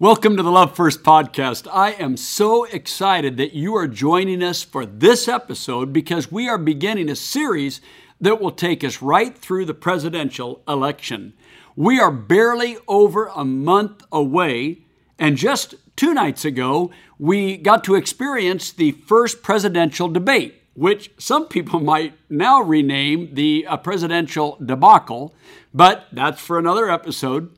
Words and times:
Welcome 0.00 0.36
to 0.36 0.44
the 0.44 0.50
Love 0.52 0.76
First 0.76 1.02
podcast. 1.02 1.66
I 1.72 1.90
am 1.94 2.16
so 2.16 2.62
excited 2.62 3.36
that 3.38 3.52
you 3.52 3.74
are 3.74 3.88
joining 3.88 4.44
us 4.44 4.62
for 4.62 4.86
this 4.86 5.26
episode 5.26 5.92
because 5.92 6.30
we 6.30 6.48
are 6.48 6.56
beginning 6.56 7.10
a 7.10 7.16
series 7.16 7.80
that 8.20 8.40
will 8.40 8.52
take 8.52 8.84
us 8.84 9.02
right 9.02 9.36
through 9.36 9.64
the 9.64 9.74
presidential 9.74 10.62
election. 10.68 11.32
We 11.74 11.98
are 11.98 12.12
barely 12.12 12.76
over 12.86 13.26
a 13.34 13.44
month 13.44 14.04
away, 14.12 14.82
and 15.18 15.36
just 15.36 15.74
two 15.96 16.14
nights 16.14 16.44
ago, 16.44 16.92
we 17.18 17.56
got 17.56 17.82
to 17.82 17.96
experience 17.96 18.70
the 18.70 18.92
first 18.92 19.42
presidential 19.42 20.06
debate, 20.06 20.62
which 20.74 21.10
some 21.18 21.48
people 21.48 21.80
might 21.80 22.14
now 22.30 22.62
rename 22.62 23.34
the 23.34 23.66
uh, 23.66 23.76
presidential 23.76 24.58
debacle, 24.64 25.34
but 25.74 26.06
that's 26.12 26.40
for 26.40 26.56
another 26.56 26.88
episode. 26.88 27.50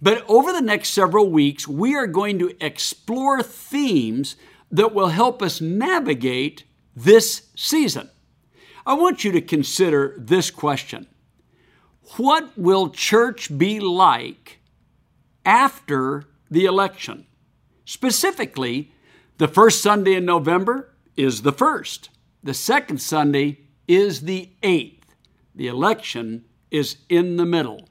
But 0.00 0.24
over 0.28 0.52
the 0.52 0.60
next 0.60 0.90
several 0.90 1.30
weeks, 1.30 1.66
we 1.66 1.94
are 1.94 2.06
going 2.06 2.38
to 2.38 2.54
explore 2.64 3.42
themes 3.42 4.36
that 4.70 4.94
will 4.94 5.08
help 5.08 5.42
us 5.42 5.60
navigate 5.60 6.64
this 6.94 7.48
season. 7.54 8.10
I 8.84 8.94
want 8.94 9.24
you 9.24 9.32
to 9.32 9.40
consider 9.40 10.14
this 10.18 10.50
question 10.50 11.06
What 12.16 12.56
will 12.56 12.90
church 12.90 13.56
be 13.56 13.80
like 13.80 14.58
after 15.44 16.24
the 16.50 16.64
election? 16.66 17.26
Specifically, 17.84 18.92
the 19.38 19.48
first 19.48 19.82
Sunday 19.82 20.14
in 20.14 20.24
November 20.24 20.92
is 21.16 21.42
the 21.42 21.52
first, 21.52 22.10
the 22.42 22.54
second 22.54 23.00
Sunday 23.00 23.60
is 23.88 24.22
the 24.22 24.50
eighth. 24.62 25.14
The 25.54 25.68
election 25.68 26.44
is 26.70 26.96
in 27.08 27.36
the 27.36 27.46
middle. 27.46 27.88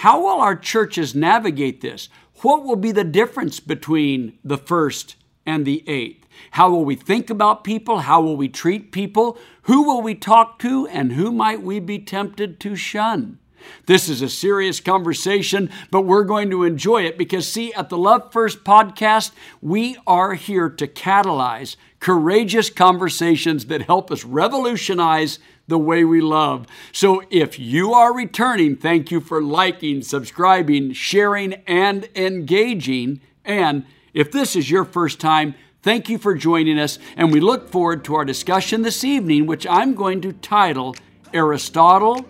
How 0.00 0.22
will 0.22 0.40
our 0.40 0.56
churches 0.56 1.14
navigate 1.14 1.82
this? 1.82 2.08
What 2.40 2.64
will 2.64 2.76
be 2.76 2.90
the 2.90 3.04
difference 3.04 3.60
between 3.60 4.38
the 4.42 4.56
first 4.56 5.14
and 5.44 5.66
the 5.66 5.86
eighth? 5.86 6.26
How 6.52 6.70
will 6.70 6.86
we 6.86 6.94
think 6.94 7.28
about 7.28 7.64
people? 7.64 7.98
How 7.98 8.22
will 8.22 8.38
we 8.38 8.48
treat 8.48 8.92
people? 8.92 9.36
Who 9.64 9.82
will 9.82 10.00
we 10.00 10.14
talk 10.14 10.58
to? 10.60 10.86
And 10.86 11.12
who 11.12 11.30
might 11.30 11.60
we 11.60 11.80
be 11.80 11.98
tempted 11.98 12.58
to 12.60 12.76
shun? 12.76 13.40
This 13.84 14.08
is 14.08 14.22
a 14.22 14.30
serious 14.30 14.80
conversation, 14.80 15.68
but 15.90 16.06
we're 16.06 16.24
going 16.24 16.48
to 16.48 16.64
enjoy 16.64 17.02
it 17.02 17.18
because, 17.18 17.46
see, 17.46 17.74
at 17.74 17.90
the 17.90 17.98
Love 17.98 18.32
First 18.32 18.64
podcast, 18.64 19.32
we 19.60 19.98
are 20.06 20.32
here 20.32 20.70
to 20.70 20.86
catalyze 20.86 21.76
courageous 21.98 22.70
conversations 22.70 23.66
that 23.66 23.82
help 23.82 24.10
us 24.10 24.24
revolutionize 24.24 25.40
the 25.70 25.78
way 25.78 26.04
we 26.04 26.20
love. 26.20 26.66
So 26.92 27.22
if 27.30 27.58
you 27.58 27.94
are 27.94 28.14
returning, 28.14 28.76
thank 28.76 29.10
you 29.10 29.20
for 29.20 29.42
liking, 29.42 30.02
subscribing, 30.02 30.92
sharing, 30.92 31.54
and 31.66 32.08
engaging. 32.14 33.22
And 33.44 33.86
if 34.12 34.30
this 34.30 34.54
is 34.54 34.70
your 34.70 34.84
first 34.84 35.18
time, 35.18 35.54
thank 35.82 36.10
you 36.10 36.18
for 36.18 36.34
joining 36.34 36.78
us. 36.78 36.98
And 37.16 37.32
we 37.32 37.40
look 37.40 37.70
forward 37.70 38.04
to 38.04 38.16
our 38.16 38.26
discussion 38.26 38.82
this 38.82 39.02
evening, 39.02 39.46
which 39.46 39.66
I'm 39.66 39.94
going 39.94 40.20
to 40.20 40.34
title 40.34 40.94
Aristotle, 41.32 42.26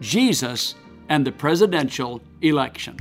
Jesus, 0.00 0.74
and 1.08 1.26
the 1.26 1.32
Presidential 1.32 2.20
Election. 2.42 2.98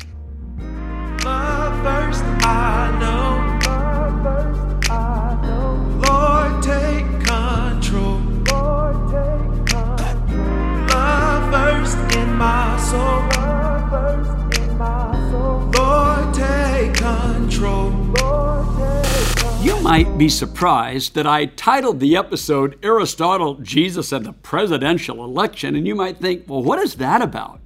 Might 19.89 20.19
be 20.19 20.29
surprised 20.29 21.15
that 21.15 21.25
I 21.25 21.47
titled 21.47 21.99
the 21.99 22.15
episode 22.15 22.77
Aristotle, 22.83 23.55
Jesus, 23.55 24.11
and 24.11 24.23
the 24.23 24.33
Presidential 24.33 25.25
Election, 25.25 25.75
and 25.75 25.87
you 25.87 25.95
might 25.95 26.19
think, 26.19 26.47
well, 26.47 26.61
what 26.61 26.77
is 26.77 26.97
that 26.97 27.23
about? 27.23 27.61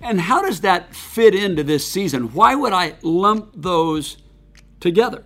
And 0.00 0.20
how 0.20 0.40
does 0.40 0.60
that 0.60 0.94
fit 0.94 1.34
into 1.34 1.64
this 1.64 1.84
season? 1.84 2.32
Why 2.32 2.54
would 2.54 2.72
I 2.72 2.94
lump 3.02 3.50
those 3.56 4.18
together? 4.78 5.24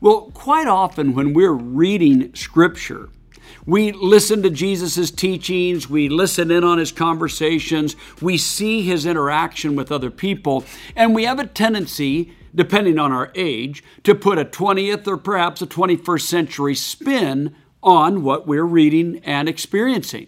Well, 0.00 0.30
quite 0.32 0.68
often 0.68 1.16
when 1.16 1.34
we're 1.34 1.50
reading 1.50 2.32
Scripture, 2.36 3.08
we 3.66 3.90
listen 3.90 4.44
to 4.44 4.50
Jesus' 4.50 5.10
teachings, 5.10 5.90
we 5.90 6.08
listen 6.08 6.52
in 6.52 6.62
on 6.62 6.78
his 6.78 6.92
conversations, 6.92 7.96
we 8.22 8.38
see 8.38 8.82
his 8.82 9.04
interaction 9.04 9.74
with 9.74 9.90
other 9.90 10.12
people, 10.12 10.64
and 10.94 11.12
we 11.12 11.24
have 11.24 11.40
a 11.40 11.46
tendency, 11.46 12.32
depending 12.56 12.98
on 12.98 13.12
our 13.12 13.30
age, 13.36 13.84
to 14.02 14.14
put 14.14 14.38
a 14.38 14.44
20th 14.44 15.06
or 15.06 15.16
perhaps 15.16 15.62
a 15.62 15.66
21st 15.66 16.22
century 16.22 16.74
spin 16.74 17.54
on 17.82 18.24
what 18.24 18.46
we're 18.46 18.64
reading 18.64 19.20
and 19.24 19.48
experiencing. 19.48 20.26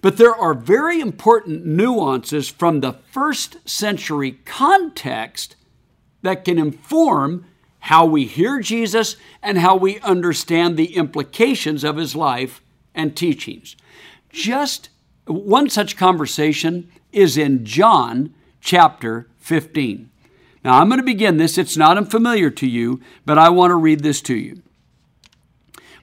But 0.00 0.16
there 0.16 0.34
are 0.34 0.54
very 0.54 1.00
important 1.00 1.66
nuances 1.66 2.48
from 2.48 2.80
the 2.80 2.92
first 2.92 3.68
century 3.68 4.38
context 4.44 5.56
that 6.22 6.44
can 6.44 6.58
inform 6.58 7.44
how 7.80 8.04
we 8.04 8.26
hear 8.26 8.60
Jesus, 8.60 9.16
and 9.42 9.58
how 9.58 9.76
we 9.76 10.00
understand 10.00 10.76
the 10.76 10.96
implications 10.96 11.84
of 11.84 11.96
his 11.96 12.14
life 12.14 12.60
and 12.94 13.16
teachings. 13.16 13.76
Just 14.30 14.90
one 15.26 15.70
such 15.70 15.96
conversation 15.96 16.90
is 17.12 17.38
in 17.38 17.64
John 17.64 18.34
chapter 18.60 19.28
15. 19.38 20.10
Now, 20.68 20.80
I'm 20.82 20.90
going 20.90 20.98
to 20.98 21.02
begin 21.02 21.38
this. 21.38 21.56
It's 21.56 21.78
not 21.78 21.96
unfamiliar 21.96 22.50
to 22.50 22.66
you, 22.66 23.00
but 23.24 23.38
I 23.38 23.48
want 23.48 23.70
to 23.70 23.74
read 23.74 24.00
this 24.00 24.20
to 24.20 24.34
you. 24.34 24.60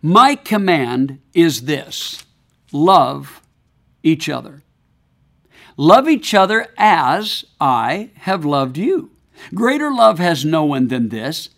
My 0.02 0.34
command 0.34 1.20
is 1.36 1.66
this 1.66 2.26
love 2.72 3.44
each 4.02 4.28
other. 4.28 4.64
Love 5.78 6.10
each 6.10 6.34
other 6.34 6.66
as 6.80 7.46
I 7.62 8.10
have 8.22 8.44
loved 8.44 8.80
you. 8.80 9.12
Greater 9.54 9.92
love 9.92 10.18
has 10.18 10.44
no 10.44 10.64
one 10.64 10.88
than 10.88 11.10
this 11.10 11.50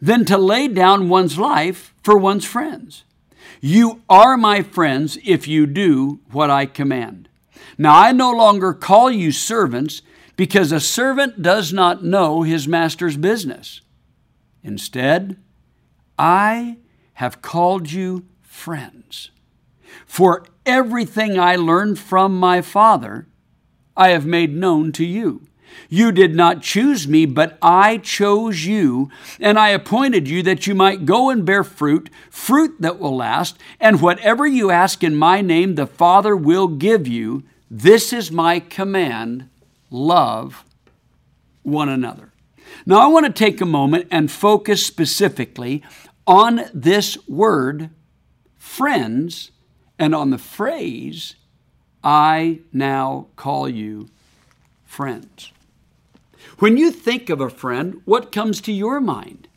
than 0.00 0.24
to 0.24 0.38
lay 0.38 0.66
down 0.66 1.10
one's 1.10 1.36
life 1.36 1.92
for 2.02 2.16
one's 2.16 2.46
friends. 2.46 3.04
You 3.60 4.00
are 4.08 4.38
my 4.38 4.62
friends 4.62 5.18
if 5.22 5.46
you 5.46 5.66
do 5.66 6.20
what 6.30 6.48
I 6.48 6.64
command. 6.64 7.28
Now 7.76 7.94
I 7.94 8.12
no 8.12 8.30
longer 8.30 8.72
call 8.72 9.10
you 9.10 9.32
servants 9.32 10.00
because 10.36 10.72
a 10.72 10.80
servant 10.80 11.42
does 11.42 11.72
not 11.72 12.04
know 12.04 12.42
his 12.42 12.66
master's 12.66 13.16
business. 13.16 13.80
Instead, 14.62 15.36
I 16.18 16.78
have 17.14 17.42
called 17.42 17.92
you 17.92 18.24
friends. 18.42 19.30
For 20.06 20.44
everything 20.66 21.38
I 21.38 21.56
learned 21.56 21.98
from 21.98 22.38
my 22.38 22.62
Father, 22.62 23.26
I 23.96 24.08
have 24.08 24.26
made 24.26 24.54
known 24.54 24.90
to 24.92 25.04
you. 25.04 25.46
You 25.88 26.12
did 26.12 26.34
not 26.34 26.62
choose 26.62 27.08
me, 27.08 27.26
but 27.26 27.58
I 27.60 27.98
chose 27.98 28.64
you, 28.64 29.10
and 29.40 29.58
I 29.58 29.70
appointed 29.70 30.28
you 30.28 30.42
that 30.44 30.66
you 30.66 30.74
might 30.74 31.04
go 31.04 31.30
and 31.30 31.44
bear 31.44 31.64
fruit, 31.64 32.10
fruit 32.30 32.76
that 32.80 32.98
will 32.98 33.16
last, 33.16 33.58
and 33.80 34.00
whatever 34.00 34.46
you 34.46 34.70
ask 34.70 35.02
in 35.02 35.16
my 35.16 35.40
name, 35.40 35.74
the 35.74 35.86
Father 35.86 36.36
will 36.36 36.68
give 36.68 37.08
you. 37.08 37.42
This 37.70 38.12
is 38.12 38.30
my 38.30 38.60
command 38.60 39.48
love 39.94 40.64
one 41.62 41.88
another. 41.88 42.32
Now, 42.84 43.00
I 43.00 43.06
want 43.06 43.26
to 43.26 43.32
take 43.32 43.60
a 43.60 43.66
moment 43.66 44.08
and 44.10 44.30
focus 44.30 44.84
specifically 44.84 45.82
on 46.26 46.64
this 46.74 47.16
word, 47.28 47.90
friends, 48.56 49.52
and 49.98 50.14
on 50.14 50.30
the 50.30 50.38
phrase, 50.38 51.36
I 52.02 52.60
now 52.72 53.28
call 53.36 53.68
you 53.68 54.08
friends. 54.84 55.52
When 56.58 56.76
you 56.76 56.90
think 56.90 57.30
of 57.30 57.40
a 57.40 57.48
friend, 57.48 58.00
what 58.04 58.32
comes 58.32 58.60
to 58.62 58.72
your 58.72 59.00
mind? 59.00 59.48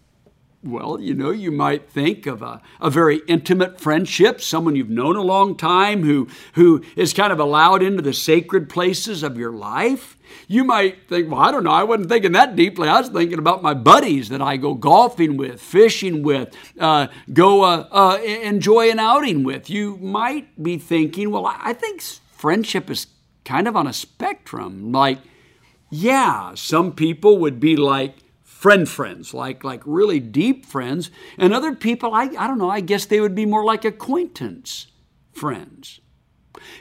Well, 0.70 1.00
you 1.00 1.14
know, 1.14 1.32
you 1.32 1.52
might 1.52 1.90
think 1.90 2.26
of 2.26 2.42
a, 2.42 2.62
a 2.82 2.90
very 2.90 3.22
intimate 3.28 3.80
friendship, 3.80 4.42
someone 4.42 4.76
you've 4.76 4.90
known 4.90 5.16
a 5.16 5.22
long 5.22 5.56
time 5.56 6.04
who, 6.04 6.28
who 6.54 6.84
is 6.98 7.14
kind 7.14 7.32
of 7.32 7.40
allowed 7.40 7.82
into 7.82 8.02
the 8.02 8.14
sacred 8.14 8.70
places 8.70 9.24
of 9.24 9.38
your 9.38 9.54
life. 9.54 10.18
You 10.50 10.66
might 10.66 11.08
think, 11.08 11.32
well, 11.32 11.40
I 11.40 11.52
don't 11.52 11.64
know, 11.64 11.72
I 11.72 11.84
wasn't 11.84 12.10
thinking 12.10 12.34
that 12.34 12.58
deeply. 12.58 12.90
I 12.90 13.00
was 13.00 13.10
thinking 13.10 13.40
about 13.40 13.64
my 13.64 13.74
buddies 13.74 14.28
that 14.28 14.42
I 14.42 14.58
go 14.58 14.74
golfing 14.74 15.38
with, 15.38 15.62
fishing 15.62 16.22
with, 16.22 16.54
uh, 16.80 17.08
go 17.32 17.64
uh, 17.64 17.88
uh, 17.90 18.18
enjoy 18.22 18.92
an 18.92 19.00
outing 19.00 19.44
with. 19.46 19.70
You 19.70 19.96
might 19.98 20.62
be 20.62 20.78
thinking, 20.78 21.32
well, 21.32 21.46
I 21.48 21.72
think 21.72 22.02
friendship 22.02 22.90
is 22.90 23.08
kind 23.46 23.70
of 23.70 23.78
on 23.78 23.88
a 23.88 23.94
spectrum. 23.94 24.92
Like, 24.92 25.20
yeah, 25.90 26.56
some 26.56 26.92
people 26.92 27.38
would 27.38 27.62
be 27.62 27.78
like 27.78 28.16
friend 28.68 28.90
friends, 28.90 29.34
like 29.34 29.64
like 29.64 29.82
really 29.86 30.20
deep 30.20 30.66
friends, 30.66 31.10
and 31.38 31.54
other 31.54 31.74
people, 31.74 32.14
I, 32.14 32.24
I 32.24 32.48
don't 32.48 32.58
know, 32.58 32.70
I 32.70 32.82
guess 32.82 33.06
they 33.06 33.22
would 33.22 33.34
be 33.34 33.46
more 33.46 33.64
like 33.64 33.86
acquaintance 33.86 34.88
friends. 35.32 36.02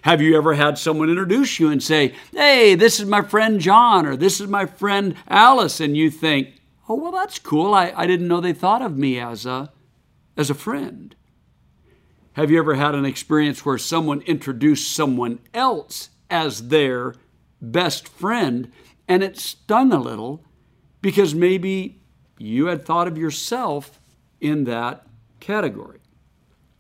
Have 0.03 0.21
you 0.21 0.37
ever 0.37 0.55
had 0.55 0.79
someone 0.79 1.09
introduce 1.09 1.61
you 1.61 1.71
and 1.71 1.81
say, 1.81 2.13
Hey, 2.33 2.75
this 2.75 2.99
is 2.99 3.07
my 3.07 3.23
friend 3.23 3.61
John, 3.61 4.05
or 4.05 4.17
this 4.17 4.41
is 4.41 4.49
my 4.49 4.67
friend 4.67 5.15
Alice, 5.29 5.79
and 5.79 5.97
you 5.97 6.11
think, 6.11 6.61
Oh, 6.89 6.97
well, 6.97 7.13
that's 7.13 7.39
cool. 7.39 7.73
I, 7.73 7.93
I 7.97 8.09
didn't 8.09 8.27
know 8.27 8.41
they 8.41 8.53
thought 8.53 8.83
of 8.83 8.99
me 8.99 9.21
as 9.21 9.47
a, 9.47 9.73
as 10.37 10.51
a 10.51 10.55
friend. 10.55 11.15
Have 12.33 12.51
you 12.51 12.59
ever 12.59 12.75
had 12.75 12.97
an 12.97 13.05
experience 13.05 13.65
where 13.65 13.79
someone 13.79 14.23
introduced 14.23 14.93
someone 14.93 15.39
else 15.55 16.09
as 16.31 16.67
their 16.67 17.15
best 17.63 18.09
friend 18.09 18.73
and 19.07 19.23
it 19.23 19.39
stung 19.39 19.93
a 19.93 20.01
little 20.01 20.43
because 21.07 21.37
maybe 21.37 22.01
you 22.37 22.67
had 22.67 22.85
thought 22.85 23.07
of 23.07 23.17
yourself 23.17 24.01
in 24.41 24.65
that 24.65 25.07
category? 25.39 26.01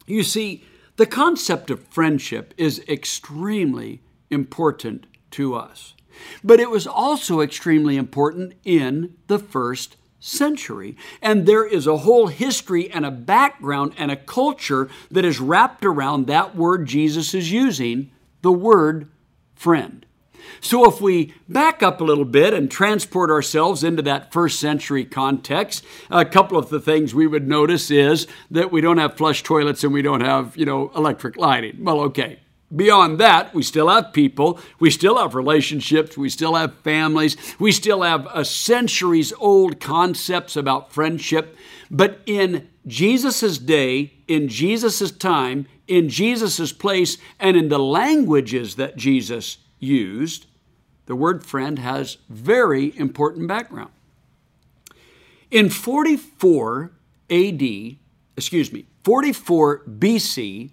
You 0.04 0.24
see, 0.24 0.64
the 0.96 1.06
concept 1.06 1.70
of 1.70 1.86
friendship 1.86 2.52
is 2.56 2.82
extremely 2.88 4.02
important 4.28 5.06
to 5.30 5.54
us. 5.54 5.94
But 6.42 6.58
it 6.58 6.70
was 6.70 6.88
also 6.88 7.40
extremely 7.40 7.96
important 7.96 8.54
in 8.64 9.14
the 9.28 9.38
first 9.38 9.96
century. 10.18 10.96
And 11.22 11.46
there 11.46 11.64
is 11.64 11.86
a 11.86 11.98
whole 11.98 12.26
history 12.26 12.90
and 12.90 13.06
a 13.06 13.12
background 13.12 13.92
and 13.96 14.10
a 14.10 14.16
culture 14.16 14.88
that 15.08 15.24
is 15.24 15.38
wrapped 15.38 15.84
around 15.84 16.26
that 16.26 16.56
word 16.56 16.86
Jesus 16.86 17.32
is 17.32 17.52
using, 17.52 18.10
the 18.42 18.50
word 18.50 19.08
friend. 19.54 20.04
So, 20.60 20.88
if 20.88 21.00
we 21.00 21.34
back 21.48 21.82
up 21.82 22.00
a 22.00 22.04
little 22.04 22.24
bit 22.24 22.54
and 22.54 22.70
transport 22.70 23.30
ourselves 23.30 23.84
into 23.84 24.02
that 24.02 24.32
first 24.32 24.60
century 24.60 25.04
context, 25.04 25.84
a 26.10 26.24
couple 26.24 26.58
of 26.58 26.68
the 26.68 26.80
things 26.80 27.14
we 27.14 27.26
would 27.26 27.46
notice 27.46 27.90
is 27.90 28.26
that 28.50 28.72
we 28.72 28.80
don't 28.80 28.98
have 28.98 29.16
flush 29.16 29.42
toilets 29.42 29.84
and 29.84 29.92
we 29.92 30.02
don't 30.02 30.22
have, 30.22 30.56
you 30.56 30.64
know, 30.64 30.90
electric 30.94 31.36
lighting. 31.36 31.84
Well, 31.84 32.00
okay, 32.00 32.40
Beyond 32.74 33.20
that, 33.20 33.54
we 33.54 33.62
still 33.62 33.88
have 33.88 34.12
people, 34.12 34.58
we 34.80 34.90
still 34.90 35.18
have 35.18 35.36
relationships, 35.36 36.18
we 36.18 36.28
still 36.28 36.56
have 36.56 36.74
families, 36.80 37.36
we 37.60 37.70
still 37.70 38.02
have 38.02 38.26
a 38.34 38.44
centuries 38.44 39.32
old 39.38 39.78
concepts 39.78 40.56
about 40.56 40.92
friendship. 40.92 41.56
But 41.92 42.20
in 42.26 42.68
Jesus' 42.84 43.58
day, 43.58 44.14
in 44.26 44.48
Jesus' 44.48 45.12
time, 45.12 45.68
in 45.86 46.08
Jesus' 46.08 46.72
place, 46.72 47.18
and 47.38 47.56
in 47.56 47.68
the 47.68 47.78
languages 47.78 48.74
that 48.74 48.96
Jesus 48.96 49.58
used, 49.86 50.46
the 51.06 51.16
word 51.16 51.44
friend 51.44 51.78
has 51.78 52.18
very 52.28 52.96
important 52.98 53.48
background. 53.48 53.90
In 55.50 55.70
44 55.70 56.90
AD, 57.30 57.62
excuse 58.36 58.72
me, 58.72 58.86
44 59.04 59.84
BC, 59.86 60.70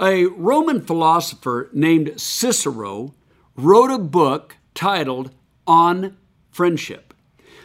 a 0.00 0.26
Roman 0.26 0.80
philosopher 0.80 1.70
named 1.72 2.20
Cicero 2.20 3.14
wrote 3.54 3.90
a 3.90 3.98
book 3.98 4.56
titled 4.74 5.30
On 5.66 6.16
Friendship. 6.50 7.14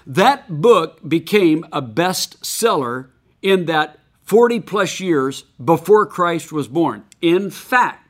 That 0.06 0.62
book 0.62 1.00
became 1.07 1.65
a 1.71 1.81
bestseller 1.81 3.09
in 3.41 3.65
that 3.65 4.00
40 4.23 4.59
plus 4.62 5.00
years 5.00 5.44
before 5.63 6.06
Christ 6.06 6.51
was 6.51 6.68
born. 6.68 7.06
In 7.21 7.50
fact, 7.50 8.06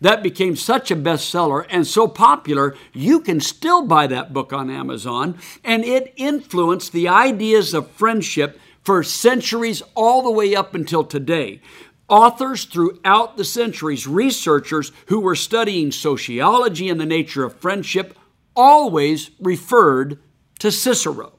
that 0.00 0.22
became 0.22 0.56
such 0.56 0.90
a 0.90 0.96
bestseller 0.96 1.66
and 1.68 1.86
so 1.86 2.08
popular, 2.08 2.74
you 2.92 3.20
can 3.20 3.40
still 3.40 3.86
buy 3.86 4.06
that 4.06 4.32
book 4.32 4.52
on 4.52 4.70
Amazon, 4.70 5.38
and 5.64 5.84
it 5.84 6.12
influenced 6.16 6.92
the 6.92 7.08
ideas 7.08 7.74
of 7.74 7.90
friendship 7.90 8.60
for 8.82 9.02
centuries 9.02 9.82
all 9.94 10.22
the 10.22 10.30
way 10.30 10.54
up 10.54 10.74
until 10.74 11.04
today. 11.04 11.60
Authors 12.08 12.64
throughout 12.64 13.36
the 13.36 13.44
centuries, 13.44 14.06
researchers 14.06 14.92
who 15.06 15.20
were 15.20 15.36
studying 15.36 15.92
sociology 15.92 16.88
and 16.88 16.98
the 16.98 17.04
nature 17.06 17.44
of 17.44 17.54
friendship, 17.60 18.16
always 18.56 19.30
referred 19.38 20.18
to 20.58 20.72
Cicero. 20.72 21.38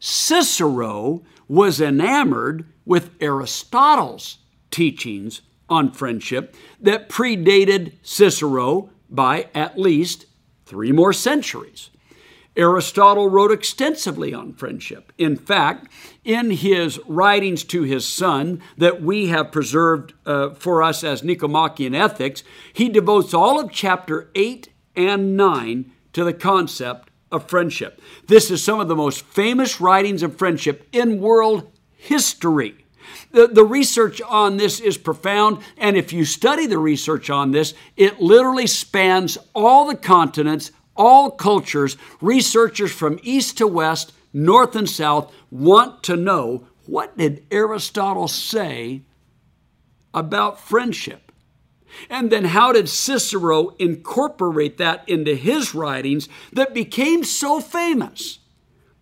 Cicero 0.00 1.22
was 1.48 1.80
enamored 1.80 2.66
with 2.84 3.10
Aristotle's 3.20 4.38
teachings 4.70 5.42
on 5.68 5.92
friendship 5.92 6.54
that 6.80 7.08
predated 7.08 7.92
Cicero 8.02 8.90
by 9.08 9.48
at 9.54 9.78
least 9.78 10.26
three 10.64 10.92
more 10.92 11.12
centuries. 11.12 11.90
Aristotle 12.56 13.28
wrote 13.28 13.52
extensively 13.52 14.32
on 14.32 14.54
friendship. 14.54 15.12
In 15.18 15.36
fact, 15.36 15.88
in 16.24 16.50
his 16.50 16.98
writings 17.06 17.62
to 17.64 17.82
his 17.82 18.06
son 18.06 18.62
that 18.78 19.02
we 19.02 19.26
have 19.28 19.52
preserved 19.52 20.14
uh, 20.24 20.50
for 20.50 20.82
us 20.82 21.04
as 21.04 21.22
Nicomachean 21.22 21.94
Ethics, 21.94 22.42
he 22.72 22.88
devotes 22.88 23.34
all 23.34 23.60
of 23.60 23.70
chapter 23.70 24.30
8 24.34 24.70
and 24.96 25.36
9 25.36 25.92
to 26.14 26.24
the 26.24 26.32
concept 26.32 27.10
of 27.30 27.48
friendship. 27.48 28.00
This 28.26 28.50
is 28.50 28.64
some 28.64 28.80
of 28.80 28.88
the 28.88 28.96
most 28.96 29.22
famous 29.26 29.80
writings 29.80 30.22
of 30.22 30.36
friendship 30.36 30.88
in 30.92 31.20
world 31.20 31.70
history. 31.94 32.85
The, 33.32 33.48
the 33.48 33.64
research 33.64 34.22
on 34.22 34.56
this 34.56 34.80
is 34.80 34.96
profound, 34.96 35.58
and 35.76 35.96
if 35.96 36.12
you 36.12 36.24
study 36.24 36.66
the 36.66 36.78
research 36.78 37.28
on 37.30 37.50
this, 37.50 37.74
it 37.96 38.20
literally 38.20 38.66
spans 38.66 39.36
all 39.54 39.86
the 39.86 39.96
continents, 39.96 40.70
all 40.96 41.30
cultures, 41.30 41.96
researchers 42.20 42.92
from 42.92 43.20
east 43.22 43.58
to 43.58 43.66
west, 43.66 44.12
north 44.32 44.76
and 44.76 44.88
south 44.88 45.32
want 45.50 46.02
to 46.04 46.16
know 46.16 46.66
what 46.86 47.16
did 47.16 47.44
Aristotle 47.50 48.28
say 48.28 49.02
about 50.14 50.60
friendship? 50.60 51.32
And 52.10 52.30
then 52.30 52.44
how 52.44 52.72
did 52.72 52.88
Cicero 52.88 53.70
incorporate 53.78 54.78
that 54.78 55.08
into 55.08 55.34
his 55.34 55.74
writings 55.74 56.28
that 56.52 56.74
became 56.74 57.24
so 57.24 57.60
famous 57.60 58.38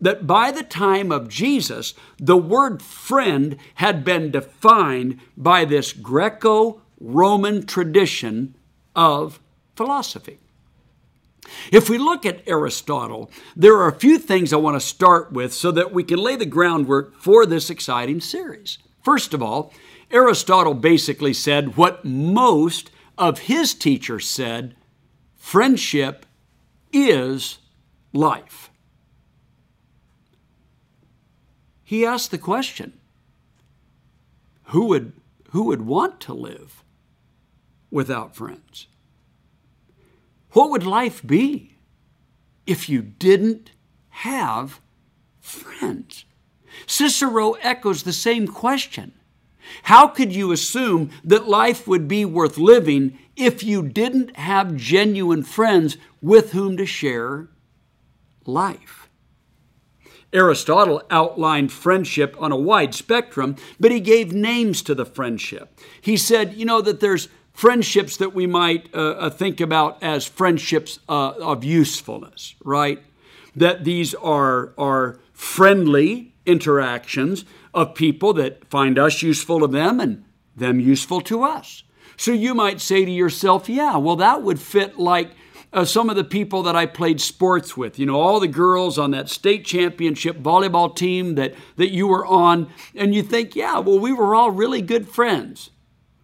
that 0.00 0.26
by 0.26 0.50
the 0.50 0.62
time 0.62 1.10
of 1.10 1.28
Jesus, 1.28 1.94
the 2.18 2.36
word 2.36 2.82
friend 2.82 3.56
had 3.76 4.04
been 4.04 4.30
defined 4.30 5.20
by 5.36 5.64
this 5.64 5.92
Greco 5.92 6.82
Roman 7.00 7.66
tradition 7.66 8.54
of 8.94 9.40
philosophy? 9.76 10.38
If 11.70 11.90
we 11.90 11.98
look 11.98 12.24
at 12.24 12.46
Aristotle, 12.46 13.30
there 13.54 13.76
are 13.76 13.88
a 13.88 13.98
few 13.98 14.18
things 14.18 14.52
I 14.52 14.56
want 14.56 14.76
to 14.76 14.86
start 14.86 15.32
with 15.32 15.52
so 15.52 15.70
that 15.72 15.92
we 15.92 16.02
can 16.02 16.18
lay 16.18 16.36
the 16.36 16.46
groundwork 16.46 17.14
for 17.20 17.44
this 17.46 17.70
exciting 17.70 18.20
series. 18.20 18.78
First 19.02 19.34
of 19.34 19.42
all, 19.42 19.72
Aristotle 20.10 20.74
basically 20.74 21.34
said 21.34 21.76
what 21.76 22.04
most 22.04 22.90
of 23.18 23.40
his 23.40 23.74
teachers 23.74 24.28
said 24.28 24.74
friendship 25.36 26.24
is 26.92 27.58
life. 28.12 28.70
He 31.84 32.04
asked 32.04 32.30
the 32.30 32.38
question 32.38 32.94
who 34.68 34.86
would, 34.86 35.12
who 35.50 35.64
would 35.64 35.82
want 35.82 36.20
to 36.20 36.32
live 36.32 36.82
without 37.90 38.34
friends? 38.34 38.88
What 40.52 40.70
would 40.70 40.84
life 40.84 41.24
be 41.24 41.76
if 42.66 42.88
you 42.88 43.02
didn't 43.02 43.72
have 44.08 44.80
friends? 45.40 46.24
Cicero 46.86 47.52
echoes 47.54 48.02
the 48.02 48.12
same 48.12 48.48
question. 48.48 49.12
How 49.84 50.08
could 50.08 50.34
you 50.34 50.52
assume 50.52 51.10
that 51.22 51.48
life 51.48 51.86
would 51.86 52.06
be 52.08 52.24
worth 52.24 52.58
living 52.58 53.18
if 53.36 53.62
you 53.62 53.82
didn't 53.82 54.36
have 54.36 54.76
genuine 54.76 55.42
friends 55.42 55.96
with 56.20 56.52
whom 56.52 56.76
to 56.76 56.86
share 56.86 57.48
life? 58.46 59.03
Aristotle 60.34 61.00
outlined 61.10 61.72
friendship 61.72 62.36
on 62.38 62.52
a 62.52 62.56
wide 62.56 62.94
spectrum, 62.94 63.56
but 63.78 63.92
he 63.92 64.00
gave 64.00 64.32
names 64.32 64.82
to 64.82 64.94
the 64.94 65.06
friendship. 65.06 65.78
He 66.00 66.16
said, 66.16 66.54
you 66.54 66.64
know, 66.64 66.82
that 66.82 67.00
there's 67.00 67.28
friendships 67.52 68.16
that 68.16 68.34
we 68.34 68.46
might 68.46 68.92
uh, 68.92 69.12
uh, 69.12 69.30
think 69.30 69.60
about 69.60 70.02
as 70.02 70.26
friendships 70.26 70.98
uh, 71.08 71.34
of 71.40 71.62
usefulness, 71.62 72.56
right? 72.64 73.00
That 73.54 73.84
these 73.84 74.14
are, 74.16 74.74
are 74.76 75.20
friendly 75.32 76.34
interactions 76.44 77.44
of 77.72 77.94
people 77.94 78.32
that 78.34 78.68
find 78.68 78.98
us 78.98 79.22
useful 79.22 79.60
to 79.60 79.68
them 79.68 80.00
and 80.00 80.24
them 80.56 80.80
useful 80.80 81.20
to 81.22 81.44
us. 81.44 81.84
So 82.16 82.32
you 82.32 82.54
might 82.54 82.80
say 82.80 83.04
to 83.04 83.10
yourself, 83.10 83.68
yeah, 83.68 83.96
well, 83.96 84.16
that 84.16 84.42
would 84.42 84.60
fit 84.60 84.98
like 84.98 85.30
uh, 85.74 85.84
some 85.84 86.08
of 86.08 86.16
the 86.16 86.24
people 86.24 86.62
that 86.62 86.76
I 86.76 86.86
played 86.86 87.20
sports 87.20 87.76
with. 87.76 87.98
You 87.98 88.06
know, 88.06 88.20
all 88.20 88.40
the 88.40 88.48
girls 88.48 88.98
on 88.98 89.10
that 89.10 89.28
state 89.28 89.64
championship 89.64 90.38
volleyball 90.38 90.94
team 90.94 91.34
that, 91.34 91.54
that 91.76 91.90
you 91.90 92.06
were 92.06 92.24
on. 92.24 92.70
And 92.94 93.14
you 93.14 93.22
think, 93.22 93.56
yeah, 93.56 93.80
well, 93.80 93.98
we 93.98 94.12
were 94.12 94.34
all 94.34 94.50
really 94.50 94.80
good 94.80 95.08
friends. 95.08 95.70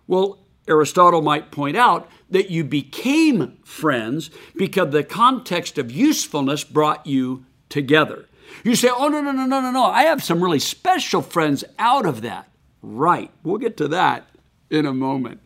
Well, 0.06 0.38
Aristotle 0.68 1.20
might 1.20 1.50
point 1.50 1.76
out 1.76 2.08
that 2.30 2.50
you 2.50 2.62
became 2.62 3.58
friends 3.64 4.30
because 4.56 4.92
the 4.92 5.02
context 5.02 5.78
of 5.78 5.90
usefulness 5.90 6.62
brought 6.62 7.06
you 7.06 7.44
together. 7.68 8.26
You 8.64 8.76
say, 8.76 8.88
oh, 8.88 9.08
no, 9.08 9.20
no, 9.20 9.32
no, 9.32 9.46
no, 9.46 9.60
no, 9.60 9.70
no. 9.70 9.84
I 9.84 10.04
have 10.04 10.22
some 10.22 10.42
really 10.42 10.58
special 10.58 11.22
friends 11.22 11.64
out 11.78 12.06
of 12.06 12.22
that. 12.22 12.48
Right. 12.82 13.30
We'll 13.42 13.58
get 13.58 13.76
to 13.78 13.88
that 13.88 14.28
in 14.70 14.86
a 14.86 14.94
moment. 14.94 15.40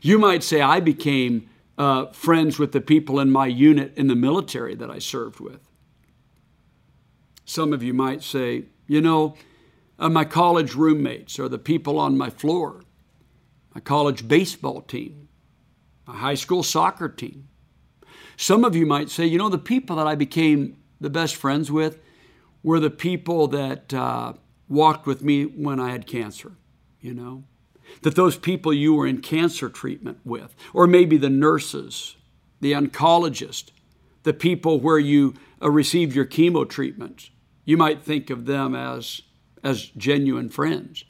You 0.00 0.18
might 0.18 0.42
say, 0.42 0.60
I 0.62 0.80
became 0.80 1.48
uh, 1.80 2.12
friends 2.12 2.58
with 2.58 2.72
the 2.72 2.80
people 2.82 3.18
in 3.18 3.30
my 3.30 3.46
unit 3.46 3.94
in 3.96 4.06
the 4.06 4.14
military 4.14 4.74
that 4.74 4.90
I 4.90 4.98
served 4.98 5.40
with. 5.40 5.66
Some 7.46 7.72
of 7.72 7.82
you 7.82 7.94
might 7.94 8.22
say, 8.22 8.66
You 8.86 9.00
know, 9.00 9.34
uh, 9.98 10.10
my 10.10 10.26
college 10.26 10.74
roommates 10.74 11.38
or 11.38 11.48
the 11.48 11.58
people 11.58 11.98
on 11.98 12.18
my 12.18 12.28
floor, 12.28 12.82
my 13.74 13.80
college 13.80 14.28
baseball 14.28 14.82
team, 14.82 15.28
my 16.06 16.16
high 16.16 16.34
school 16.34 16.62
soccer 16.62 17.08
team. 17.08 17.48
Some 18.36 18.62
of 18.62 18.76
you 18.76 18.84
might 18.84 19.08
say, 19.08 19.24
you 19.24 19.38
know, 19.38 19.48
the 19.48 19.56
people 19.56 19.96
that 19.96 20.06
I 20.06 20.16
became 20.16 20.76
the 21.00 21.08
best 21.08 21.34
friends 21.34 21.72
with 21.72 21.98
were 22.62 22.78
the 22.78 22.90
people 22.90 23.48
that 23.48 23.94
uh, 23.94 24.34
walked 24.68 25.06
with 25.06 25.22
me 25.22 25.44
when 25.44 25.80
I 25.80 25.92
had 25.92 26.06
cancer, 26.06 26.52
you 27.00 27.14
know? 27.14 27.44
That 28.02 28.16
those 28.16 28.36
people 28.36 28.72
you 28.72 28.94
were 28.94 29.06
in 29.06 29.20
cancer 29.20 29.68
treatment 29.68 30.18
with, 30.24 30.54
or 30.72 30.86
maybe 30.86 31.16
the 31.16 31.30
nurses, 31.30 32.16
the 32.60 32.72
oncologist, 32.72 33.70
the 34.22 34.32
people 34.32 34.80
where 34.80 34.98
you 34.98 35.34
uh, 35.62 35.70
received 35.70 36.14
your 36.14 36.26
chemo 36.26 36.68
treatments, 36.68 37.30
you 37.64 37.76
might 37.76 38.02
think 38.02 38.30
of 38.30 38.46
them 38.46 38.74
as, 38.74 39.22
as 39.62 39.86
genuine 39.96 40.48
friends. 40.48 41.04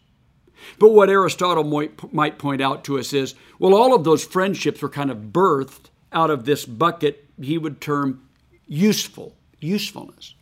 But 0.79 0.91
what 0.91 1.11
Aristotle 1.11 1.65
might, 1.65 2.13
might 2.13 2.39
point 2.39 2.61
out 2.61 2.85
to 2.85 2.99
us 2.99 3.13
is 3.13 3.35
well, 3.59 3.75
all 3.75 3.95
of 3.95 4.05
those 4.05 4.25
friendships 4.25 4.83
were 4.83 4.89
kind 4.89 5.11
of 5.11 5.33
birthed 5.33 5.91
out 6.13 6.31
of 6.31 6.45
this 6.45 6.65
bucket 6.65 7.27
he 7.41 7.59
would 7.59 7.81
term 7.81 8.29
useful, 8.67 9.37
usefulness. 9.61 10.35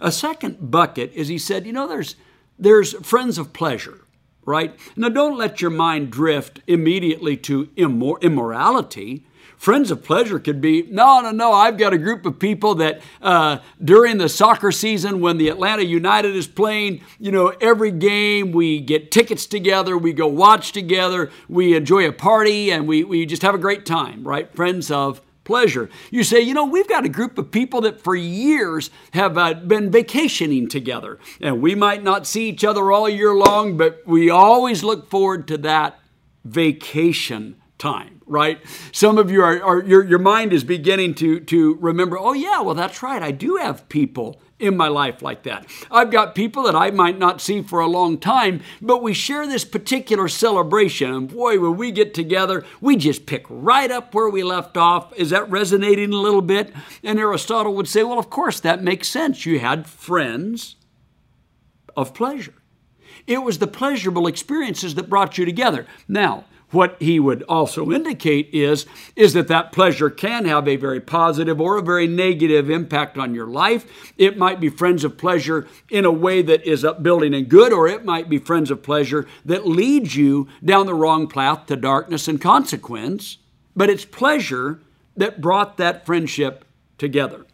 A 0.00 0.12
second 0.12 0.70
bucket 0.70 1.12
is 1.12 1.28
he 1.28 1.38
said, 1.38 1.66
you 1.66 1.72
know, 1.72 1.88
there's, 1.88 2.14
there's 2.58 2.94
friends 3.06 3.38
of 3.38 3.52
pleasure, 3.52 4.04
right? 4.48 4.74
Now, 4.96 5.10
don't 5.10 5.36
let 5.36 5.60
your 5.60 5.70
mind 5.70 6.10
drift 6.10 6.60
immediately 6.66 7.36
to 7.36 7.66
immor- 7.76 8.20
immorality. 8.22 9.24
Friends 9.58 9.90
of 9.90 10.04
pleasure 10.04 10.38
could 10.38 10.60
be 10.60 10.82
no, 10.82 11.20
no, 11.20 11.32
no. 11.32 11.52
I've 11.52 11.76
got 11.76 11.92
a 11.92 11.98
group 11.98 12.24
of 12.24 12.38
people 12.38 12.76
that 12.76 13.02
uh, 13.20 13.58
during 13.84 14.18
the 14.18 14.28
soccer 14.28 14.72
season, 14.72 15.20
when 15.20 15.36
the 15.36 15.48
Atlanta 15.48 15.84
United 15.84 16.34
is 16.34 16.46
playing, 16.46 17.02
you 17.18 17.30
know, 17.30 17.48
every 17.60 17.90
game 17.90 18.52
we 18.52 18.80
get 18.80 19.10
tickets 19.10 19.46
together, 19.46 19.98
we 19.98 20.12
go 20.12 20.28
watch 20.28 20.72
together, 20.72 21.30
we 21.48 21.76
enjoy 21.76 22.08
a 22.08 22.12
party, 22.12 22.70
and 22.70 22.86
we, 22.88 23.04
we 23.04 23.26
just 23.26 23.42
have 23.42 23.54
a 23.54 23.58
great 23.58 23.84
time, 23.84 24.26
right? 24.26 24.54
Friends 24.54 24.90
of 24.90 25.20
pleasure. 25.48 25.88
You 26.10 26.24
say, 26.24 26.42
you 26.42 26.52
know, 26.52 26.66
we've 26.66 26.86
got 26.86 27.06
a 27.06 27.08
group 27.08 27.38
of 27.38 27.50
people 27.50 27.80
that 27.80 28.02
for 28.02 28.14
years 28.14 28.90
have 29.14 29.38
uh, 29.38 29.54
been 29.54 29.90
vacationing 29.90 30.68
together, 30.68 31.18
and 31.40 31.62
we 31.62 31.74
might 31.74 32.04
not 32.04 32.26
see 32.26 32.50
each 32.50 32.64
other 32.64 32.92
all 32.92 33.08
year 33.08 33.34
long, 33.34 33.78
but 33.78 34.02
we 34.06 34.28
always 34.28 34.84
look 34.84 35.08
forward 35.08 35.48
to 35.48 35.56
that 35.56 35.98
vacation 36.44 37.56
time, 37.78 38.17
right? 38.28 38.60
Some 38.92 39.18
of 39.18 39.30
you 39.30 39.42
are, 39.42 39.62
are 39.62 39.82
your, 39.82 40.04
your 40.04 40.18
mind 40.18 40.52
is 40.52 40.64
beginning 40.64 41.14
to, 41.16 41.40
to 41.40 41.74
remember, 41.76 42.18
oh, 42.18 42.32
yeah, 42.32 42.60
well, 42.60 42.74
that's 42.74 43.02
right. 43.02 43.22
I 43.22 43.30
do 43.30 43.56
have 43.56 43.88
people 43.88 44.40
in 44.58 44.76
my 44.76 44.88
life 44.88 45.22
like 45.22 45.44
that. 45.44 45.66
I've 45.90 46.10
got 46.10 46.34
people 46.34 46.64
that 46.64 46.74
I 46.74 46.90
might 46.90 47.18
not 47.18 47.40
see 47.40 47.62
for 47.62 47.80
a 47.80 47.86
long 47.86 48.18
time, 48.18 48.60
but 48.82 49.02
we 49.02 49.14
share 49.14 49.46
this 49.46 49.64
particular 49.64 50.28
celebration. 50.28 51.12
And 51.12 51.28
boy, 51.28 51.60
when 51.60 51.76
we 51.76 51.92
get 51.92 52.12
together, 52.14 52.64
we 52.80 52.96
just 52.96 53.26
pick 53.26 53.46
right 53.48 53.90
up 53.90 54.14
where 54.14 54.28
we 54.28 54.42
left 54.42 54.76
off. 54.76 55.16
Is 55.16 55.30
that 55.30 55.50
resonating 55.50 56.12
a 56.12 56.16
little 56.16 56.42
bit? 56.42 56.72
And 57.02 57.18
Aristotle 57.18 57.74
would 57.74 57.88
say, 57.88 58.02
well, 58.02 58.18
of 58.18 58.30
course, 58.30 58.60
that 58.60 58.82
makes 58.82 59.08
sense. 59.08 59.46
You 59.46 59.60
had 59.60 59.86
friends 59.86 60.76
of 61.96 62.14
pleasure. 62.14 62.54
It 63.26 63.42
was 63.42 63.58
the 63.58 63.66
pleasurable 63.66 64.26
experiences 64.26 64.94
that 64.94 65.10
brought 65.10 65.38
you 65.38 65.44
together. 65.44 65.86
Now, 66.08 66.44
what 66.70 66.96
he 67.00 67.18
would 67.18 67.42
also 67.44 67.90
indicate 67.90 68.50
is, 68.52 68.86
is 69.16 69.32
that 69.32 69.48
that 69.48 69.72
pleasure 69.72 70.10
can 70.10 70.44
have 70.44 70.68
a 70.68 70.76
very 70.76 71.00
positive 71.00 71.60
or 71.60 71.78
a 71.78 71.82
very 71.82 72.06
negative 72.06 72.68
impact 72.68 73.16
on 73.16 73.34
your 73.34 73.46
life. 73.46 74.12
It 74.18 74.36
might 74.36 74.60
be 74.60 74.68
friends 74.68 75.04
of 75.04 75.16
pleasure 75.16 75.66
in 75.88 76.04
a 76.04 76.12
way 76.12 76.42
that 76.42 76.66
is 76.66 76.84
upbuilding 76.84 77.34
and 77.34 77.48
good, 77.48 77.72
or 77.72 77.88
it 77.88 78.04
might 78.04 78.28
be 78.28 78.38
friends 78.38 78.70
of 78.70 78.82
pleasure 78.82 79.26
that 79.44 79.66
leads 79.66 80.14
you 80.16 80.48
down 80.62 80.86
the 80.86 80.94
wrong 80.94 81.26
path 81.26 81.66
to 81.66 81.76
darkness 81.76 82.28
and 82.28 82.40
consequence. 82.40 83.38
But 83.74 83.88
it's 83.88 84.04
pleasure 84.04 84.80
that 85.16 85.40
brought 85.40 85.78
that 85.78 86.04
friendship 86.04 86.64
together. 86.98 87.46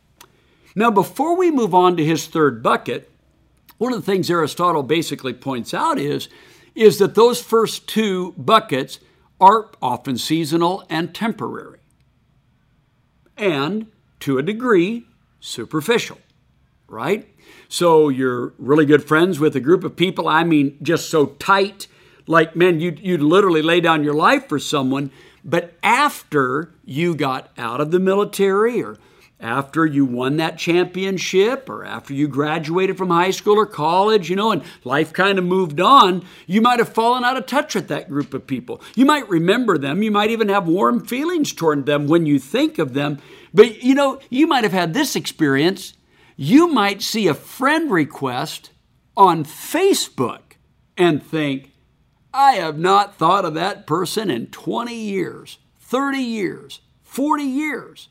Now, 0.75 0.91
before 0.91 1.37
we 1.37 1.51
move 1.51 1.75
on 1.75 1.97
to 1.97 2.05
his 2.05 2.27
third 2.27 2.63
bucket, 2.63 3.11
one 3.79 3.93
of 3.93 4.05
the 4.05 4.07
things 4.11 4.31
Aristotle 4.31 4.83
basically 4.83 5.33
points 5.33 5.73
out 5.73 5.99
is 5.99 6.29
is 6.75 6.99
that 6.99 7.15
those 7.15 7.41
first 7.41 7.87
two 7.87 8.33
buckets 8.33 8.99
are 9.41 9.71
often 9.83 10.17
seasonal 10.19 10.85
and 10.89 11.15
temporary, 11.15 11.81
and 13.37 13.87
to 14.21 14.39
a 14.39 14.43
degree, 14.43 15.07
superficial, 15.41 16.19
right? 16.89 17.29
So 17.69 18.09
you're 18.09 18.55
really 18.59 18.87
good 18.87 19.05
friends 19.05 19.39
with 19.41 19.57
a 19.57 19.61
group 19.61 19.85
of 19.85 19.97
people, 19.97 20.29
I 20.29 20.45
mean, 20.45 20.79
just 20.83 21.11
so 21.11 21.27
tight, 21.27 21.87
like, 22.27 22.57
man, 22.57 22.81
you'd, 22.81 23.01
you'd 23.01 23.21
literally 23.21 23.63
lay 23.63 23.81
down 23.81 24.05
your 24.05 24.15
life 24.15 24.49
for 24.49 24.59
someone. 24.59 25.11
But 25.45 25.75
after 25.83 26.73
you 26.85 27.15
got 27.15 27.51
out 27.59 27.81
of 27.81 27.91
the 27.91 28.01
military 28.01 28.83
or 28.83 28.97
after 29.45 29.85
you 29.85 30.07
won 30.07 30.39
that 30.39 30.57
championship 30.57 31.69
or 31.69 31.85
after 31.85 32.15
you 32.15 32.27
graduated 32.27 32.97
from 32.97 33.11
high 33.11 33.31
school 33.31 33.59
or 33.59 33.67
college, 33.67 34.31
you 34.31 34.37
know, 34.37 34.51
and 34.51 34.63
life 34.85 35.13
kind 35.13 35.39
of 35.39 35.45
moved 35.45 35.83
on, 35.83 36.25
you 36.47 36.63
might 36.63 36.79
have 36.79 36.89
fallen 36.89 37.25
out 37.25 37.37
of 37.37 37.45
touch 37.45 37.75
with 37.75 37.89
that 37.89 38.09
group 38.09 38.33
of 38.33 38.47
people. 38.47 38.81
You 38.97 39.05
might 39.05 39.29
remember 39.29 39.77
them. 39.77 40.03
You 40.03 40.11
might 40.11 40.31
even 40.31 40.49
have 40.49 40.67
warm 40.67 41.05
feelings 41.05 41.53
toward 41.53 41.85
them 41.85 42.07
when 42.09 42.25
you 42.25 42.39
think 42.39 42.79
of 42.79 42.95
them. 42.95 43.19
But, 43.53 43.83
you 43.83 43.95
know, 43.95 44.19
you 44.31 44.47
might 44.47 44.65
have 44.65 44.73
had 44.73 44.95
this 44.95 45.15
experience. 45.15 45.93
You 46.37 46.69
might 46.69 47.03
see 47.03 47.29
a 47.29 47.35
friend 47.35 47.91
request 47.91 48.71
on 49.15 49.45
Facebook 49.45 50.55
and 50.97 51.23
think, 51.23 51.71
I 52.33 52.53
have 52.53 52.79
not 52.79 53.17
thought 53.17 53.45
of 53.45 53.53
that 53.55 53.87
person 53.87 54.31
in 54.31 54.47
20 54.47 54.95
years, 54.95 55.59
30 55.81 56.19
years, 56.19 56.81
40 57.03 57.45
years 57.45 58.09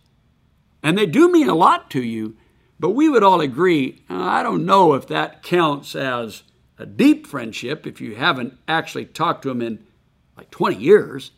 and 0.84 0.98
they 0.98 1.06
do 1.06 1.32
mean 1.32 1.50
a 1.50 1.56
lot 1.56 1.90
to 1.92 2.04
you, 2.04 2.36
but 2.80 2.92
we 2.92 3.08
would 3.08 3.24
all 3.24 3.42
agree 3.42 4.04
uh, 4.10 4.22
I 4.22 4.44
don't 4.44 4.66
know 4.66 4.94
if 4.94 5.08
that 5.08 5.42
counts 5.42 5.96
as 5.96 6.44
a 6.78 6.86
deep 6.86 7.26
friendship 7.26 7.88
if 7.88 8.02
you 8.02 8.16
haven't 8.16 8.58
actually 8.68 9.06
talked 9.06 9.44
to 9.44 9.50
them 9.50 9.62
in 9.62 9.86
like 10.36 10.52
20 10.52 10.76
years. 10.76 11.32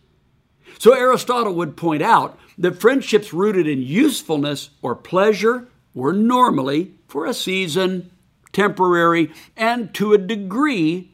So 0.80 0.94
Aristotle 0.94 1.54
would 1.54 1.78
point 1.78 2.02
out 2.02 2.40
that 2.58 2.82
friendships 2.82 3.34
rooted 3.34 3.68
in 3.68 3.82
usefulness 3.82 4.72
or 4.82 4.96
pleasure 4.96 5.68
were 5.94 6.14
normally 6.14 6.94
for 7.08 7.26
a 7.26 7.34
season, 7.34 8.12
temporary, 8.52 9.32
and 9.56 9.94
to 9.94 10.14
a 10.14 10.18
degree 10.18 11.12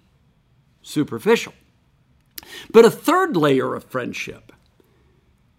superficial. 0.82 1.54
But 2.72 2.86
a 2.86 2.92
third 2.92 3.36
layer 3.36 3.76
of 3.76 3.84
friendship 3.84 4.52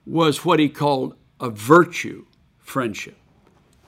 was 0.07 0.45
what 0.45 0.59
he 0.59 0.69
called 0.69 1.14
a 1.41 1.50
virtue 1.50 2.26
friendship. 2.62 3.16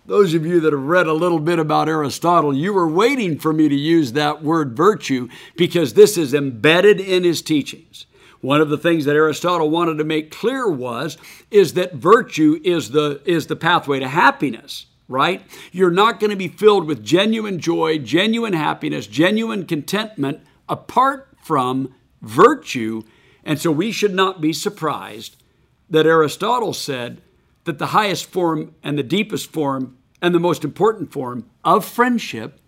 Those 0.07 0.35
of 0.35 0.45
you 0.45 0.61
that 0.61 0.73
have 0.75 0.83
read 0.83 1.07
a 1.07 1.15
little 1.15 1.39
bit 1.39 1.59
about 1.59 1.89
Aristotle, 1.89 2.55
you 2.55 2.75
were 2.75 2.89
waiting 2.89 3.39
for 3.39 3.55
me 3.55 3.71
to 3.71 3.75
use 3.75 4.13
that 4.13 4.43
word 4.43 4.77
virtue 4.77 5.29
because 5.57 5.95
this 5.95 6.19
is 6.19 6.35
embedded 6.35 7.01
in 7.01 7.25
his 7.25 7.41
teachings. 7.41 8.05
One 8.43 8.61
of 8.61 8.69
the 8.69 8.77
things 8.77 9.07
that 9.07 9.17
Aristotle 9.17 9.71
wanted 9.71 9.97
to 9.97 10.05
make 10.05 10.31
clear 10.31 10.69
was 10.69 11.17
is 11.51 11.73
that 11.73 11.95
virtue 11.95 12.61
is 12.63 12.91
the 12.91 13.23
is 13.25 13.47
the 13.47 13.57
pathway 13.57 14.01
to 14.01 14.09
happiness, 14.09 14.85
right? 15.09 15.43
You're 15.73 15.91
not 15.91 16.21
going 16.21 16.29
to 16.29 16.37
be 16.37 16.49
filled 16.49 16.85
with 16.85 17.03
genuine 17.03 17.59
joy, 17.59 17.97
genuine 17.97 18.53
happiness, 18.53 19.07
genuine 19.07 19.65
contentment 19.65 20.43
apart 20.69 21.31
from 21.43 21.95
virtue. 22.21 23.05
And 23.43 23.59
so 23.59 23.71
we 23.71 23.91
should 23.91 24.13
not 24.13 24.43
be 24.43 24.53
surprised 24.53 25.43
that 25.89 26.05
Aristotle 26.05 26.75
said 26.75 27.23
that 27.65 27.79
the 27.79 27.89
highest 27.89 28.27
form 28.27 28.75
and 28.83 28.99
the 28.99 29.03
deepest 29.03 29.53
form 29.53 29.97
and 30.21 30.35
the 30.35 30.41
most 30.41 30.65
important 30.65 31.13
form 31.13 31.49
of 31.65 31.85
friendship 31.85 32.61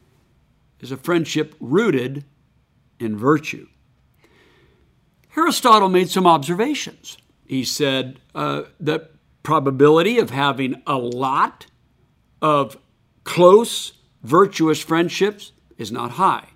is 0.80 0.90
a 0.90 0.96
friendship 0.96 1.54
rooted 1.60 2.24
in 2.98 3.16
virtue. 3.16 3.66
Aristotle 5.36 5.88
made 5.88 6.08
some 6.08 6.26
observations. 6.26 7.18
He 7.46 7.64
said 7.64 8.18
uh, 8.34 8.62
the 8.80 9.08
probability 9.42 10.18
of 10.18 10.30
having 10.30 10.82
a 10.86 10.96
lot 10.96 11.66
of 12.40 12.76
close, 13.24 13.92
virtuous 14.22 14.80
friendships 14.80 15.52
is 15.78 15.92
not 15.92 16.12
high. 16.12 16.48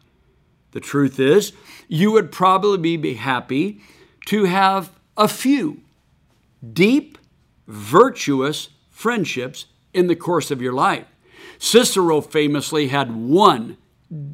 The 0.73 0.81
truth 0.81 1.19
is, 1.19 1.53
you 1.89 2.13
would 2.13 2.33
probably 2.33 2.97
be 2.97 3.15
happy 3.15 3.81
to 4.27 4.45
have 4.45 4.91
a 5.17 5.29
few 5.29 5.83
deep, 6.73 7.19
virtuous 7.71 8.71
friendships 8.91 9.67
in 9.95 10.07
the 10.07 10.17
course 10.17 10.51
of 10.51 10.61
your 10.61 10.73
life. 10.73 11.07
Cicero 11.59 12.21
famously 12.21 12.89
had 12.89 13.15
one 13.15 13.77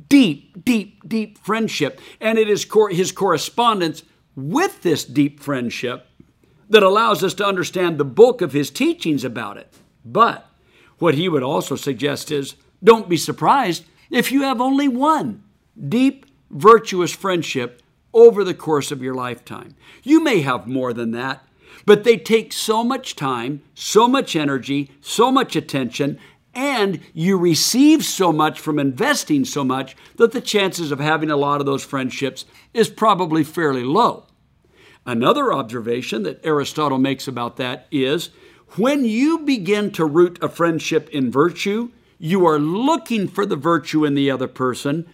deep, 0.08 0.64
deep, 0.64 1.06
deep 1.06 1.38
friendship, 1.38 2.00
and 2.20 2.38
it 2.38 2.48
is 2.48 2.66
his 2.90 3.12
correspondence 3.12 4.02
with 4.34 4.82
this 4.82 5.04
deep 5.04 5.40
friendship 5.40 6.06
that 6.68 6.82
allows 6.82 7.22
us 7.22 7.34
to 7.34 7.46
understand 7.46 7.98
the 7.98 8.04
bulk 8.04 8.40
of 8.40 8.52
his 8.52 8.70
teachings 8.70 9.24
about 9.24 9.56
it. 9.56 9.72
But 10.04 10.46
what 10.98 11.14
he 11.14 11.28
would 11.28 11.42
also 11.42 11.76
suggest 11.76 12.30
is 12.30 12.56
don't 12.82 13.08
be 13.08 13.16
surprised 13.16 13.84
if 14.10 14.32
you 14.32 14.42
have 14.42 14.60
only 14.60 14.88
one 14.88 15.42
deep, 15.88 16.26
virtuous 16.50 17.12
friendship 17.12 17.82
over 18.14 18.44
the 18.44 18.54
course 18.54 18.90
of 18.90 19.02
your 19.02 19.14
lifetime. 19.14 19.74
You 20.02 20.22
may 20.22 20.40
have 20.40 20.66
more 20.66 20.92
than 20.92 21.10
that, 21.10 21.45
but 21.84 22.04
they 22.04 22.16
take 22.16 22.52
so 22.52 22.82
much 22.82 23.16
time, 23.16 23.62
so 23.74 24.08
much 24.08 24.34
energy, 24.34 24.90
so 25.00 25.30
much 25.30 25.54
attention, 25.56 26.18
and 26.54 27.00
you 27.12 27.36
receive 27.36 28.02
so 28.02 28.32
much 28.32 28.58
from 28.58 28.78
investing 28.78 29.44
so 29.44 29.62
much 29.62 29.94
that 30.16 30.32
the 30.32 30.40
chances 30.40 30.90
of 30.90 30.98
having 30.98 31.30
a 31.30 31.36
lot 31.36 31.60
of 31.60 31.66
those 31.66 31.84
friendships 31.84 32.46
is 32.72 32.88
probably 32.88 33.44
fairly 33.44 33.84
low. 33.84 34.24
Another 35.04 35.52
observation 35.52 36.22
that 36.24 36.44
Aristotle 36.44 36.98
makes 36.98 37.28
about 37.28 37.58
that 37.58 37.86
is 37.92 38.30
when 38.70 39.04
you 39.04 39.40
begin 39.40 39.92
to 39.92 40.04
root 40.04 40.38
a 40.42 40.48
friendship 40.48 41.08
in 41.10 41.30
virtue, 41.30 41.90
you 42.18 42.46
are 42.46 42.58
looking 42.58 43.28
for 43.28 43.46
the 43.46 43.54
virtue 43.54 44.04
in 44.04 44.14
the 44.14 44.30
other 44.30 44.48
person, 44.48 45.06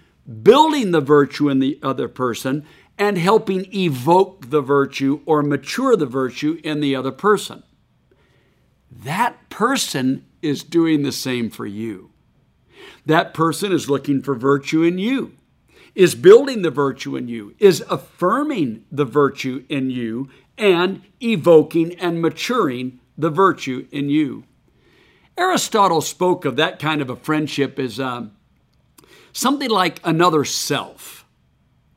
building 0.42 0.92
the 0.92 1.00
virtue 1.00 1.48
in 1.48 1.58
the 1.58 1.78
other 1.82 2.08
person, 2.08 2.64
and 2.98 3.18
helping 3.18 3.72
evoke 3.74 4.50
the 4.50 4.60
virtue 4.60 5.20
or 5.26 5.42
mature 5.42 5.96
the 5.96 6.06
virtue 6.06 6.60
in 6.62 6.80
the 6.80 6.94
other 6.94 7.12
person. 7.12 7.62
That 8.90 9.48
person 9.48 10.26
is 10.42 10.62
doing 10.62 11.02
the 11.02 11.12
same 11.12 11.50
for 11.50 11.66
you. 11.66 12.10
That 13.06 13.32
person 13.34 13.72
is 13.72 13.88
looking 13.88 14.22
for 14.22 14.34
virtue 14.34 14.82
in 14.82 14.98
you, 14.98 15.32
is 15.94 16.14
building 16.14 16.62
the 16.62 16.70
virtue 16.70 17.16
in 17.16 17.28
you, 17.28 17.54
is 17.58 17.82
affirming 17.88 18.84
the 18.90 19.04
virtue 19.04 19.64
in 19.68 19.90
you, 19.90 20.28
and 20.58 21.02
evoking 21.20 21.94
and 21.94 22.20
maturing 22.20 23.00
the 23.16 23.30
virtue 23.30 23.86
in 23.90 24.08
you. 24.08 24.44
Aristotle 25.36 26.00
spoke 26.00 26.44
of 26.44 26.56
that 26.56 26.78
kind 26.78 27.00
of 27.00 27.08
a 27.08 27.16
friendship 27.16 27.78
as 27.78 27.98
um, 27.98 28.32
something 29.32 29.70
like 29.70 30.00
another 30.04 30.44
self, 30.44 31.26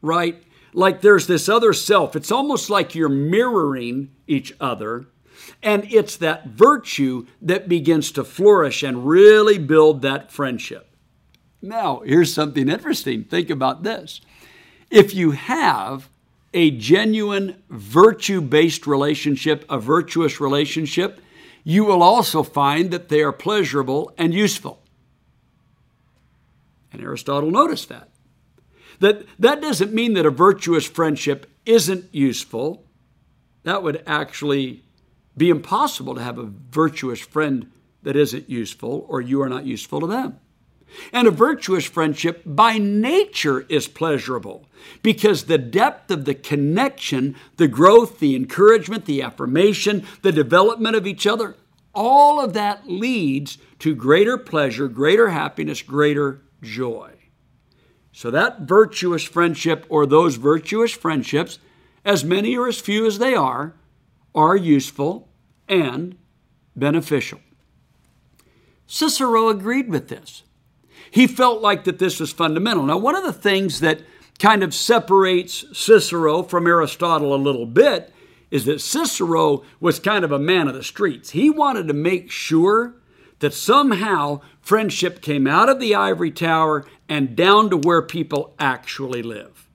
right? 0.01 0.41
Like 0.75 0.99
there's 0.99 1.25
this 1.25 1.47
other 1.47 1.71
self. 1.71 2.15
It's 2.17 2.31
almost 2.31 2.69
like 2.69 2.93
you're 2.93 3.07
mirroring 3.09 4.11
each 4.27 4.53
other 4.59 5.07
and 5.63 5.85
it's 5.91 6.17
that 6.17 6.47
virtue 6.47 7.25
that 7.41 7.69
begins 7.69 8.11
to 8.11 8.23
flourish 8.23 8.83
and 8.83 9.07
really 9.07 9.57
build 9.57 10.01
that 10.01 10.31
friendship. 10.31 10.89
Now, 11.61 12.01
here's 12.05 12.33
something 12.33 12.67
interesting. 12.67 13.23
Think 13.23 13.49
about 13.49 13.83
this. 13.83 14.21
If 14.91 15.15
you 15.15 15.31
have 15.31 16.09
a 16.53 16.71
genuine 16.71 17.63
virtue 17.69 18.41
based 18.41 18.85
relationship, 18.85 19.65
a 19.69 19.79
virtuous 19.79 20.39
relationship, 20.39 21.21
you 21.63 21.85
will 21.85 22.03
also 22.03 22.43
find 22.43 22.91
that 22.91 23.09
they 23.09 23.21
are 23.21 23.31
pleasurable 23.31 24.13
and 24.17 24.33
useful. 24.33 24.81
And 26.91 27.01
Aristotle 27.01 27.49
noticed 27.49 27.89
that. 27.89 28.09
That, 28.99 29.25
that 29.39 29.61
doesn't 29.61 29.93
mean 29.93 30.13
that 30.13 30.25
a 30.25 30.31
virtuous 30.31 30.85
friendship 30.85 31.49
isn't 31.65 32.13
useful. 32.13 32.85
That 33.63 33.83
would 33.83 34.03
actually 34.05 34.83
be 35.35 35.49
impossible 35.49 36.15
to 36.15 36.23
have 36.23 36.37
a 36.37 36.51
virtuous 36.69 37.19
friend 37.19 37.71
that 38.03 38.15
isn't 38.15 38.49
useful 38.49 39.05
or 39.09 39.19
you 39.21 39.41
are 39.41 39.49
not 39.49 39.65
useful 39.65 39.99
to 39.99 40.07
them. 40.07 40.39
And 41.11 41.27
a 41.27 41.31
virtuous 41.31 41.85
friendship 41.85 42.43
by 42.45 42.77
nature 42.77 43.65
is 43.67 43.87
pleasurable 43.87 44.69
because 45.01 45.45
the 45.45 45.57
depth 45.57 46.11
of 46.11 46.25
the 46.25 46.35
connection, 46.35 47.35
the 47.57 47.67
growth, 47.67 48.19
the 48.19 48.35
encouragement, 48.35 49.05
the 49.05 49.21
affirmation, 49.21 50.05
the 50.21 50.31
development 50.31 50.95
of 50.95 51.07
each 51.07 51.27
other, 51.27 51.55
all 51.93 52.39
of 52.39 52.53
that 52.53 52.87
leads 52.87 53.57
to 53.79 53.95
greater 53.95 54.37
pleasure, 54.37 54.87
greater 54.87 55.29
happiness, 55.29 55.81
greater 55.81 56.41
joy. 56.61 57.11
So, 58.17 58.31
that 58.31 58.61
virtuous 58.61 59.25
friendship 59.25 59.85
or 59.89 60.05
those 60.05 60.37
virtuous 60.37 60.93
friendships, 60.93 61.59
as 62.05 62.23
many 62.23 62.55
or 62.55 62.65
as 62.69 62.79
few 62.79 63.05
as 63.05 63.19
they 63.19 63.35
are, 63.35 63.73
are 64.33 64.55
useful 64.55 65.27
and 65.67 66.15
beneficial. 66.77 67.41
Cicero 68.87 69.49
agreed 69.49 69.89
with 69.89 70.07
this. 70.07 70.43
He 71.11 71.27
felt 71.27 71.61
like 71.61 71.83
that 71.83 71.99
this 71.99 72.21
was 72.21 72.31
fundamental. 72.31 72.85
Now, 72.85 72.97
one 72.97 73.17
of 73.17 73.25
the 73.25 73.33
things 73.33 73.81
that 73.81 73.99
kind 74.39 74.63
of 74.63 74.73
separates 74.73 75.65
Cicero 75.77 76.41
from 76.41 76.67
Aristotle 76.67 77.35
a 77.35 77.35
little 77.35 77.65
bit 77.65 78.13
is 78.49 78.63
that 78.63 78.79
Cicero 78.79 79.61
was 79.81 79.99
kind 79.99 80.23
of 80.23 80.31
a 80.31 80.39
man 80.39 80.69
of 80.69 80.73
the 80.73 80.83
streets. 80.83 81.31
He 81.31 81.49
wanted 81.49 81.89
to 81.89 81.93
make 81.93 82.31
sure 82.31 82.95
that 83.39 83.53
somehow 83.53 84.39
friendship 84.61 85.21
came 85.21 85.47
out 85.47 85.67
of 85.67 85.81
the 85.81 85.93
ivory 85.93 86.31
tower 86.31 86.85
and 87.07 87.35
down 87.35 87.69
to 87.69 87.77
where 87.77 88.01
people 88.01 88.55
actually 88.59 89.21
live. 89.21 89.67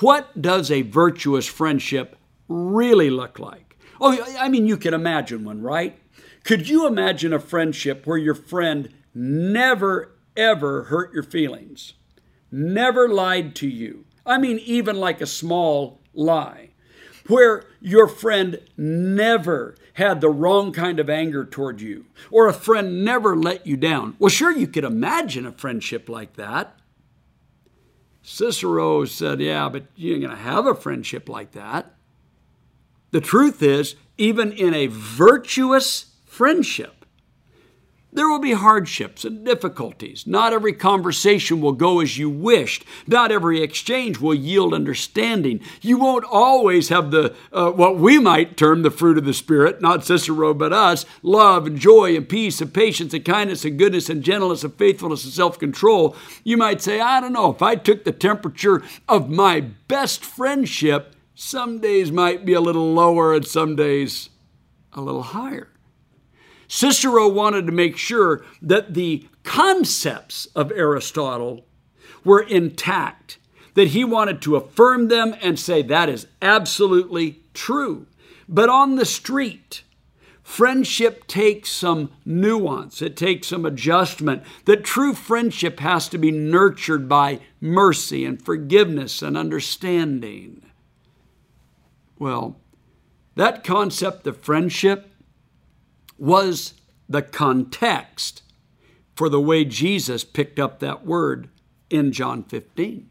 What 0.00 0.40
does 0.40 0.70
a 0.70 0.82
virtuous 0.82 1.46
friendship 1.46 2.16
really 2.48 3.10
look 3.10 3.38
like? 3.38 3.78
Oh, 4.00 4.16
I 4.38 4.48
mean, 4.48 4.66
you 4.66 4.76
can 4.76 4.94
imagine 4.94 5.44
one, 5.44 5.60
right? 5.62 5.98
Could 6.44 6.68
you 6.68 6.86
imagine 6.86 7.32
a 7.32 7.38
friendship 7.38 8.06
where 8.06 8.16
your 8.18 8.34
friend 8.34 8.92
never, 9.14 10.16
ever 10.36 10.84
hurt 10.84 11.12
your 11.12 11.22
feelings, 11.22 11.94
never 12.50 13.08
lied 13.08 13.54
to 13.56 13.68
you? 13.68 14.06
I 14.24 14.38
mean, 14.38 14.58
even 14.60 14.96
like 14.96 15.20
a 15.20 15.26
small 15.26 16.00
lie, 16.14 16.69
where 17.26 17.64
your 17.80 18.08
friend 18.08 18.60
never 18.76 19.74
had 19.94 20.20
the 20.20 20.30
wrong 20.30 20.72
kind 20.72 20.98
of 20.98 21.10
anger 21.10 21.44
toward 21.44 21.80
you, 21.80 22.06
or 22.30 22.46
a 22.46 22.52
friend 22.52 23.04
never 23.04 23.36
let 23.36 23.66
you 23.66 23.76
down. 23.76 24.16
Well, 24.18 24.30
sure, 24.30 24.50
you 24.50 24.66
could 24.66 24.84
imagine 24.84 25.46
a 25.46 25.52
friendship 25.52 26.08
like 26.08 26.34
that. 26.34 26.76
Cicero 28.22 29.04
said, 29.04 29.40
Yeah, 29.40 29.68
but 29.68 29.84
you 29.96 30.12
ain't 30.14 30.22
going 30.22 30.36
to 30.36 30.42
have 30.42 30.66
a 30.66 30.74
friendship 30.74 31.28
like 31.28 31.52
that. 31.52 31.94
The 33.10 33.20
truth 33.20 33.62
is, 33.62 33.96
even 34.18 34.52
in 34.52 34.74
a 34.74 34.86
virtuous 34.86 36.12
friendship, 36.24 36.99
there 38.12 38.28
will 38.28 38.40
be 38.40 38.52
hardships 38.52 39.24
and 39.24 39.44
difficulties. 39.44 40.26
Not 40.26 40.52
every 40.52 40.72
conversation 40.72 41.60
will 41.60 41.72
go 41.72 42.00
as 42.00 42.18
you 42.18 42.28
wished. 42.28 42.84
Not 43.06 43.30
every 43.30 43.62
exchange 43.62 44.18
will 44.18 44.34
yield 44.34 44.74
understanding. 44.74 45.60
You 45.80 45.98
won't 45.98 46.24
always 46.24 46.88
have 46.88 47.10
the 47.10 47.34
uh, 47.52 47.70
what 47.70 47.98
we 47.98 48.18
might 48.18 48.56
term 48.56 48.82
the 48.82 48.90
fruit 48.90 49.18
of 49.18 49.24
the 49.24 49.34
spirit, 49.34 49.80
not 49.80 50.04
Cicero 50.04 50.54
but 50.54 50.72
us, 50.72 51.06
love 51.22 51.66
and 51.66 51.78
joy 51.78 52.16
and 52.16 52.28
peace 52.28 52.60
and 52.60 52.74
patience 52.74 53.14
and 53.14 53.24
kindness 53.24 53.64
and 53.64 53.78
goodness 53.78 54.08
and 54.08 54.24
gentleness 54.24 54.64
and 54.64 54.74
faithfulness 54.74 55.24
and 55.24 55.32
self-control. 55.32 56.16
You 56.42 56.56
might 56.56 56.82
say, 56.82 57.00
I 57.00 57.20
don't 57.20 57.32
know, 57.32 57.50
if 57.50 57.62
I 57.62 57.76
took 57.76 58.04
the 58.04 58.12
temperature 58.12 58.82
of 59.08 59.30
my 59.30 59.60
best 59.60 60.24
friendship, 60.24 61.14
some 61.34 61.78
days 61.78 62.10
might 62.10 62.44
be 62.44 62.52
a 62.54 62.60
little 62.60 62.92
lower 62.92 63.34
and 63.34 63.46
some 63.46 63.76
days 63.76 64.30
a 64.92 65.00
little 65.00 65.22
higher. 65.22 65.68
Cicero 66.72 67.26
wanted 67.26 67.66
to 67.66 67.72
make 67.72 67.96
sure 67.96 68.44
that 68.62 68.94
the 68.94 69.26
concepts 69.42 70.46
of 70.54 70.70
Aristotle 70.70 71.66
were 72.22 72.42
intact, 72.42 73.38
that 73.74 73.88
he 73.88 74.04
wanted 74.04 74.40
to 74.42 74.54
affirm 74.54 75.08
them 75.08 75.34
and 75.42 75.58
say 75.58 75.82
that 75.82 76.08
is 76.08 76.28
absolutely 76.40 77.40
true. 77.54 78.06
But 78.48 78.68
on 78.68 78.94
the 78.94 79.04
street, 79.04 79.82
friendship 80.44 81.26
takes 81.26 81.70
some 81.70 82.12
nuance, 82.24 83.02
it 83.02 83.16
takes 83.16 83.48
some 83.48 83.66
adjustment. 83.66 84.44
That 84.66 84.84
true 84.84 85.12
friendship 85.12 85.80
has 85.80 86.08
to 86.10 86.18
be 86.18 86.30
nurtured 86.30 87.08
by 87.08 87.40
mercy 87.60 88.24
and 88.24 88.40
forgiveness 88.40 89.22
and 89.22 89.36
understanding. 89.36 90.62
Well, 92.16 92.60
that 93.34 93.64
concept 93.64 94.28
of 94.28 94.36
friendship 94.36 95.09
was 96.20 96.74
the 97.08 97.22
context 97.22 98.42
for 99.16 99.28
the 99.28 99.40
way 99.40 99.64
Jesus 99.64 100.22
picked 100.22 100.60
up 100.60 100.78
that 100.78 101.04
word 101.04 101.48
in 101.88 102.12
John 102.12 102.44
15. 102.44 103.08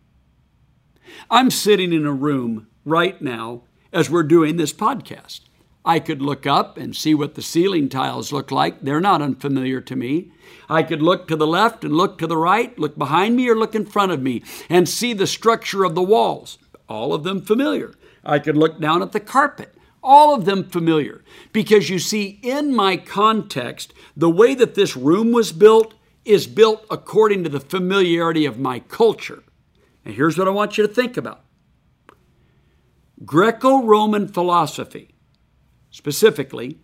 I'm 1.30 1.50
sitting 1.50 1.91
in 1.91 2.06
a 2.06 2.13
room 2.13 2.67
right 2.86 3.22
now 3.22 3.63
as 3.91 4.10
we're 4.10 4.24
doing 4.24 4.58
this 4.58 4.72
podcast. 4.72 5.41
I 5.84 6.00
could 6.00 6.22
look 6.22 6.45
up 6.45 6.78
and 6.78 6.95
see 6.95 7.15
what 7.15 7.34
the 7.34 7.41
ceiling 7.41 7.89
tiles 7.89 8.32
look 8.32 8.52
like. 8.52 8.82
They're 8.82 9.02
not 9.02 9.22
unfamiliar 9.22 9.82
to 9.82 9.95
me. 9.95 10.32
I 10.69 10.84
could 10.84 11.02
look 11.02 11.28
to 11.28 11.36
the 11.36 11.48
left 11.48 11.84
and 11.84 11.95
look 11.95 12.19
to 12.19 12.28
the 12.28 12.38
right, 12.38 12.78
look 12.78 12.98
behind 12.98 13.36
me 13.36 13.50
or 13.50 13.56
look 13.56 13.74
in 13.74 13.86
front 13.86 14.12
of 14.12 14.22
me, 14.22 14.43
and 14.69 14.88
see 14.88 15.13
the 15.13 15.26
structure 15.26 15.84
of 15.84 15.95
the 15.95 16.04
walls. 16.04 16.60
All 16.88 17.13
of 17.13 17.24
them 17.24 17.41
familiar. 17.41 17.93
I 18.24 18.39
could 18.39 18.58
look 18.58 18.80
down 18.80 19.02
at 19.02 19.13
the 19.13 19.19
carpet. 19.19 19.74
All 20.02 20.34
of 20.34 20.46
them 20.46 20.70
familiar. 20.70 21.24
Because 21.52 21.90
you 21.90 22.00
see, 22.00 22.40
in 22.42 22.76
my 22.76 22.98
context, 22.98 23.94
the 24.16 24.30
way 24.30 24.56
that 24.56 24.76
this 24.76 24.96
room 24.96 25.32
was 25.32 25.52
built 25.52 25.94
is 26.26 26.48
built 26.48 26.86
according 26.90 27.44
to 27.44 27.50
the 27.50 27.60
familiarity 27.60 28.46
of 28.46 28.60
my 28.60 28.80
culture. 28.80 29.44
And 30.06 30.16
here's 30.16 30.38
what 30.38 30.48
I 30.48 30.52
want 30.52 30.78
you 30.78 30.88
to 30.88 30.94
think 30.94 31.18
about 31.18 31.42
Greco 33.26 33.84
Roman 33.84 34.28
philosophy, 34.28 35.16
specifically 35.92 36.80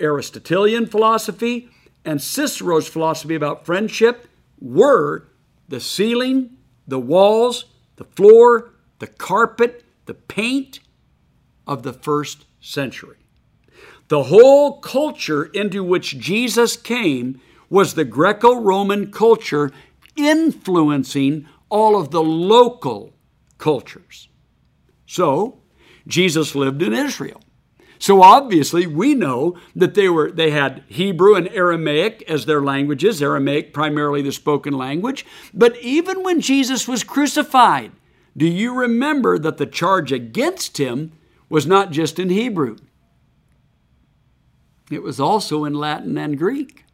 Aristotelian 0.00 0.86
philosophy 0.86 1.70
and 2.04 2.20
Cicero's 2.20 2.88
philosophy 2.88 3.34
about 3.34 3.66
friendship, 3.66 4.28
were 4.60 5.28
the 5.68 5.80
ceiling, 5.80 6.56
the 6.86 6.98
walls, 6.98 7.66
the 7.96 8.04
floor, 8.04 8.70
the 8.98 9.06
carpet, 9.06 9.84
the 10.06 10.14
paint 10.14 10.80
of 11.66 11.82
the 11.82 11.92
first 11.92 12.46
century. 12.68 13.16
The 14.08 14.24
whole 14.24 14.80
culture 14.80 15.44
into 15.46 15.84
which 15.84 16.18
Jesus 16.18 16.76
came 16.76 17.40
was 17.68 17.94
the 17.94 18.04
Greco 18.04 18.54
Roman 18.54 19.12
culture 19.12 19.70
influencing 20.16 21.46
all 21.68 22.00
of 22.00 22.10
the 22.10 22.22
local 22.22 23.12
cultures. 23.58 24.28
So, 25.06 25.60
Jesus 26.06 26.54
lived 26.54 26.82
in 26.82 26.92
Israel. 26.92 27.40
So 27.98 28.22
obviously 28.22 28.86
we 28.86 29.14
know 29.14 29.56
that 29.74 29.94
they 29.94 30.08
were 30.08 30.30
they 30.30 30.50
had 30.50 30.84
Hebrew 30.88 31.34
and 31.34 31.48
Aramaic 31.48 32.22
as 32.28 32.46
their 32.46 32.62
languages, 32.62 33.20
Aramaic 33.20 33.74
primarily 33.74 34.22
the 34.22 34.32
spoken 34.32 34.72
language, 34.72 35.26
but 35.52 35.76
even 35.78 36.22
when 36.22 36.40
Jesus 36.40 36.86
was 36.86 37.02
crucified, 37.02 37.90
do 38.36 38.46
you 38.46 38.72
remember 38.72 39.36
that 39.38 39.56
the 39.56 39.66
charge 39.66 40.12
against 40.12 40.78
him 40.78 41.12
was 41.48 41.66
not 41.66 41.90
just 41.90 42.18
in 42.18 42.30
Hebrew? 42.30 42.76
It 44.90 45.02
was 45.02 45.20
also 45.20 45.64
in 45.64 45.74
Latin 45.74 46.16
and 46.16 46.38
Greek. 46.38 46.84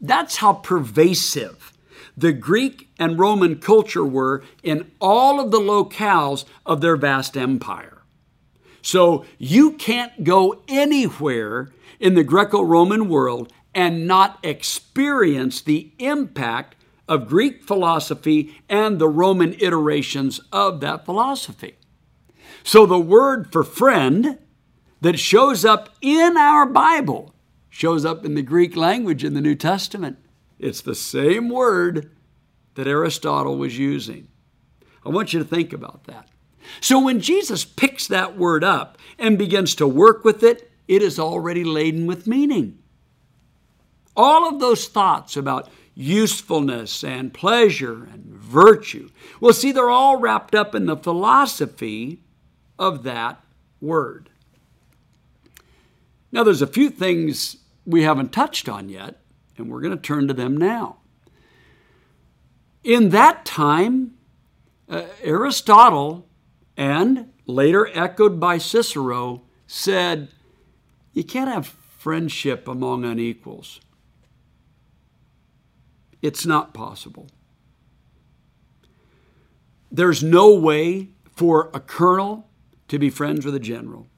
That's 0.00 0.36
how 0.36 0.52
pervasive 0.54 1.72
the 2.16 2.32
Greek 2.32 2.88
and 2.98 3.18
Roman 3.18 3.60
culture 3.60 4.04
were 4.04 4.42
in 4.62 4.90
all 5.00 5.40
of 5.40 5.52
the 5.52 5.60
locales 5.60 6.44
of 6.66 6.80
their 6.80 6.96
vast 6.96 7.36
empire. 7.36 8.02
So 8.82 9.24
you 9.38 9.72
can't 9.72 10.24
go 10.24 10.62
anywhere 10.66 11.70
in 12.00 12.14
the 12.14 12.24
Greco 12.24 12.62
Roman 12.62 13.08
world 13.08 13.52
and 13.74 14.06
not 14.06 14.38
experience 14.42 15.60
the 15.60 15.92
impact 15.98 16.74
of 17.06 17.28
Greek 17.28 17.62
philosophy 17.62 18.56
and 18.68 18.98
the 18.98 19.08
Roman 19.08 19.54
iterations 19.54 20.40
of 20.52 20.80
that 20.80 21.04
philosophy. 21.04 21.76
So 22.68 22.84
the 22.84 23.00
word 23.00 23.50
for 23.50 23.64
friend 23.64 24.36
that 25.00 25.18
shows 25.18 25.64
up 25.64 25.88
in 26.02 26.36
our 26.36 26.66
Bible 26.66 27.34
shows 27.70 28.04
up 28.04 28.26
in 28.26 28.34
the 28.34 28.42
Greek 28.42 28.76
language 28.76 29.24
in 29.24 29.32
the 29.32 29.40
New 29.40 29.54
Testament. 29.54 30.18
It's 30.58 30.82
the 30.82 30.94
same 30.94 31.48
word 31.48 32.14
that 32.74 32.86
Aristotle 32.86 33.56
was 33.56 33.78
using. 33.78 34.28
I 35.02 35.08
want 35.08 35.32
you 35.32 35.38
to 35.38 35.46
think 35.46 35.72
about 35.72 36.04
that. 36.04 36.28
So 36.82 37.02
when 37.02 37.20
Jesus 37.20 37.64
picks 37.64 38.06
that 38.08 38.36
word 38.36 38.62
up 38.62 38.98
and 39.18 39.38
begins 39.38 39.74
to 39.76 39.88
work 39.88 40.22
with 40.22 40.42
it, 40.42 40.70
it 40.86 41.00
is 41.00 41.18
already 41.18 41.64
laden 41.64 42.06
with 42.06 42.26
meaning. 42.26 42.80
All 44.14 44.46
of 44.46 44.60
those 44.60 44.88
thoughts 44.88 45.38
about 45.38 45.70
usefulness 45.94 47.02
and 47.02 47.32
pleasure 47.32 48.04
and 48.12 48.26
virtue, 48.26 49.08
well, 49.40 49.54
see, 49.54 49.72
they're 49.72 49.88
all 49.88 50.18
wrapped 50.18 50.54
up 50.54 50.74
in 50.74 50.84
the 50.84 50.98
philosophy 50.98 52.20
of 52.78 53.02
that 53.02 53.42
word. 53.80 54.30
Now, 56.30 56.44
there's 56.44 56.62
a 56.62 56.66
few 56.66 56.90
things 56.90 57.56
we 57.86 58.02
haven't 58.02 58.32
touched 58.32 58.68
on 58.68 58.88
yet, 58.88 59.20
and 59.56 59.70
we're 59.70 59.80
going 59.80 59.96
to 59.96 60.02
turn 60.02 60.28
to 60.28 60.34
them 60.34 60.56
now. 60.56 60.98
In 62.84 63.10
that 63.10 63.44
time, 63.44 64.14
uh, 64.88 65.04
Aristotle, 65.22 66.28
and 66.76 67.32
later 67.46 67.88
echoed 67.94 68.38
by 68.38 68.58
Cicero, 68.58 69.42
said, 69.66 70.28
You 71.12 71.24
can't 71.24 71.50
have 71.50 71.66
friendship 71.66 72.68
among 72.68 73.04
unequals. 73.04 73.80
It's 76.20 76.46
not 76.46 76.74
possible. 76.74 77.28
There's 79.90 80.22
no 80.22 80.54
way 80.54 81.08
for 81.34 81.70
a 81.72 81.80
colonel 81.80 82.47
to 82.88 82.98
be 82.98 83.10
friends 83.10 83.44
with 83.44 83.54
a 83.54 83.60
general. 83.60 84.08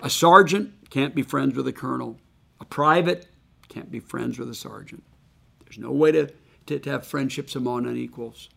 A 0.00 0.08
sergeant 0.08 0.90
can't 0.90 1.14
be 1.14 1.22
friends 1.22 1.56
with 1.56 1.66
a 1.66 1.72
colonel. 1.72 2.18
A 2.60 2.64
private 2.64 3.26
can't 3.68 3.90
be 3.90 4.00
friends 4.00 4.38
with 4.38 4.48
a 4.48 4.54
sergeant. 4.54 5.02
There's 5.64 5.78
no 5.78 5.92
way 5.92 6.12
to, 6.12 6.30
to, 6.66 6.78
to 6.78 6.90
have 6.90 7.06
friendships 7.06 7.54
among 7.56 7.86
unequals. 7.86 8.48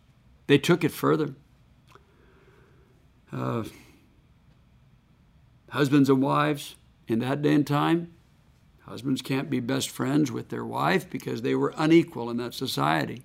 They 0.47 0.57
took 0.57 0.83
it 0.83 0.91
further. 0.91 1.33
Uh, 3.31 3.63
husbands 5.69 6.09
and 6.09 6.21
wives 6.21 6.75
in 7.07 7.19
that 7.19 7.41
day 7.41 7.53
and 7.53 7.65
time, 7.65 8.13
husbands 8.85 9.21
can't 9.21 9.49
be 9.49 9.59
best 9.59 9.89
friends 9.89 10.31
with 10.31 10.49
their 10.49 10.65
wife 10.65 11.09
because 11.09 11.41
they 11.41 11.55
were 11.55 11.73
unequal 11.77 12.29
in 12.29 12.37
that 12.37 12.53
society. 12.53 13.23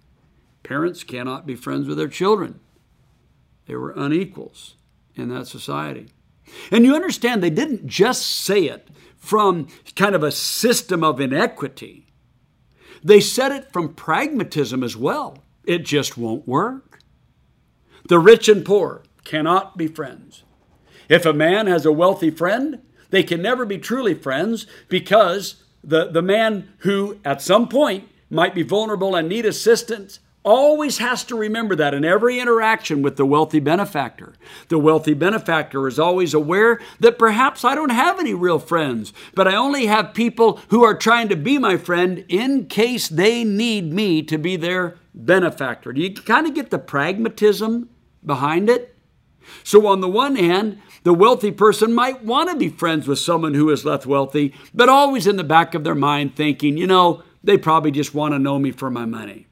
Parents 0.62 1.04
cannot 1.04 1.46
be 1.46 1.54
friends 1.54 1.86
with 1.86 1.98
their 1.98 2.08
children. 2.08 2.60
They 3.66 3.76
were 3.76 3.92
unequals 3.92 4.76
in 5.14 5.28
that 5.30 5.46
society. 5.46 6.08
And 6.70 6.84
you 6.84 6.94
understand, 6.94 7.42
they 7.42 7.50
didn't 7.50 7.86
just 7.86 8.26
say 8.26 8.64
it 8.64 8.88
from 9.16 9.66
kind 9.96 10.14
of 10.14 10.22
a 10.22 10.30
system 10.30 11.02
of 11.02 11.20
inequity, 11.20 12.06
they 13.02 13.20
said 13.20 13.52
it 13.52 13.72
from 13.72 13.94
pragmatism 13.94 14.82
as 14.82 14.96
well. 14.96 15.38
It 15.64 15.84
just 15.84 16.16
won't 16.16 16.46
work. 16.46 17.00
The 18.08 18.18
rich 18.18 18.48
and 18.48 18.64
poor 18.64 19.02
cannot 19.24 19.76
be 19.76 19.88
friends. 19.88 20.44
If 21.08 21.26
a 21.26 21.32
man 21.32 21.66
has 21.66 21.84
a 21.84 21.92
wealthy 21.92 22.30
friend, 22.30 22.82
they 23.10 23.22
can 23.22 23.42
never 23.42 23.64
be 23.64 23.78
truly 23.78 24.14
friends 24.14 24.66
because 24.88 25.64
the, 25.82 26.08
the 26.10 26.22
man 26.22 26.68
who 26.78 27.18
at 27.24 27.42
some 27.42 27.68
point 27.68 28.08
might 28.30 28.54
be 28.54 28.62
vulnerable 28.62 29.14
and 29.14 29.28
need 29.28 29.46
assistance 29.46 30.20
always 30.46 30.98
has 30.98 31.24
to 31.24 31.36
remember 31.36 31.74
that 31.74 31.92
in 31.92 32.04
every 32.04 32.38
interaction 32.38 33.02
with 33.02 33.16
the 33.16 33.26
wealthy 33.26 33.58
benefactor. 33.58 34.32
The 34.68 34.78
wealthy 34.78 35.12
benefactor 35.12 35.88
is 35.88 35.98
always 35.98 36.32
aware 36.32 36.80
that 37.00 37.18
perhaps 37.18 37.64
I 37.64 37.74
don't 37.74 37.90
have 37.90 38.20
any 38.20 38.32
real 38.32 38.60
friends, 38.60 39.12
but 39.34 39.48
I 39.48 39.56
only 39.56 39.86
have 39.86 40.14
people 40.14 40.60
who 40.68 40.84
are 40.84 40.96
trying 40.96 41.28
to 41.30 41.36
be 41.36 41.58
my 41.58 41.76
friend 41.76 42.24
in 42.28 42.66
case 42.66 43.08
they 43.08 43.42
need 43.42 43.92
me 43.92 44.22
to 44.22 44.38
be 44.38 44.54
their 44.54 44.96
benefactor. 45.12 45.92
Do 45.92 46.00
you 46.00 46.14
kind 46.14 46.46
of 46.46 46.54
get 46.54 46.70
the 46.70 46.78
pragmatism 46.78 47.90
behind 48.24 48.70
it? 48.70 48.96
So, 49.64 49.86
on 49.86 50.00
the 50.00 50.08
one 50.08 50.36
hand, 50.36 50.80
the 51.02 51.14
wealthy 51.14 51.52
person 51.52 51.92
might 51.92 52.24
want 52.24 52.50
to 52.50 52.56
be 52.56 52.68
friends 52.68 53.06
with 53.06 53.18
someone 53.18 53.54
who 53.54 53.70
is 53.70 53.84
less 53.84 54.06
wealthy, 54.06 54.54
but 54.74 54.88
always 54.88 55.26
in 55.26 55.36
the 55.36 55.44
back 55.44 55.74
of 55.74 55.84
their 55.84 55.94
mind 55.94 56.34
thinking, 56.34 56.76
you 56.76 56.86
know, 56.86 57.22
they 57.42 57.58
probably 57.58 57.92
just 57.92 58.14
want 58.14 58.34
to 58.34 58.38
know 58.38 58.58
me 58.58 58.72
for 58.72 58.90
my 58.90 59.04
money. 59.04 59.46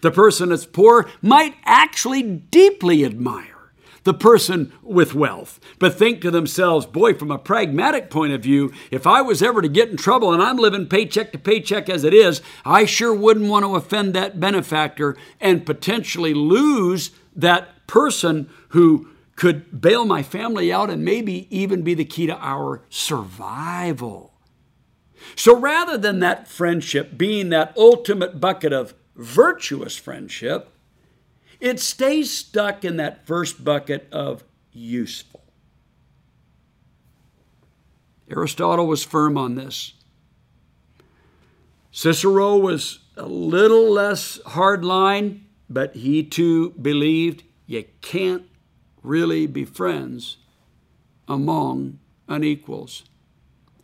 The 0.00 0.10
person 0.10 0.50
that's 0.50 0.66
poor 0.66 1.08
might 1.22 1.54
actually 1.64 2.22
deeply 2.22 3.04
admire 3.04 3.60
the 4.04 4.14
person 4.14 4.72
with 4.82 5.14
wealth, 5.14 5.60
but 5.78 5.94
think 5.94 6.22
to 6.22 6.30
themselves, 6.30 6.86
boy, 6.86 7.14
from 7.14 7.30
a 7.30 7.38
pragmatic 7.38 8.10
point 8.10 8.32
of 8.32 8.42
view, 8.42 8.72
if 8.90 9.06
I 9.06 9.20
was 9.20 9.42
ever 9.42 9.60
to 9.60 9.68
get 9.68 9.90
in 9.90 9.96
trouble 9.96 10.32
and 10.32 10.42
I'm 10.42 10.56
living 10.56 10.86
paycheck 10.86 11.32
to 11.32 11.38
paycheck 11.38 11.88
as 11.90 12.04
it 12.04 12.14
is, 12.14 12.40
I 12.64 12.86
sure 12.86 13.14
wouldn't 13.14 13.50
want 13.50 13.64
to 13.64 13.76
offend 13.76 14.14
that 14.14 14.40
benefactor 14.40 15.16
and 15.40 15.66
potentially 15.66 16.32
lose 16.32 17.10
that 17.36 17.86
person 17.86 18.48
who 18.70 19.08
could 19.36 19.80
bail 19.80 20.04
my 20.04 20.22
family 20.22 20.72
out 20.72 20.90
and 20.90 21.04
maybe 21.04 21.46
even 21.54 21.82
be 21.82 21.94
the 21.94 22.04
key 22.04 22.26
to 22.26 22.36
our 22.36 22.82
survival. 22.88 24.34
So 25.36 25.56
rather 25.56 25.96
than 25.96 26.20
that 26.20 26.48
friendship 26.48 27.16
being 27.16 27.50
that 27.50 27.74
ultimate 27.76 28.40
bucket 28.40 28.72
of 28.72 28.94
virtuous 29.16 29.96
friendship, 29.96 30.70
it 31.60 31.78
stays 31.78 32.30
stuck 32.30 32.84
in 32.84 32.96
that 32.96 33.26
first 33.26 33.64
bucket 33.64 34.08
of 34.10 34.44
useful. 34.72 35.42
Aristotle 38.30 38.86
was 38.86 39.04
firm 39.04 39.36
on 39.36 39.56
this. 39.56 39.94
Cicero 41.90 42.56
was 42.56 43.00
a 43.16 43.26
little 43.26 43.90
less 43.90 44.40
hard 44.46 44.84
line, 44.84 45.44
but 45.68 45.96
he 45.96 46.22
too 46.22 46.70
believed 46.70 47.42
you 47.66 47.84
can't 48.00 48.44
really 49.02 49.46
be 49.46 49.64
friends 49.64 50.36
among 51.26 51.98
unequals. 52.28 53.04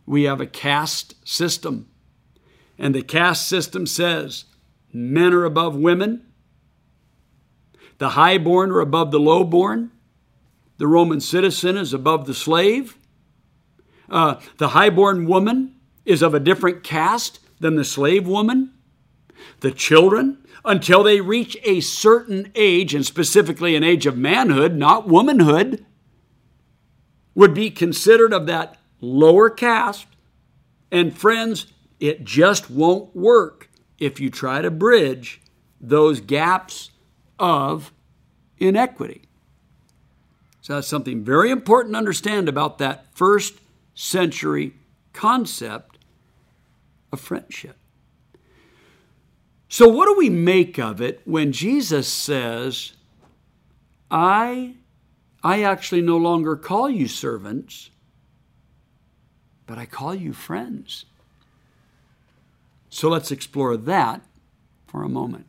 We 0.05 0.23
have 0.23 0.39
a 0.39 0.47
caste 0.47 1.15
system, 1.27 1.87
and 2.77 2.95
the 2.95 3.01
caste 3.01 3.47
system 3.47 3.85
says 3.85 4.45
men 4.93 5.33
are 5.33 5.45
above 5.45 5.75
women, 5.75 6.25
the 7.97 8.09
highborn 8.09 8.71
are 8.71 8.79
above 8.79 9.11
the 9.11 9.19
lowborn, 9.19 9.91
the 10.77 10.87
Roman 10.87 11.19
citizen 11.19 11.77
is 11.77 11.93
above 11.93 12.27
the 12.27 12.33
slave, 12.33 12.97
uh, 14.09 14.39
the 14.57 14.69
highborn 14.69 15.25
woman 15.25 15.75
is 16.05 16.21
of 16.21 16.33
a 16.33 16.39
different 16.39 16.83
caste 16.83 17.39
than 17.59 17.75
the 17.75 17.83
slave 17.83 18.27
woman. 18.27 18.73
The 19.59 19.71
children, 19.71 20.37
until 20.63 21.03
they 21.03 21.21
reach 21.21 21.57
a 21.63 21.81
certain 21.81 22.51
age, 22.55 22.93
and 22.93 23.05
specifically 23.05 23.75
an 23.75 23.83
age 23.83 24.05
of 24.05 24.17
manhood, 24.17 24.75
not 24.75 25.07
womanhood, 25.07 25.85
would 27.35 27.53
be 27.53 27.69
considered 27.69 28.33
of 28.33 28.45
that 28.47 28.77
lower 29.01 29.49
caste. 29.49 30.07
And 30.91 31.15
friends, 31.15 31.67
it 31.99 32.23
just 32.23 32.69
won't 32.69 33.15
work 33.15 33.66
if 33.99 34.19
you 34.19 34.29
try 34.29 34.61
to 34.61 34.71
bridge 34.71 35.41
those 35.79 36.19
gaps 36.21 36.91
of 37.39 37.91
inequity. 38.57 39.23
So 40.61 40.75
that's 40.75 40.87
something 40.87 41.23
very 41.23 41.51
important 41.51 41.93
to 41.93 41.97
understand 41.97 42.49
about 42.49 42.77
that 42.79 43.05
first 43.15 43.59
century 43.93 44.73
concept 45.13 45.97
of 47.11 47.19
friendship. 47.19 47.77
So, 49.69 49.87
what 49.87 50.05
do 50.05 50.17
we 50.17 50.29
make 50.29 50.79
of 50.79 51.01
it 51.01 51.21
when 51.25 51.51
Jesus 51.51 52.07
says, 52.07 52.93
I, 54.09 54.75
I 55.43 55.63
actually 55.63 56.01
no 56.01 56.17
longer 56.17 56.55
call 56.55 56.89
you 56.89 57.07
servants, 57.07 57.89
but 59.65 59.77
I 59.77 59.85
call 59.85 60.15
you 60.15 60.31
friends? 60.31 61.05
So, 62.97 63.09
let's 63.09 63.29
explore 63.29 63.77
that 63.77 64.21
for 64.87 65.03
a 65.03 65.09
moment. 65.09 65.45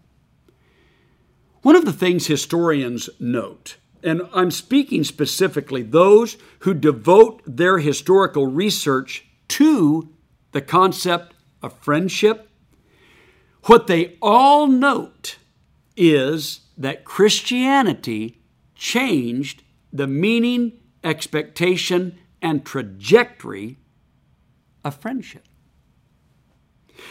One 1.63 1.77
of 1.77 1.87
the 1.87 1.95
things 1.95 2.27
historians 2.27 3.09
note, 3.19 3.79
and 4.03 4.21
I'm 4.35 4.51
speaking 4.51 5.03
specifically 5.03 5.83
those 5.83 6.37
who 6.59 6.75
devote 6.75 7.41
their 7.47 7.79
historical 7.79 8.47
research 8.47 9.25
to 9.49 10.11
the 10.53 10.61
concept 10.61 11.33
of 11.63 11.73
friendship 11.79 12.49
what 13.65 13.87
they 13.87 14.17
all 14.23 14.67
note 14.67 15.37
is 15.97 16.61
that 16.77 17.05
Christianity 17.05 18.41
changed 18.75 19.63
the 19.91 20.07
meaning, 20.07 20.73
expectation, 21.03 22.19
and 22.41 22.65
trajectory 22.65 23.79
of 24.85 24.97
friendship. 24.97 25.45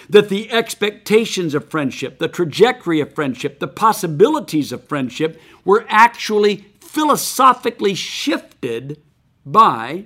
That 0.10 0.30
the 0.30 0.52
expectations 0.52 1.54
of 1.54 1.70
friendship, 1.70 2.20
the 2.20 2.28
trajectory 2.28 3.00
of 3.00 3.14
friendship, 3.14 3.60
the 3.60 3.68
possibilities 3.68 4.72
of 4.72 4.88
friendship 4.88 5.40
were 5.64 5.86
actually 5.88 6.66
philosophically 6.80 7.94
shifted 7.94 9.02
by 9.46 10.06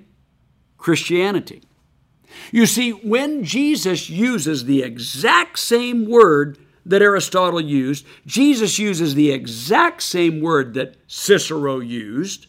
Christianity. 0.78 1.64
You 2.52 2.66
see, 2.66 2.92
when 2.92 3.44
Jesus 3.44 4.10
uses 4.10 4.66
the 4.66 4.84
exact 4.84 5.60
same 5.60 6.08
word 6.08 6.58
that 6.86 7.02
Aristotle 7.02 7.62
used, 7.62 8.06
Jesus 8.26 8.80
uses 8.80 9.16
the 9.16 9.32
exact 9.32 10.02
same 10.02 10.42
word 10.42 10.74
that 10.74 10.96
Cicero 11.08 11.80
used, 11.80 12.48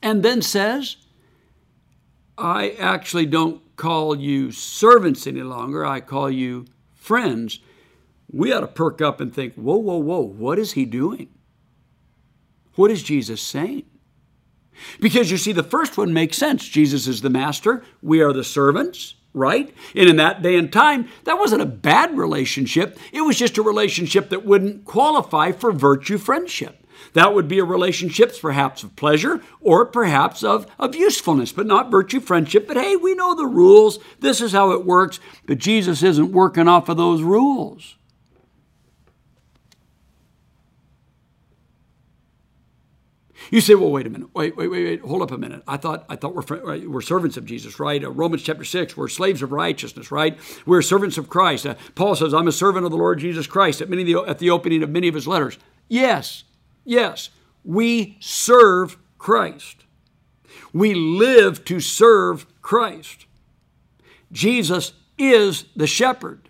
and 0.00 0.22
then 0.22 0.42
says, 0.42 0.96
I 2.36 2.70
actually 2.70 3.26
don't 3.26 3.61
call 3.76 4.14
you 4.16 4.52
servants 4.52 5.26
any 5.26 5.42
longer, 5.42 5.84
I 5.84 6.00
call 6.00 6.30
you 6.30 6.66
friends. 6.94 7.60
We 8.30 8.52
ought 8.52 8.60
to 8.60 8.66
perk 8.66 9.00
up 9.00 9.20
and 9.20 9.34
think, 9.34 9.54
whoa, 9.54 9.76
whoa, 9.76 9.98
whoa, 9.98 10.20
what 10.20 10.58
is 10.58 10.72
he 10.72 10.84
doing? 10.84 11.28
What 12.74 12.90
is 12.90 13.02
Jesus 13.02 13.42
saying? 13.42 13.84
Because 15.00 15.30
you 15.30 15.36
see, 15.36 15.52
the 15.52 15.62
first 15.62 15.98
one 15.98 16.12
makes 16.12 16.38
sense. 16.38 16.66
Jesus 16.66 17.06
is 17.06 17.20
the 17.20 17.30
master, 17.30 17.84
we 18.00 18.22
are 18.22 18.32
the 18.32 18.44
servants, 18.44 19.14
right? 19.34 19.74
And 19.94 20.08
in 20.08 20.16
that 20.16 20.42
day 20.42 20.56
and 20.56 20.72
time, 20.72 21.08
that 21.24 21.38
wasn't 21.38 21.62
a 21.62 21.66
bad 21.66 22.16
relationship. 22.16 22.98
It 23.12 23.20
was 23.22 23.38
just 23.38 23.58
a 23.58 23.62
relationship 23.62 24.30
that 24.30 24.44
wouldn't 24.44 24.84
qualify 24.84 25.52
for 25.52 25.72
virtue 25.72 26.18
friendship. 26.18 26.81
That 27.12 27.34
would 27.34 27.48
be 27.48 27.58
a 27.58 27.64
relationship 27.64 28.38
perhaps 28.40 28.82
of 28.82 28.96
pleasure 28.96 29.42
or 29.60 29.84
perhaps 29.84 30.42
of, 30.42 30.66
of 30.78 30.94
usefulness, 30.94 31.52
but 31.52 31.66
not 31.66 31.90
virtue 31.90 32.20
friendship. 32.20 32.66
But 32.66 32.76
hey, 32.76 32.96
we 32.96 33.14
know 33.14 33.34
the 33.34 33.46
rules. 33.46 33.98
This 34.20 34.40
is 34.40 34.52
how 34.52 34.72
it 34.72 34.86
works. 34.86 35.20
But 35.46 35.58
Jesus 35.58 36.02
isn't 36.02 36.32
working 36.32 36.68
off 36.68 36.88
of 36.88 36.96
those 36.96 37.22
rules. 37.22 37.96
You 43.50 43.60
say, 43.60 43.74
well, 43.74 43.90
wait 43.90 44.06
a 44.06 44.10
minute, 44.10 44.28
wait, 44.32 44.56
wait, 44.56 44.68
wait, 44.68 44.84
wait, 44.84 45.00
hold 45.02 45.20
up 45.20 45.30
a 45.30 45.36
minute. 45.36 45.62
I 45.68 45.76
thought, 45.76 46.06
I 46.08 46.16
thought 46.16 46.34
we're, 46.34 46.88
we're 46.88 47.02
servants 47.02 47.36
of 47.36 47.44
Jesus, 47.44 47.78
right? 47.78 48.02
Uh, 48.02 48.10
Romans 48.10 48.42
chapter 48.42 48.64
six, 48.64 48.96
we're 48.96 49.08
slaves 49.08 49.42
of 49.42 49.52
righteousness, 49.52 50.10
right? 50.10 50.38
We're 50.64 50.80
servants 50.80 51.18
of 51.18 51.28
Christ. 51.28 51.66
Uh, 51.66 51.74
Paul 51.94 52.14
says, 52.14 52.32
I'm 52.32 52.48
a 52.48 52.52
servant 52.52 52.86
of 52.86 52.92
the 52.92 52.96
Lord 52.96 53.18
Jesus 53.18 53.46
Christ 53.46 53.82
at 53.82 53.90
many 53.90 54.04
the, 54.04 54.20
at 54.20 54.38
the 54.38 54.48
opening 54.48 54.82
of 54.82 54.88
many 54.88 55.06
of 55.06 55.14
his 55.14 55.26
letters. 55.26 55.58
Yes, 55.88 56.44
yes, 56.84 57.30
we 57.64 58.16
serve 58.20 58.96
Christ. 59.18 59.84
We 60.72 60.94
live 60.94 61.64
to 61.66 61.80
serve 61.80 62.46
Christ. 62.62 63.26
Jesus 64.30 64.94
is 65.18 65.66
the 65.76 65.86
shepherd. 65.86 66.48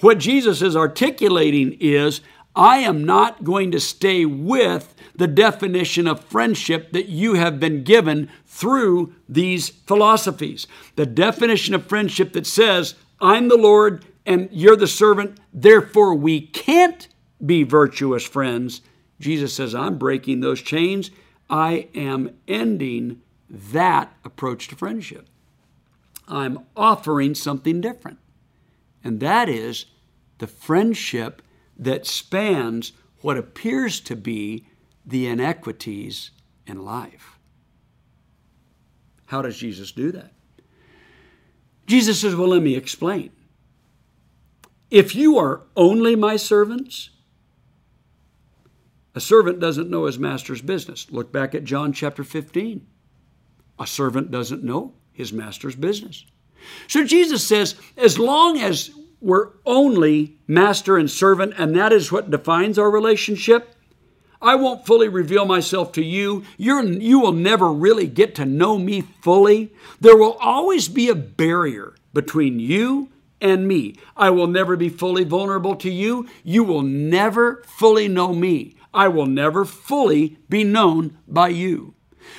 What 0.00 0.18
Jesus 0.18 0.62
is 0.62 0.76
articulating 0.76 1.76
is, 1.80 2.20
I 2.54 2.78
am 2.78 3.04
not 3.04 3.44
going 3.44 3.70
to 3.72 3.80
stay 3.80 4.24
with 4.24 4.94
the 5.14 5.26
definition 5.26 6.06
of 6.06 6.24
friendship 6.24 6.92
that 6.92 7.08
you 7.08 7.34
have 7.34 7.58
been 7.58 7.82
given 7.82 8.30
through 8.46 9.14
these 9.28 9.68
philosophies. 9.68 10.66
The 10.94 11.06
definition 11.06 11.74
of 11.74 11.86
friendship 11.86 12.32
that 12.34 12.46
says, 12.46 12.94
I'm 13.20 13.48
the 13.48 13.56
Lord 13.56 14.04
and 14.24 14.48
you're 14.50 14.76
the 14.76 14.86
servant, 14.86 15.38
therefore 15.52 16.14
we 16.14 16.40
can't 16.40 17.08
be 17.44 17.62
virtuous 17.62 18.26
friends. 18.26 18.80
Jesus 19.18 19.54
says, 19.54 19.74
I'm 19.74 19.98
breaking 19.98 20.40
those 20.40 20.60
chains. 20.60 21.10
I 21.48 21.88
am 21.94 22.36
ending 22.46 23.22
that 23.48 24.14
approach 24.24 24.68
to 24.68 24.76
friendship. 24.76 25.28
I'm 26.28 26.60
offering 26.76 27.34
something 27.34 27.80
different. 27.80 28.18
And 29.04 29.20
that 29.20 29.48
is 29.48 29.86
the 30.38 30.46
friendship 30.46 31.42
that 31.78 32.06
spans 32.06 32.92
what 33.20 33.36
appears 33.36 34.00
to 34.00 34.16
be 34.16 34.66
the 35.04 35.26
inequities 35.26 36.32
in 36.66 36.84
life. 36.84 37.38
How 39.26 39.42
does 39.42 39.56
Jesus 39.56 39.92
do 39.92 40.12
that? 40.12 40.32
Jesus 41.86 42.20
says, 42.20 42.34
Well, 42.34 42.48
let 42.48 42.62
me 42.62 42.74
explain. 42.74 43.30
If 44.90 45.14
you 45.14 45.38
are 45.38 45.62
only 45.76 46.16
my 46.16 46.36
servants, 46.36 47.10
a 49.16 49.20
servant 49.20 49.58
doesn't 49.58 49.88
know 49.88 50.04
his 50.04 50.18
master's 50.18 50.60
business. 50.60 51.10
Look 51.10 51.32
back 51.32 51.54
at 51.54 51.64
John 51.64 51.94
chapter 51.94 52.22
15. 52.22 52.86
A 53.78 53.86
servant 53.86 54.30
doesn't 54.30 54.62
know 54.62 54.92
his 55.10 55.32
master's 55.32 55.74
business. 55.74 56.26
So 56.86 57.02
Jesus 57.02 57.46
says, 57.46 57.76
as 57.96 58.18
long 58.18 58.58
as 58.58 58.90
we're 59.22 59.52
only 59.64 60.36
master 60.46 60.98
and 60.98 61.10
servant, 61.10 61.54
and 61.56 61.74
that 61.74 61.94
is 61.94 62.12
what 62.12 62.30
defines 62.30 62.78
our 62.78 62.90
relationship, 62.90 63.74
I 64.42 64.54
won't 64.54 64.84
fully 64.84 65.08
reveal 65.08 65.46
myself 65.46 65.92
to 65.92 66.04
you. 66.04 66.44
You're, 66.58 66.84
you 66.84 67.18
will 67.18 67.32
never 67.32 67.72
really 67.72 68.06
get 68.06 68.34
to 68.34 68.44
know 68.44 68.78
me 68.78 69.00
fully. 69.00 69.72
There 69.98 70.16
will 70.16 70.34
always 70.34 70.88
be 70.88 71.08
a 71.08 71.14
barrier 71.14 71.94
between 72.12 72.60
you 72.60 73.08
and 73.40 73.66
me. 73.66 73.96
I 74.14 74.28
will 74.28 74.46
never 74.46 74.76
be 74.76 74.90
fully 74.90 75.24
vulnerable 75.24 75.76
to 75.76 75.90
you. 75.90 76.28
You 76.44 76.64
will 76.64 76.82
never 76.82 77.62
fully 77.66 78.08
know 78.08 78.34
me. 78.34 78.75
I 78.96 79.08
will 79.08 79.26
never 79.26 79.64
fully 79.64 80.38
be 80.48 80.64
known 80.64 81.18
by 81.28 81.48
you. 81.48 81.94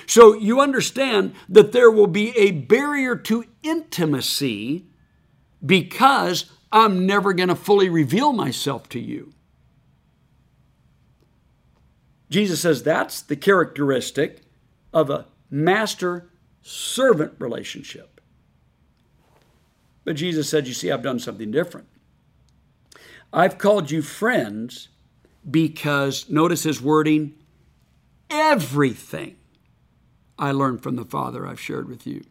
So 0.06 0.34
you 0.34 0.60
understand 0.60 1.34
that 1.48 1.72
there 1.72 1.91
will 1.91 2.08
be 2.08 2.38
a 2.38 2.52
barrier 2.52 3.15
to 3.15 3.46
intimacy 3.63 4.88
because 5.65 6.52
I'm 6.72 7.06
never 7.06 7.32
going 7.34 7.50
to 7.50 7.56
fully 7.56 7.89
reveal 7.89 8.34
myself 8.34 8.89
to 8.89 9.00
you. 9.00 9.32
Jesus 12.30 12.60
says 12.60 12.84
that's 12.84 13.22
the 13.22 13.38
characteristic 13.38 14.41
of 14.91 15.10
a 15.10 15.28
master 15.50 16.30
servant 16.62 17.34
relationship. 17.39 18.20
But 20.04 20.15
Jesus 20.15 20.50
said, 20.50 20.67
You 20.67 20.74
see, 20.74 20.91
I've 20.91 21.04
done 21.04 21.20
something 21.20 21.52
different. 21.52 21.88
I've 23.32 23.58
called 23.58 23.91
you 23.91 24.02
friends 24.02 24.89
because, 25.49 26.29
notice 26.29 26.63
his 26.63 26.81
wording, 26.81 27.33
everything 28.29 29.38
I 30.38 30.51
learned 30.51 30.83
from 30.83 30.95
the 30.95 31.05
Father 31.05 31.47
I've 31.47 31.60
shared 31.60 31.88
with 31.88 32.05
you. 32.05 32.23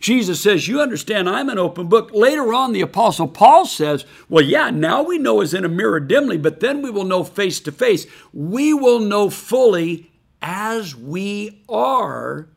Jesus 0.00 0.40
says, 0.40 0.66
You 0.66 0.80
understand, 0.80 1.28
I'm 1.28 1.48
an 1.48 1.58
open 1.58 1.86
book. 1.86 2.10
Later 2.12 2.52
on, 2.52 2.72
the 2.72 2.80
Apostle 2.80 3.28
Paul 3.28 3.66
says, 3.66 4.04
Well, 4.28 4.44
yeah, 4.44 4.70
now 4.70 5.02
we 5.02 5.18
know 5.18 5.40
as 5.40 5.54
in 5.54 5.64
a 5.64 5.68
mirror 5.68 6.00
dimly, 6.00 6.36
but 6.36 6.60
then 6.60 6.82
we 6.82 6.90
will 6.90 7.04
know 7.04 7.24
face 7.24 7.60
to 7.60 7.72
face. 7.72 8.06
We 8.32 8.74
will 8.74 8.98
know 8.98 9.30
fully 9.30 10.10
as 10.42 10.96
we 10.96 11.64
are 11.68 12.48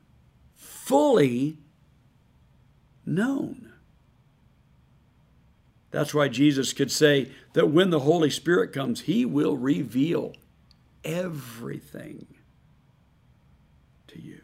fully 0.56 1.60
known. 3.06 3.72
That's 5.92 6.14
why 6.14 6.28
Jesus 6.28 6.74
could 6.74 6.92
say 6.92 7.32
that 7.56 7.68
when 7.68 7.90
the 7.90 8.02
Holy 8.02 8.30
Spirit 8.30 8.74
comes, 8.74 9.02
He 9.02 9.26
will 9.26 9.56
reveal 9.56 10.34
everything 11.06 12.28
to 14.08 14.22
you. 14.22 14.42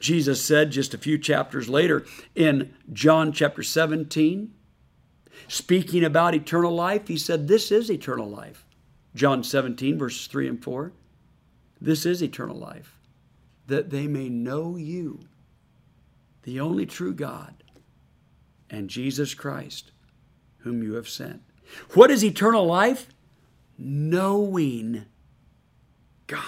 Jesus 0.00 0.42
said 0.42 0.70
just 0.70 0.94
a 0.94 0.98
few 0.98 1.18
chapters 1.18 1.68
later 1.68 2.06
in 2.34 2.74
John 2.90 3.32
chapter 3.32 3.62
17 3.62 4.54
speaking 5.46 6.04
about 6.04 6.34
eternal 6.34 6.74
life, 6.74 7.06
he 7.06 7.18
said, 7.18 7.46
This 7.46 7.70
is 7.70 7.90
eternal 7.90 8.28
life. 8.28 8.64
John 9.14 9.44
17, 9.44 9.98
verses 9.98 10.26
3 10.26 10.48
and 10.48 10.64
4. 10.64 10.92
This 11.80 12.06
is 12.06 12.22
eternal 12.22 12.56
life, 12.56 12.98
that 13.66 13.90
they 13.90 14.06
may 14.06 14.30
know 14.30 14.76
you, 14.76 15.20
the 16.44 16.60
only 16.60 16.86
true 16.86 17.12
God, 17.12 17.62
and 18.70 18.88
Jesus 18.88 19.34
Christ, 19.34 19.92
whom 20.58 20.82
you 20.82 20.94
have 20.94 21.08
sent. 21.08 21.42
What 21.94 22.10
is 22.10 22.24
eternal 22.24 22.66
life? 22.66 23.08
Knowing 23.78 25.04
God. 26.26 26.42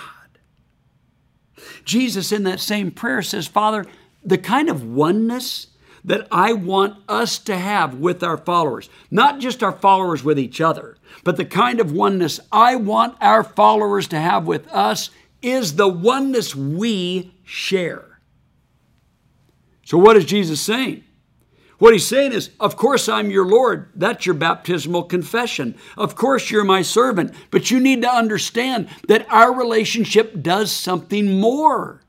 Jesus, 1.85 2.33
in 2.33 2.45
that 2.45 2.61
same 2.61 2.91
prayer, 2.91 3.23
says, 3.23 3.47
Father, 3.47 3.87
the 4.25 4.39
kind 4.39 4.69
of 4.69 4.85
oneness 4.85 5.69
that 6.05 6.27
I 6.31 6.53
want 6.53 6.97
us 7.09 7.39
to 7.41 7.57
have 7.57 7.95
with 7.95 8.23
our 8.23 8.39
followers, 8.39 8.89
not 9.11 9.39
just 9.39 9.63
our 9.63 9.73
followers 9.73 10.25
with 10.25 10.39
each 10.39 10.61
other, 10.61 10.97
but 11.25 11.37
the 11.37 11.45
kind 11.45 11.81
of 11.81 11.93
oneness 11.93 12.41
I 12.51 12.77
want 12.77 13.17
our 13.21 13.45
followers 13.45 14.09
to 14.09 14.19
have 14.19 14.47
with 14.47 14.69
us 14.69 15.11
is 15.43 15.77
the 15.77 15.89
oneness 15.89 16.55
we 16.55 17.35
share. 17.45 18.21
So, 19.85 19.99
what 19.99 20.17
is 20.17 20.25
Jesus 20.25 20.61
saying? 20.61 21.05
What 21.81 21.95
he's 21.95 22.07
saying 22.07 22.35
is, 22.35 22.51
of 22.61 22.77
course, 22.77 23.09
I'm 23.09 23.31
your 23.31 23.47
Lord. 23.47 23.89
That's 23.95 24.27
your 24.27 24.35
baptismal 24.35 25.05
confession. 25.05 25.77
Of 25.97 26.15
course, 26.15 26.51
you're 26.51 26.63
my 26.63 26.83
servant. 26.83 27.35
But 27.51 27.71
you 27.71 27.81
need 27.81 28.03
to 28.03 28.09
understand 28.09 28.91
that 29.09 29.27
our 29.31 29.55
relationship 29.55 30.43
does 30.43 30.71
something 30.71 31.41
more. 31.41 32.03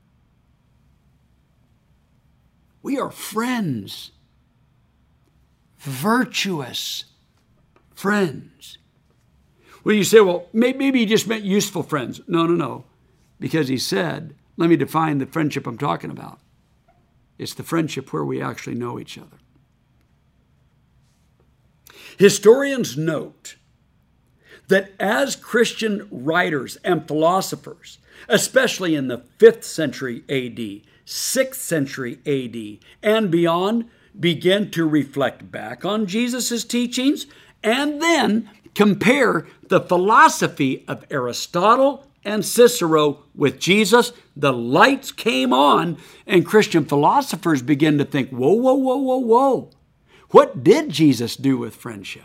We 2.82 2.98
are 2.98 3.10
friends, 3.10 4.10
virtuous 5.78 7.06
friends. 7.94 8.76
Well, 9.84 9.94
you 9.94 10.04
say, 10.04 10.20
well, 10.20 10.48
maybe 10.52 10.92
he 10.92 11.06
just 11.06 11.26
meant 11.26 11.44
useful 11.44 11.82
friends. 11.82 12.20
No, 12.28 12.44
no, 12.44 12.54
no. 12.54 12.84
Because 13.40 13.68
he 13.68 13.78
said, 13.78 14.34
let 14.58 14.68
me 14.68 14.76
define 14.76 15.16
the 15.16 15.24
friendship 15.24 15.66
I'm 15.66 15.78
talking 15.78 16.10
about. 16.10 16.40
It's 17.38 17.54
the 17.54 17.62
friendship 17.62 18.12
where 18.12 18.24
we 18.24 18.42
actually 18.42 18.76
know 18.76 19.00
each 19.00 19.16
other. 19.16 19.38
Historians 22.18 22.96
note 22.96 23.56
that 24.68 24.92
as 24.98 25.36
Christian 25.36 26.08
writers 26.10 26.76
and 26.84 27.06
philosophers, 27.06 27.98
especially 28.28 28.94
in 28.94 29.08
the 29.08 29.22
5th 29.38 29.64
century 29.64 30.24
AD, 30.28 30.86
6th 31.06 31.54
century 31.54 32.18
AD, 32.26 32.84
and 33.02 33.30
beyond, 33.30 33.88
begin 34.18 34.70
to 34.70 34.86
reflect 34.86 35.50
back 35.50 35.84
on 35.84 36.06
Jesus' 36.06 36.64
teachings 36.64 37.26
and 37.62 38.00
then 38.00 38.48
compare 38.74 39.46
the 39.68 39.80
philosophy 39.80 40.84
of 40.88 41.04
Aristotle 41.10 42.06
and 42.24 42.44
Cicero 42.44 43.24
with 43.34 43.58
Jesus, 43.58 44.12
the 44.36 44.52
lights 44.52 45.10
came 45.10 45.52
on, 45.52 45.98
and 46.26 46.46
Christian 46.46 46.84
philosophers 46.84 47.62
begin 47.62 47.98
to 47.98 48.04
think, 48.04 48.30
whoa, 48.30 48.52
whoa, 48.52 48.74
whoa, 48.74 48.96
whoa, 48.96 49.18
whoa. 49.18 49.70
What 50.32 50.64
did 50.64 50.90
Jesus 50.90 51.36
do 51.36 51.56
with 51.56 51.76
friendship? 51.76 52.24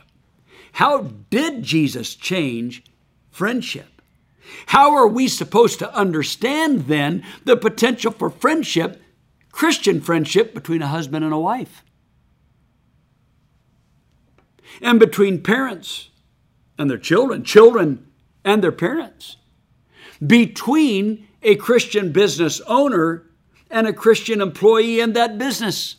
How 0.73 1.01
did 1.29 1.61
Jesus 1.61 2.15
change 2.15 2.83
friendship? 3.29 4.01
How 4.67 4.95
are 4.95 5.07
we 5.07 5.27
supposed 5.27 5.79
to 5.79 5.93
understand 5.93 6.87
then 6.87 7.23
the 7.43 7.57
potential 7.57 8.11
for 8.11 8.29
friendship, 8.29 9.01
Christian 9.51 9.99
friendship 9.99 10.53
between 10.53 10.81
a 10.81 10.87
husband 10.87 11.25
and 11.25 11.33
a 11.33 11.39
wife? 11.39 11.83
And 14.81 14.99
between 14.99 15.43
parents 15.43 16.09
and 16.77 16.89
their 16.89 16.97
children, 16.97 17.43
children 17.43 18.07
and 18.45 18.63
their 18.63 18.71
parents, 18.71 19.35
between 20.25 21.27
a 21.43 21.55
Christian 21.55 22.13
business 22.13 22.61
owner 22.67 23.23
and 23.69 23.85
a 23.85 23.93
Christian 23.93 24.39
employee 24.39 25.01
in 25.01 25.13
that 25.13 25.37
business. 25.37 25.97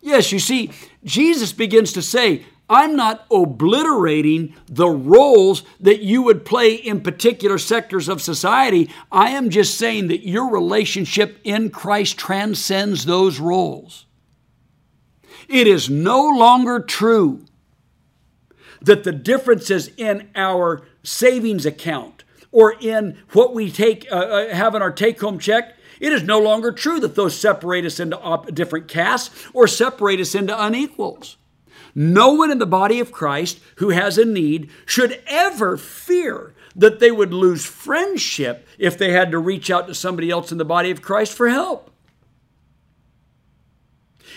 Yes, 0.00 0.32
you 0.32 0.38
see, 0.38 0.70
Jesus 1.04 1.52
begins 1.52 1.92
to 1.92 2.02
say, 2.02 2.44
I'm 2.70 2.96
not 2.96 3.24
obliterating 3.30 4.54
the 4.66 4.88
roles 4.88 5.62
that 5.80 6.00
you 6.00 6.22
would 6.22 6.44
play 6.44 6.74
in 6.74 7.00
particular 7.00 7.56
sectors 7.56 8.08
of 8.08 8.20
society. 8.20 8.90
I 9.10 9.30
am 9.30 9.48
just 9.48 9.78
saying 9.78 10.08
that 10.08 10.26
your 10.26 10.50
relationship 10.50 11.40
in 11.44 11.70
Christ 11.70 12.18
transcends 12.18 13.06
those 13.06 13.40
roles. 13.40 14.04
It 15.48 15.66
is 15.66 15.88
no 15.88 16.28
longer 16.28 16.80
true 16.80 17.46
that 18.82 19.02
the 19.02 19.12
differences 19.12 19.90
in 19.96 20.28
our 20.34 20.86
savings 21.02 21.64
account 21.64 22.24
or 22.50 22.74
in 22.80 23.18
what 23.32 23.54
we 23.54 23.70
take 23.70 24.06
uh, 24.12 24.16
uh 24.16 24.54
have 24.54 24.74
in 24.74 24.82
our 24.82 24.92
take 24.92 25.20
home 25.20 25.38
check 25.38 25.74
it 26.00 26.12
is 26.12 26.22
no 26.22 26.38
longer 26.38 26.72
true 26.72 27.00
that 27.00 27.14
those 27.14 27.38
separate 27.38 27.84
us 27.84 28.00
into 28.00 28.18
op- 28.20 28.54
different 28.54 28.88
castes 28.88 29.46
or 29.52 29.66
separate 29.66 30.20
us 30.20 30.34
into 30.34 30.62
unequals. 30.62 31.36
No 31.94 32.32
one 32.32 32.50
in 32.50 32.58
the 32.58 32.66
body 32.66 33.00
of 33.00 33.12
Christ 33.12 33.60
who 33.76 33.90
has 33.90 34.18
a 34.18 34.24
need 34.24 34.70
should 34.86 35.20
ever 35.26 35.76
fear 35.76 36.54
that 36.76 37.00
they 37.00 37.10
would 37.10 37.34
lose 37.34 37.64
friendship 37.64 38.66
if 38.78 38.96
they 38.96 39.10
had 39.12 39.32
to 39.32 39.38
reach 39.38 39.70
out 39.70 39.88
to 39.88 39.94
somebody 39.94 40.30
else 40.30 40.52
in 40.52 40.58
the 40.58 40.64
body 40.64 40.90
of 40.90 41.02
Christ 41.02 41.32
for 41.32 41.48
help. 41.48 41.90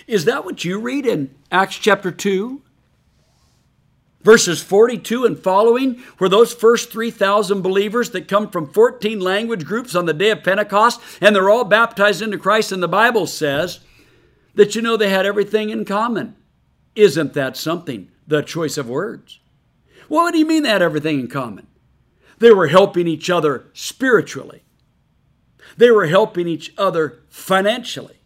Is 0.08 0.26
that 0.26 0.44
what 0.44 0.66
you 0.66 0.80
read 0.80 1.06
in 1.06 1.34
Acts 1.52 1.76
chapter 1.76 2.12
2? 2.12 2.62
Verses 4.24 4.62
42 4.62 5.26
and 5.26 5.38
following, 5.40 6.00
where 6.18 6.30
those 6.30 6.54
first 6.54 6.92
3,000 6.92 7.62
believers 7.62 8.12
that 8.12 8.28
come 8.28 8.50
from 8.50 8.72
14 8.72 9.20
language 9.20 9.66
groups 9.66 9.96
on 9.96 10.06
the 10.06 10.14
day 10.14 10.30
of 10.30 10.44
Pentecost, 10.44 11.02
and 11.20 11.36
they're 11.36 11.50
all 11.50 11.64
baptized 11.64 12.22
into 12.22 12.38
Christ, 12.38 12.72
and 12.72 12.84
the 12.84 12.88
Bible 12.88 13.26
says 13.26 13.80
that 14.54 14.76
you 14.76 14.82
know 14.82 14.96
they 14.96 15.10
had 15.10 15.26
everything 15.26 15.72
in 15.72 15.86
common. 15.86 16.36
Isn't 16.96 17.34
that 17.34 17.58
something? 17.58 18.12
The 18.28 18.44
choice 18.44 18.78
of 18.78 18.88
words. 18.88 19.40
Well, 20.08 20.24
what 20.24 20.34
do 20.34 20.40
you 20.40 20.46
mean 20.46 20.64
they 20.64 20.70
had 20.70 20.82
everything 20.82 21.20
in 21.20 21.28
common? 21.28 21.68
They 22.38 22.52
were 22.52 22.68
helping 22.68 23.08
each 23.08 23.30
other 23.30 23.66
spiritually, 23.74 24.64
they 25.78 25.90
were 25.90 26.08
helping 26.08 26.48
each 26.48 26.74
other 26.78 27.20
financially, 27.30 28.20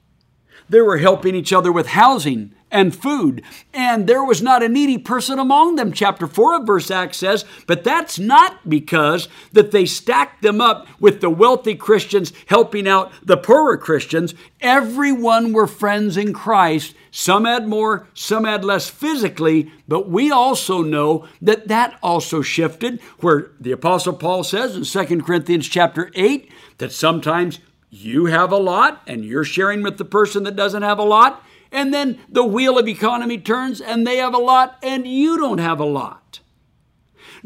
they 0.68 0.82
were 0.82 0.98
helping 0.98 1.36
each 1.36 1.54
other 1.54 1.72
with 1.72 1.88
housing 1.88 2.54
and 2.76 2.94
food. 2.94 3.42
And 3.74 4.06
there 4.06 4.24
was 4.24 4.42
not 4.42 4.62
a 4.62 4.68
needy 4.68 4.98
person 4.98 5.40
among 5.40 5.78
them, 5.78 5.94
chapter 5.94 6.28
4 6.28 6.58
of 6.58 6.68
verse 6.68 6.92
Acts 6.92 7.18
says. 7.18 7.46
But 7.68 7.86
that's 7.86 8.20
not 8.20 8.70
because 8.70 9.30
that 9.54 9.72
they 9.72 9.86
stacked 9.86 10.42
them 10.42 10.60
up 10.60 10.86
with 11.00 11.22
the 11.22 11.30
wealthy 11.30 11.76
Christians 11.76 12.34
helping 12.48 12.86
out 12.86 13.14
the 13.24 13.38
poorer 13.38 13.78
Christians. 13.78 14.36
Everyone 14.60 15.54
were 15.54 15.68
friends 15.68 16.18
in 16.18 16.34
Christ. 16.34 16.96
Some 17.12 17.46
had 17.46 17.66
more, 17.66 18.10
some 18.14 18.44
had 18.44 18.66
less 18.66 18.90
physically, 18.90 19.72
but 19.88 20.10
we 20.10 20.30
also 20.30 20.82
know 20.82 21.26
that 21.42 21.70
that 21.70 21.98
also 22.04 22.42
shifted 22.42 23.00
where 23.20 23.52
the 23.58 23.72
apostle 23.72 24.12
Paul 24.12 24.44
says 24.44 24.76
in 24.76 24.84
2 24.84 25.22
Corinthians 25.22 25.70
chapter 25.70 26.12
8 26.14 26.52
that 26.80 26.92
sometimes 26.92 27.62
you 27.90 28.26
have 28.26 28.52
a 28.52 28.58
lot 28.58 29.02
and 29.08 29.24
you're 29.24 29.46
sharing 29.46 29.82
with 29.82 29.98
the 29.98 30.04
person 30.04 30.44
that 30.44 30.58
doesn't 30.58 30.84
have 30.84 31.00
a 31.00 31.04
lot 31.04 31.42
and 31.76 31.94
then 31.94 32.18
the 32.30 32.46
wheel 32.46 32.80
of 32.80 32.88
economy 32.88 33.38
turns 33.38 33.82
and 33.82 34.08
they 34.08 34.18
have 34.18 34.34
a 34.34 34.40
lot 34.40 34.78
and 34.82 35.06
you 35.06 35.38
don't 35.38 35.58
have 35.58 35.80
a 35.80 35.86
lot. 35.86 36.40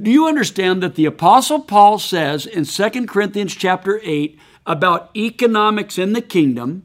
Do 0.01 0.11
you 0.11 0.27
understand 0.27 0.81
that 0.83 0.95
the 0.95 1.05
apostle 1.05 1.59
Paul 1.59 1.97
says 1.97 2.45
in 2.45 2.63
2 2.63 3.07
Corinthians 3.07 3.55
chapter 3.55 3.99
8 4.03 4.39
about 4.65 5.09
economics 5.17 5.97
in 5.97 6.13
the 6.13 6.21
kingdom, 6.21 6.83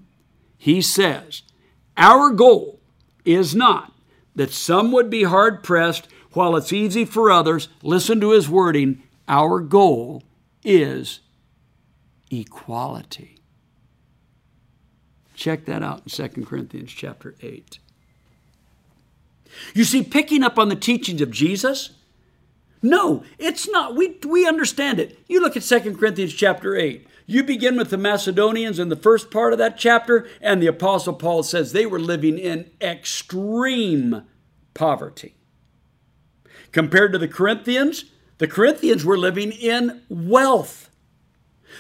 he 0.56 0.80
says, 0.80 1.42
"Our 1.98 2.30
goal 2.30 2.80
is 3.24 3.54
not 3.54 3.92
that 4.34 4.50
some 4.50 4.90
would 4.90 5.10
be 5.10 5.24
hard 5.24 5.62
pressed 5.62 6.08
while 6.32 6.56
it's 6.56 6.72
easy 6.72 7.04
for 7.04 7.30
others. 7.30 7.68
Listen 7.82 8.20
to 8.20 8.30
his 8.30 8.48
wording. 8.48 9.02
Our 9.28 9.60
goal 9.60 10.22
is 10.64 11.20
equality. 12.30 13.33
Check 15.34 15.64
that 15.66 15.82
out 15.82 16.02
in 16.04 16.30
2 16.30 16.44
Corinthians 16.44 16.92
chapter 16.92 17.34
8. 17.42 17.78
You 19.74 19.84
see, 19.84 20.02
picking 20.02 20.42
up 20.42 20.58
on 20.58 20.68
the 20.68 20.76
teachings 20.76 21.20
of 21.20 21.30
Jesus, 21.30 21.90
no, 22.82 23.24
it's 23.38 23.68
not. 23.68 23.94
We, 23.94 24.18
we 24.26 24.46
understand 24.46 25.00
it. 25.00 25.18
You 25.28 25.40
look 25.40 25.56
at 25.56 25.62
2 25.62 25.94
Corinthians 25.96 26.34
chapter 26.34 26.76
8. 26.76 27.06
You 27.26 27.42
begin 27.42 27.76
with 27.76 27.90
the 27.90 27.96
Macedonians 27.96 28.78
in 28.78 28.90
the 28.90 28.96
first 28.96 29.30
part 29.30 29.52
of 29.52 29.58
that 29.58 29.78
chapter, 29.78 30.28
and 30.40 30.62
the 30.62 30.66
Apostle 30.66 31.14
Paul 31.14 31.42
says 31.42 31.72
they 31.72 31.86
were 31.86 31.98
living 31.98 32.38
in 32.38 32.70
extreme 32.80 34.24
poverty. 34.74 35.34
Compared 36.72 37.12
to 37.12 37.18
the 37.18 37.28
Corinthians, 37.28 38.04
the 38.38 38.48
Corinthians 38.48 39.04
were 39.04 39.16
living 39.16 39.52
in 39.52 40.02
wealth. 40.08 40.90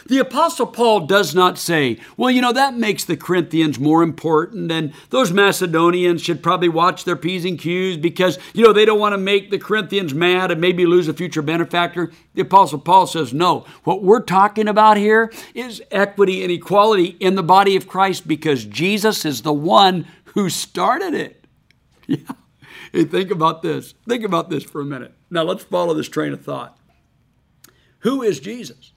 The 0.06 0.18
Apostle 0.18 0.66
Paul 0.66 1.06
does 1.06 1.34
not 1.34 1.58
say, 1.58 1.98
well, 2.16 2.30
you 2.30 2.42
know, 2.42 2.52
that 2.52 2.74
makes 2.76 3.04
the 3.04 3.16
Corinthians 3.16 3.78
more 3.78 4.02
important, 4.02 4.70
and 4.70 4.92
those 5.10 5.32
Macedonians 5.32 6.20
should 6.20 6.42
probably 6.42 6.68
watch 6.68 7.04
their 7.04 7.16
P's 7.16 7.44
and 7.44 7.58
Q's 7.58 7.96
because, 7.96 8.38
you 8.52 8.64
know, 8.64 8.72
they 8.72 8.84
don't 8.84 8.98
want 8.98 9.14
to 9.14 9.18
make 9.18 9.50
the 9.50 9.58
Corinthians 9.58 10.12
mad 10.12 10.50
and 10.50 10.60
maybe 10.60 10.84
lose 10.84 11.08
a 11.08 11.14
future 11.14 11.40
benefactor. 11.40 12.12
The 12.34 12.42
Apostle 12.42 12.80
Paul 12.80 13.06
says, 13.06 13.32
no. 13.32 13.64
What 13.84 14.02
we're 14.02 14.20
talking 14.20 14.68
about 14.68 14.98
here 14.98 15.32
is 15.54 15.82
equity 15.90 16.42
and 16.42 16.52
equality 16.52 17.16
in 17.20 17.34
the 17.34 17.42
body 17.42 17.74
of 17.74 17.88
Christ 17.88 18.28
because 18.28 18.64
Jesus 18.64 19.24
is 19.24 19.42
the 19.42 19.52
one 19.52 20.06
who 20.26 20.50
started 20.50 21.14
it. 21.14 21.40
Yeah. 22.06 22.18
Hey, 22.92 23.04
think 23.04 23.30
about 23.30 23.62
this. 23.62 23.94
Think 24.06 24.24
about 24.24 24.50
this 24.50 24.62
for 24.62 24.80
a 24.80 24.84
minute. 24.84 25.14
Now, 25.30 25.42
let's 25.42 25.64
follow 25.64 25.94
this 25.94 26.08
train 26.08 26.34
of 26.34 26.44
thought. 26.44 26.78
Who 28.00 28.22
is 28.22 28.38
Jesus? 28.38 28.92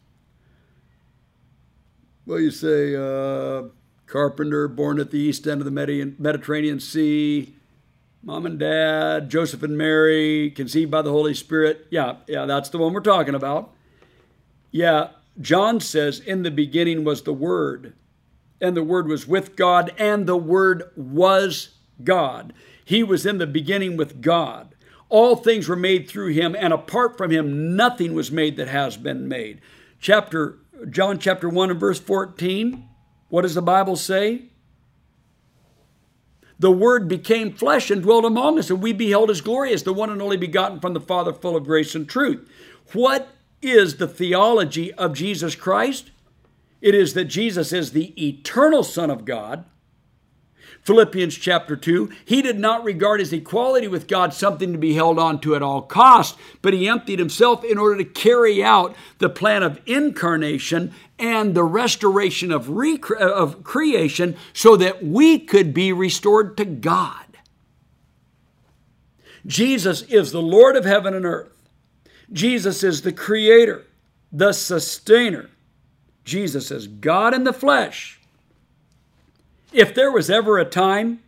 Well, 2.27 2.41
you 2.41 2.51
say 2.51 2.93
uh, 2.93 3.69
carpenter, 4.05 4.67
born 4.67 4.99
at 4.99 5.11
the 5.11 5.17
east 5.17 5.47
end 5.47 5.61
of 5.61 5.65
the 5.65 6.15
Mediterranean 6.19 6.81
Sea, 6.81 7.55
mom 8.21 8.45
and 8.45 8.59
dad, 8.59 9.29
Joseph 9.29 9.63
and 9.63 9.77
Mary, 9.77 10.51
conceived 10.51 10.91
by 10.91 11.01
the 11.01 11.09
Holy 11.09 11.33
Spirit. 11.33 11.87
Yeah, 11.89 12.17
yeah, 12.27 12.45
that's 12.45 12.67
the 12.67 12.79
one 12.79 12.93
we're 12.93 12.99
talking 12.99 13.33
about. 13.33 13.73
Yeah, 14.71 15.11
John 15.39 15.79
says, 15.79 16.19
In 16.19 16.43
the 16.43 16.51
beginning 16.51 17.05
was 17.05 17.21
the 17.21 17.33
Word, 17.33 17.93
and 18.59 18.75
the 18.75 18.83
Word 18.83 19.07
was 19.07 19.25
with 19.25 19.55
God, 19.55 19.93
and 19.97 20.27
the 20.27 20.37
Word 20.37 20.91
was 20.97 21.69
God. 22.03 22.51
He 22.83 23.03
was 23.03 23.25
in 23.25 23.37
the 23.37 23.47
beginning 23.47 23.95
with 23.95 24.21
God. 24.21 24.75
All 25.07 25.37
things 25.37 25.69
were 25.69 25.77
made 25.77 26.09
through 26.09 26.33
him, 26.33 26.57
and 26.59 26.73
apart 26.73 27.17
from 27.17 27.31
him, 27.31 27.77
nothing 27.77 28.13
was 28.13 28.29
made 28.29 28.57
that 28.57 28.67
has 28.67 28.97
been 28.97 29.29
made. 29.29 29.61
Chapter 30.01 30.57
John 30.89 31.19
chapter 31.19 31.49
1 31.49 31.71
and 31.71 31.79
verse 31.79 31.99
14, 31.99 32.87
what 33.29 33.41
does 33.41 33.55
the 33.55 33.61
Bible 33.61 33.95
say? 33.95 34.43
The 36.59 36.71
Word 36.71 37.07
became 37.07 37.53
flesh 37.53 37.91
and 37.91 38.01
dwelt 38.01 38.25
among 38.25 38.57
us, 38.57 38.69
and 38.69 38.81
we 38.81 38.93
beheld 38.93 39.29
His 39.29 39.41
glory 39.41 39.73
as 39.73 39.83
the 39.83 39.93
one 39.93 40.09
and 40.09 40.21
only 40.21 40.37
begotten 40.37 40.79
from 40.79 40.93
the 40.93 40.99
Father, 40.99 41.33
full 41.33 41.55
of 41.55 41.65
grace 41.65 41.93
and 41.93 42.07
truth. 42.07 42.47
What 42.93 43.29
is 43.61 43.97
the 43.97 44.07
theology 44.07 44.93
of 44.93 45.13
Jesus 45.13 45.55
Christ? 45.55 46.11
It 46.81 46.95
is 46.95 47.13
that 47.13 47.25
Jesus 47.25 47.73
is 47.73 47.91
the 47.91 48.13
eternal 48.23 48.83
Son 48.83 49.09
of 49.09 49.25
God 49.25 49.65
Philippians 50.87 51.35
chapter 51.35 51.75
2, 51.75 52.09
he 52.23 52.41
did 52.41 52.57
not 52.57 52.85
regard 52.85 53.19
his 53.19 53.33
equality 53.33 53.89
with 53.89 54.07
God 54.07 54.33
something 54.33 54.71
to 54.71 54.77
be 54.77 54.93
held 54.93 55.19
on 55.19 55.41
to 55.41 55.53
at 55.53 55.61
all 55.61 55.81
cost, 55.81 56.37
but 56.61 56.73
he 56.73 56.87
emptied 56.87 57.19
himself 57.19 57.65
in 57.65 57.77
order 57.77 57.97
to 57.97 58.09
carry 58.09 58.63
out 58.63 58.95
the 59.17 59.29
plan 59.29 59.63
of 59.63 59.81
incarnation 59.85 60.93
and 61.19 61.53
the 61.53 61.65
restoration 61.65 62.53
of, 62.53 62.69
rec- 62.69 63.11
uh, 63.11 63.33
of 63.33 63.65
creation 63.65 64.37
so 64.53 64.77
that 64.77 65.03
we 65.03 65.37
could 65.37 65.73
be 65.73 65.91
restored 65.91 66.55
to 66.55 66.63
God. 66.63 67.37
Jesus 69.45 70.03
is 70.03 70.31
the 70.31 70.41
Lord 70.41 70.77
of 70.77 70.85
heaven 70.85 71.13
and 71.13 71.25
earth. 71.25 71.51
Jesus 72.31 72.81
is 72.81 73.01
the 73.01 73.11
creator, 73.11 73.85
the 74.31 74.53
sustainer. 74.53 75.49
Jesus 76.23 76.71
is 76.71 76.87
God 76.87 77.33
in 77.33 77.43
the 77.43 77.51
flesh. 77.51 78.21
If 79.77 79.93
there 79.93 80.11
was 80.11 80.27
ever 80.31 80.57
a 80.57 80.65
time 80.65 81.19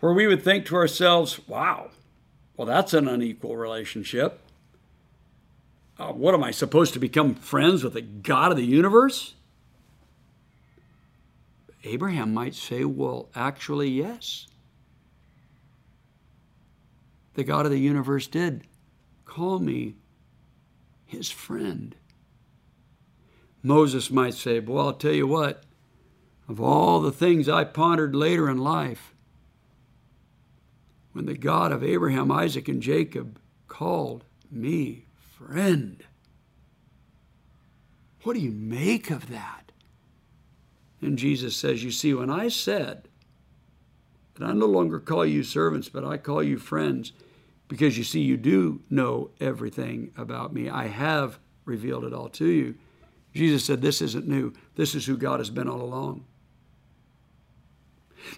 where 0.00 0.12
we 0.12 0.26
would 0.26 0.42
think 0.42 0.66
to 0.66 0.76
ourselves, 0.76 1.40
wow, 1.48 1.88
well, 2.54 2.66
that's 2.66 2.92
an 2.92 3.08
unequal 3.08 3.56
relationship. 3.56 4.38
Uh, 5.98 6.12
what 6.12 6.34
am 6.34 6.44
I 6.44 6.50
supposed 6.50 6.92
to 6.92 6.98
become 6.98 7.34
friends 7.34 7.82
with 7.82 7.94
the 7.94 8.02
God 8.02 8.50
of 8.50 8.58
the 8.58 8.66
universe? 8.66 9.36
Abraham 11.82 12.34
might 12.34 12.54
say, 12.54 12.84
well, 12.84 13.30
actually, 13.34 13.88
yes. 13.88 14.48
The 17.36 17.44
God 17.44 17.64
of 17.64 17.72
the 17.72 17.80
universe 17.80 18.26
did 18.26 18.64
call 19.24 19.60
me 19.60 19.94
his 21.06 21.30
friend. 21.30 21.94
Moses 23.62 24.10
might 24.10 24.34
say, 24.34 24.60
well, 24.60 24.88
I'll 24.88 24.92
tell 24.92 25.12
you 25.12 25.26
what, 25.26 25.62
of 26.48 26.60
all 26.60 27.00
the 27.00 27.12
things 27.12 27.48
I 27.48 27.64
pondered 27.64 28.14
later 28.14 28.48
in 28.48 28.58
life, 28.58 29.12
when 31.12 31.26
the 31.26 31.36
God 31.36 31.72
of 31.72 31.84
Abraham, 31.84 32.30
Isaac, 32.30 32.68
and 32.68 32.82
Jacob 32.82 33.38
called 33.66 34.24
me 34.50 35.04
friend. 35.36 36.02
What 38.22 38.34
do 38.34 38.40
you 38.40 38.50
make 38.50 39.10
of 39.10 39.28
that? 39.30 39.72
And 41.00 41.18
Jesus 41.18 41.56
says, 41.56 41.84
You 41.84 41.90
see, 41.90 42.14
when 42.14 42.30
I 42.30 42.48
said 42.48 43.08
that 44.34 44.44
I 44.48 44.52
no 44.52 44.66
longer 44.66 44.98
call 44.98 45.26
you 45.26 45.42
servants, 45.42 45.88
but 45.88 46.04
I 46.04 46.16
call 46.16 46.42
you 46.42 46.58
friends, 46.58 47.12
because 47.68 47.98
you 47.98 48.04
see, 48.04 48.20
you 48.20 48.36
do 48.36 48.80
know 48.88 49.30
everything 49.40 50.12
about 50.16 50.52
me. 50.52 50.68
I 50.68 50.86
have 50.86 51.38
revealed 51.64 52.04
it 52.04 52.12
all 52.12 52.28
to 52.30 52.46
you. 52.46 52.74
Jesus 53.34 53.64
said, 53.64 53.82
This 53.82 54.00
isn't 54.02 54.26
new. 54.26 54.52
This 54.74 54.94
is 54.94 55.06
who 55.06 55.16
God 55.16 55.40
has 55.40 55.50
been 55.50 55.68
all 55.68 55.82
along. 55.82 56.24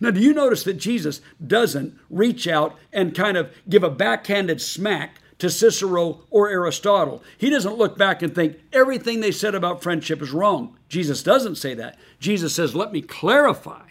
Now, 0.00 0.10
do 0.10 0.20
you 0.20 0.32
notice 0.32 0.64
that 0.64 0.74
Jesus 0.74 1.20
doesn't 1.44 1.98
reach 2.08 2.46
out 2.46 2.76
and 2.92 3.14
kind 3.14 3.36
of 3.36 3.50
give 3.68 3.82
a 3.82 3.90
backhanded 3.90 4.60
smack 4.60 5.20
to 5.38 5.50
Cicero 5.50 6.22
or 6.30 6.48
Aristotle? 6.48 7.22
He 7.38 7.50
doesn't 7.50 7.78
look 7.78 7.96
back 7.96 8.22
and 8.22 8.34
think 8.34 8.58
everything 8.72 9.20
they 9.20 9.32
said 9.32 9.54
about 9.54 9.82
friendship 9.82 10.22
is 10.22 10.32
wrong. 10.32 10.76
Jesus 10.88 11.22
doesn't 11.22 11.56
say 11.56 11.74
that. 11.74 11.98
Jesus 12.18 12.54
says, 12.54 12.74
let 12.74 12.92
me 12.92 13.00
clarify 13.00 13.86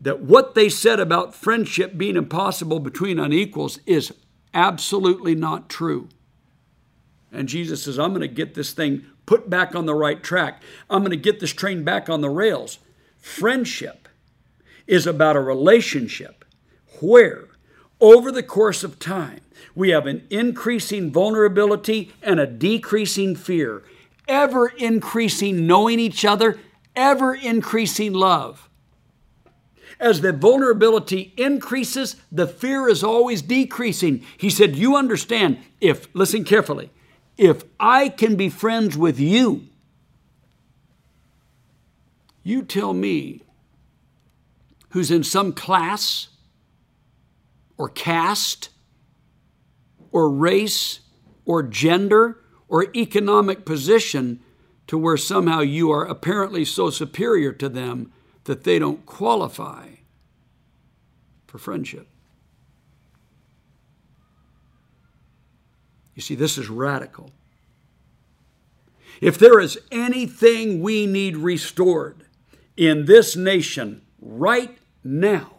that 0.00 0.20
what 0.20 0.54
they 0.54 0.68
said 0.68 1.00
about 1.00 1.34
friendship 1.34 1.96
being 1.96 2.16
impossible 2.16 2.78
between 2.80 3.18
unequals 3.18 3.80
is 3.86 4.12
absolutely 4.54 5.34
not 5.34 5.68
true. 5.68 6.08
And 7.32 7.48
Jesus 7.48 7.82
says, 7.82 7.98
I'm 7.98 8.10
going 8.10 8.20
to 8.20 8.28
get 8.28 8.54
this 8.54 8.72
thing 8.72 9.04
put 9.26 9.50
back 9.50 9.74
on 9.74 9.86
the 9.86 9.94
right 9.94 10.22
track. 10.22 10.62
I'm 10.88 11.00
going 11.00 11.10
to 11.10 11.16
get 11.16 11.40
this 11.40 11.52
train 11.52 11.82
back 11.82 12.08
on 12.08 12.20
the 12.20 12.30
rails. 12.30 12.78
Friendship 13.26 14.08
is 14.86 15.04
about 15.04 15.34
a 15.34 15.40
relationship 15.40 16.44
where, 17.00 17.48
over 18.00 18.30
the 18.30 18.42
course 18.42 18.84
of 18.84 19.00
time, 19.00 19.40
we 19.74 19.90
have 19.90 20.06
an 20.06 20.26
increasing 20.30 21.10
vulnerability 21.10 22.14
and 22.22 22.38
a 22.38 22.46
decreasing 22.46 23.34
fear, 23.34 23.82
ever 24.28 24.68
increasing 24.68 25.66
knowing 25.66 25.98
each 25.98 26.24
other, 26.24 26.58
ever 26.94 27.34
increasing 27.34 28.14
love. 28.14 28.70
As 29.98 30.20
the 30.20 30.32
vulnerability 30.32 31.34
increases, 31.36 32.16
the 32.30 32.46
fear 32.46 32.88
is 32.88 33.02
always 33.02 33.42
decreasing. 33.42 34.24
He 34.38 34.48
said, 34.48 34.76
You 34.76 34.96
understand, 34.96 35.58
if, 35.80 36.08
listen 36.14 36.44
carefully, 36.44 36.90
if 37.36 37.64
I 37.78 38.08
can 38.08 38.36
be 38.36 38.48
friends 38.48 38.96
with 38.96 39.18
you, 39.18 39.66
you 42.46 42.62
tell 42.62 42.92
me 42.92 43.42
who's 44.90 45.10
in 45.10 45.24
some 45.24 45.52
class 45.52 46.28
or 47.76 47.88
caste 47.88 48.68
or 50.12 50.30
race 50.30 51.00
or 51.44 51.60
gender 51.64 52.38
or 52.68 52.86
economic 52.94 53.64
position 53.64 54.38
to 54.86 54.96
where 54.96 55.16
somehow 55.16 55.58
you 55.58 55.90
are 55.90 56.04
apparently 56.04 56.64
so 56.64 56.88
superior 56.88 57.52
to 57.52 57.68
them 57.68 58.12
that 58.44 58.62
they 58.62 58.78
don't 58.78 59.04
qualify 59.06 59.88
for 61.48 61.58
friendship. 61.58 62.06
You 66.14 66.22
see, 66.22 66.36
this 66.36 66.56
is 66.56 66.68
radical. 66.68 67.32
If 69.20 69.36
there 69.36 69.58
is 69.58 69.80
anything 69.90 70.80
we 70.80 71.06
need 71.06 71.36
restored, 71.36 72.25
in 72.76 73.06
this 73.06 73.36
nation 73.36 74.02
right 74.20 74.76
now. 75.02 75.52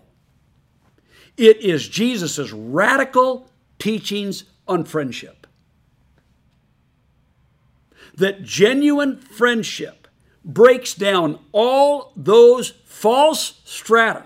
It 1.36 1.62
is 1.62 1.88
Jesus' 1.88 2.52
radical 2.52 3.50
teachings 3.80 4.46
on 4.68 4.86
friendship. 4.86 5.48
That 8.16 8.44
genuine 8.44 9.20
friendship 9.20 10.08
breaks 10.44 10.94
down 10.94 11.40
all 11.52 12.12
those 12.16 12.72
false 12.86 13.62
strata 13.66 14.24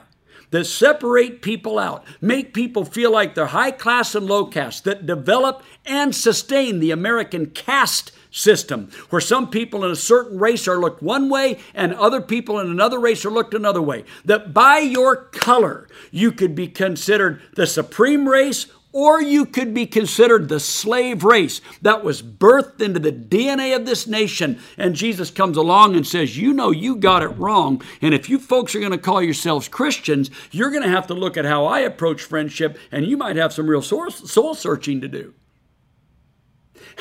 that 0.52 0.66
separate 0.66 1.42
people 1.42 1.80
out, 1.80 2.06
make 2.20 2.54
people 2.54 2.86
feel 2.86 3.12
like 3.12 3.36
they're 3.36 3.48
high 3.48 3.72
class 3.72 4.14
and 4.16 4.28
low 4.28 4.46
caste, 4.46 4.84
that 4.84 5.06
develop 5.06 5.64
and 5.86 6.14
sustain 6.14 6.80
the 6.80 6.92
American 6.92 7.48
caste 7.48 8.12
system, 8.32 8.90
where 9.10 9.22
some 9.22 9.50
people 9.50 9.86
in 9.86 9.92
a 9.92 9.96
certain 9.96 10.40
race 10.40 10.68
are 10.68 10.80
looked 10.80 11.04
one 11.04 11.30
way 11.30 11.60
and 11.74 11.94
other 11.94 12.22
people 12.22 12.60
in 12.60 12.70
another 12.70 13.00
race 13.00 13.26
are 13.26 13.32
looked 13.32 13.54
another 13.54 13.82
way. 13.82 14.06
That 14.26 14.54
by 14.54 14.80
your 14.80 15.16
color, 15.16 15.88
you 16.10 16.32
could 16.32 16.56
be 16.56 16.68
considered 16.68 17.42
the 17.56 17.68
supreme 17.68 18.28
race 18.28 18.68
or 18.94 19.22
you 19.22 19.46
could 19.46 19.74
be 19.74 19.86
considered 19.86 20.50
the 20.50 20.60
slave 20.60 21.24
race 21.24 21.62
that 21.82 22.04
was 22.04 22.22
birthed 22.22 22.82
into 22.82 23.00
the 23.00 23.12
DNA 23.12 23.76
of 23.76 23.86
this 23.86 24.06
nation. 24.06 24.60
And 24.78 24.96
Jesus 24.96 25.32
comes 25.32 25.56
along 25.56 25.96
and 25.96 26.06
says, 26.06 26.38
You 26.38 26.54
know, 26.54 26.72
you 26.72 26.98
got 26.98 27.24
it 27.24 27.30
wrong. 27.30 27.82
And 28.02 28.14
if 28.14 28.30
you 28.30 28.38
folks 28.38 28.76
are 28.76 28.80
going 28.80 28.92
to 28.92 28.98
call 28.98 29.22
yourselves 29.22 29.70
Christians, 29.70 30.30
you're 30.52 30.72
going 30.72 30.84
to 30.84 30.90
have 30.90 31.08
to 31.08 31.14
look 31.14 31.38
at 31.38 31.46
how 31.46 31.66
I 31.66 31.80
approach 31.80 32.22
friendship, 32.22 32.78
and 32.92 33.06
you 33.06 33.16
might 33.16 33.38
have 33.38 33.54
some 33.54 33.68
real 33.68 33.82
soul 33.82 34.56
searching 34.56 35.02
to 35.02 35.08
do. 35.08 35.34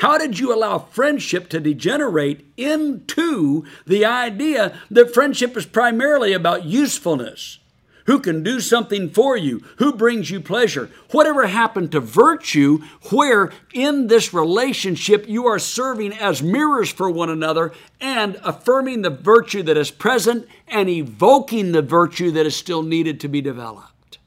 How 0.01 0.17
did 0.17 0.39
you 0.39 0.51
allow 0.51 0.79
friendship 0.79 1.47
to 1.49 1.59
degenerate 1.59 2.43
into 2.57 3.65
the 3.85 4.03
idea 4.03 4.75
that 4.89 5.13
friendship 5.13 5.55
is 5.55 5.67
primarily 5.67 6.33
about 6.33 6.65
usefulness? 6.65 7.59
Who 8.07 8.17
can 8.17 8.41
do 8.41 8.61
something 8.61 9.11
for 9.11 9.37
you? 9.37 9.63
Who 9.77 9.93
brings 9.93 10.31
you 10.31 10.41
pleasure? 10.41 10.89
Whatever 11.11 11.45
happened 11.45 11.91
to 11.91 11.99
virtue, 11.99 12.79
where 13.11 13.51
in 13.75 14.07
this 14.07 14.33
relationship 14.33 15.29
you 15.29 15.45
are 15.45 15.59
serving 15.59 16.13
as 16.13 16.41
mirrors 16.41 16.89
for 16.89 17.07
one 17.11 17.29
another 17.29 17.71
and 17.99 18.39
affirming 18.43 19.03
the 19.03 19.11
virtue 19.11 19.61
that 19.61 19.77
is 19.77 19.91
present 19.91 20.47
and 20.67 20.89
evoking 20.89 21.73
the 21.73 21.83
virtue 21.83 22.31
that 22.31 22.47
is 22.47 22.55
still 22.55 22.81
needed 22.81 23.19
to 23.19 23.27
be 23.27 23.39
developed? 23.39 24.17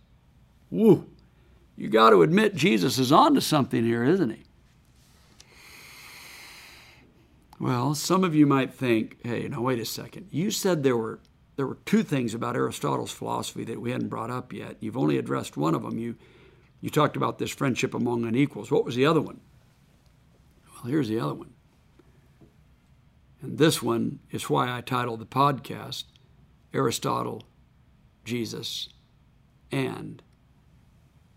Woo! 0.71 1.11
You 1.77 1.89
got 1.89 2.11
to 2.11 2.23
admit 2.23 2.55
Jesus 2.55 2.97
is 3.01 3.11
onto 3.11 3.41
something 3.41 3.83
here, 3.83 4.05
isn't 4.05 4.31
he? 4.31 4.45
Well, 7.65 7.95
some 7.95 8.25
of 8.25 8.35
you 8.35 8.45
might 8.45 8.75
think, 8.75 9.17
hey, 9.25 9.49
now 9.49 9.63
wait 9.63 9.79
a 9.79 9.87
second. 9.87 10.29
You 10.31 10.51
said 10.51 10.83
there 10.83 10.99
were 10.99 11.21
there 11.57 11.67
were 11.67 11.79
two 11.87 12.03
things 12.03 12.35
about 12.35 12.57
Aristotle's 12.57 13.11
philosophy 13.11 13.65
that 13.65 13.81
we 13.81 13.91
hadn't 13.91 14.09
brought 14.09 14.31
up 14.31 14.53
yet. 14.53 14.77
You've 14.81 14.99
only 14.99 15.17
addressed 15.17 15.57
one 15.57 15.75
of 15.75 15.83
them. 15.83 15.99
You, 15.99 16.15
you 16.83 16.91
talked 16.91 17.17
about 17.17 17.39
this 17.39 17.51
friendship 17.51 17.95
among 17.95 18.27
unequals. 18.27 18.71
What 18.71 18.85
was 18.85 18.97
the 18.97 19.07
other 19.07 19.23
one? 19.23 19.41
Well, 20.75 20.93
here's 20.93 21.09
the 21.09 21.19
other 21.19 21.33
one. 21.33 21.55
And 23.41 23.57
this 23.57 23.83
one 23.83 24.19
is 24.31 24.51
why 24.51 24.71
I 24.71 24.83
titled 24.83 25.21
the 25.21 25.25
podcast 25.25 26.05
Aristotle, 26.75 27.45
Jesus, 28.27 28.91
and 29.73 30.23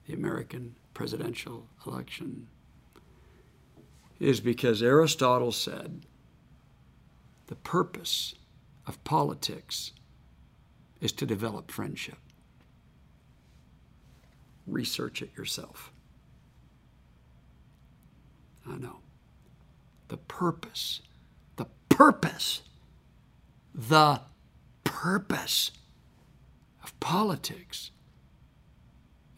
the 0.06 0.14
American 0.14 0.76
presidential 0.94 1.70
election. 1.86 2.50
Is 4.20 4.42
because 4.42 4.84
Aristotle 4.84 5.54
said 5.54 6.06
the 7.48 7.56
purpose 7.56 8.36
of 8.86 9.04
politics 9.04 9.92
is 11.02 11.12
to 11.14 11.26
develop 11.26 11.72
friendship. 11.72 12.18
Research 14.66 15.22
it 15.22 15.32
yourself. 15.38 15.92
I 18.70 18.78
know. 18.78 19.00
The 20.10 20.18
purpose, 20.18 21.02
the 21.56 21.68
purpose, 21.90 22.62
the 23.74 24.22
purpose 24.84 25.72
of 26.84 26.98
politics 27.00 27.92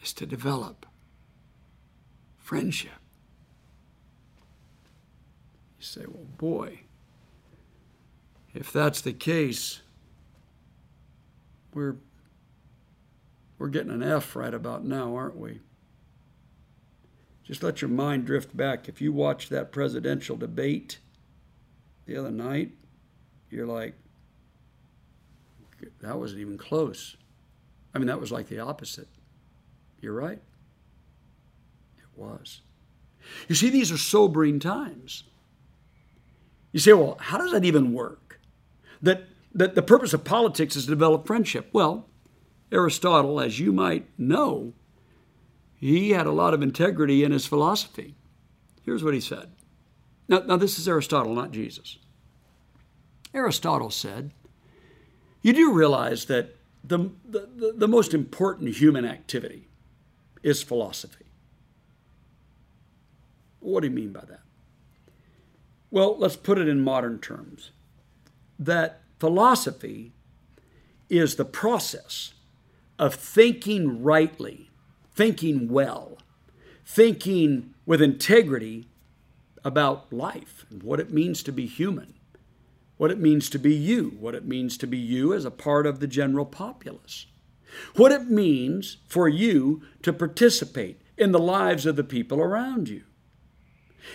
is 0.01 0.13
to 0.13 0.25
develop 0.25 0.85
friendship. 2.37 2.91
You 5.77 5.85
say, 5.85 6.01
well, 6.07 6.25
boy, 6.37 6.81
if 8.59 8.73
that's 8.73 8.99
the 8.99 9.13
case, 9.13 9.79
we're, 11.73 11.95
we're 13.57 13.69
getting 13.69 13.91
an 13.91 14.03
F 14.03 14.35
right 14.35 14.53
about 14.53 14.83
now, 14.83 15.15
aren't 15.15 15.37
we? 15.37 15.61
Just 17.45 17.63
let 17.63 17.81
your 17.81 17.89
mind 17.89 18.25
drift 18.25 18.55
back. 18.55 18.89
If 18.89 18.99
you 18.99 19.13
watch 19.13 19.47
that 19.47 19.71
presidential 19.71 20.35
debate 20.35 20.99
the 22.05 22.17
other 22.17 22.31
night, 22.31 22.71
you're 23.49 23.65
like, 23.65 23.95
that 26.01 26.19
wasn't 26.19 26.41
even 26.41 26.57
close. 26.57 27.15
I 27.95 27.97
mean, 27.97 28.07
that 28.07 28.19
was 28.19 28.29
like 28.29 28.49
the 28.49 28.59
opposite. 28.59 29.07
You're 30.01 30.13
right. 30.13 30.41
It 31.97 32.17
was. 32.17 32.59
You 33.47 33.55
see, 33.55 33.69
these 33.69 33.89
are 33.89 33.97
sobering 33.97 34.59
times. 34.59 35.23
You 36.73 36.81
say, 36.81 36.91
well, 36.91 37.17
how 37.21 37.37
does 37.37 37.53
that 37.53 37.63
even 37.63 37.93
work? 37.93 38.28
That 39.01 39.23
that 39.53 39.75
the 39.75 39.81
purpose 39.81 40.13
of 40.13 40.23
politics 40.23 40.75
is 40.75 40.85
to 40.85 40.91
develop 40.91 41.25
friendship. 41.25 41.69
Well, 41.73 42.07
Aristotle, 42.71 43.39
as 43.39 43.59
you 43.59 43.71
might 43.71 44.07
know, 44.17 44.73
he 45.75 46.11
had 46.11 46.27
a 46.27 46.31
lot 46.31 46.53
of 46.53 46.61
integrity 46.61 47.23
in 47.23 47.31
his 47.31 47.45
philosophy. 47.45 48.15
Here's 48.83 49.03
what 49.03 49.13
he 49.13 49.19
said. 49.19 49.51
Now, 50.27 50.39
now 50.39 50.57
this 50.57 50.77
is 50.77 50.87
Aristotle, 50.87 51.33
not 51.33 51.51
Jesus. 51.51 51.97
Aristotle 53.33 53.89
said, 53.89 54.31
You 55.41 55.53
do 55.53 55.73
realize 55.73 56.25
that 56.25 56.55
the, 56.83 57.09
the, 57.27 57.73
the 57.75 57.87
most 57.87 58.13
important 58.13 58.75
human 58.75 59.05
activity 59.05 59.67
is 60.43 60.61
philosophy. 60.63 61.25
What 63.59 63.81
do 63.81 63.87
you 63.87 63.93
mean 63.93 64.11
by 64.13 64.21
that? 64.21 64.41
Well, 65.91 66.17
let's 66.17 66.35
put 66.35 66.57
it 66.59 66.67
in 66.67 66.81
modern 66.81 67.19
terms. 67.19 67.71
That 68.59 69.01
Philosophy 69.19 70.11
is 71.09 71.35
the 71.35 71.45
process 71.45 72.33
of 72.99 73.15
thinking 73.15 74.03
rightly, 74.03 74.69
thinking 75.15 75.69
well, 75.69 76.17
thinking 76.85 77.73
with 77.85 78.01
integrity 78.01 78.87
about 79.63 80.11
life 80.11 80.65
and 80.69 80.83
what 80.83 80.99
it 80.99 81.11
means 81.11 81.41
to 81.43 81.51
be 81.51 81.65
human, 81.65 82.13
what 82.97 83.11
it 83.11 83.19
means 83.19 83.49
to 83.49 83.57
be 83.57 83.73
you, 83.73 84.17
what 84.19 84.35
it 84.35 84.45
means 84.45 84.77
to 84.77 84.87
be 84.87 84.97
you 84.97 85.33
as 85.33 85.45
a 85.45 85.51
part 85.51 85.85
of 85.85 85.99
the 85.99 86.07
general 86.07 86.45
populace, 86.45 87.25
what 87.95 88.11
it 88.11 88.29
means 88.29 88.97
for 89.07 89.27
you 89.27 89.81
to 90.01 90.11
participate 90.11 91.01
in 91.17 91.31
the 91.31 91.39
lives 91.39 91.85
of 91.85 91.95
the 91.95 92.03
people 92.03 92.39
around 92.39 92.89
you. 92.89 93.03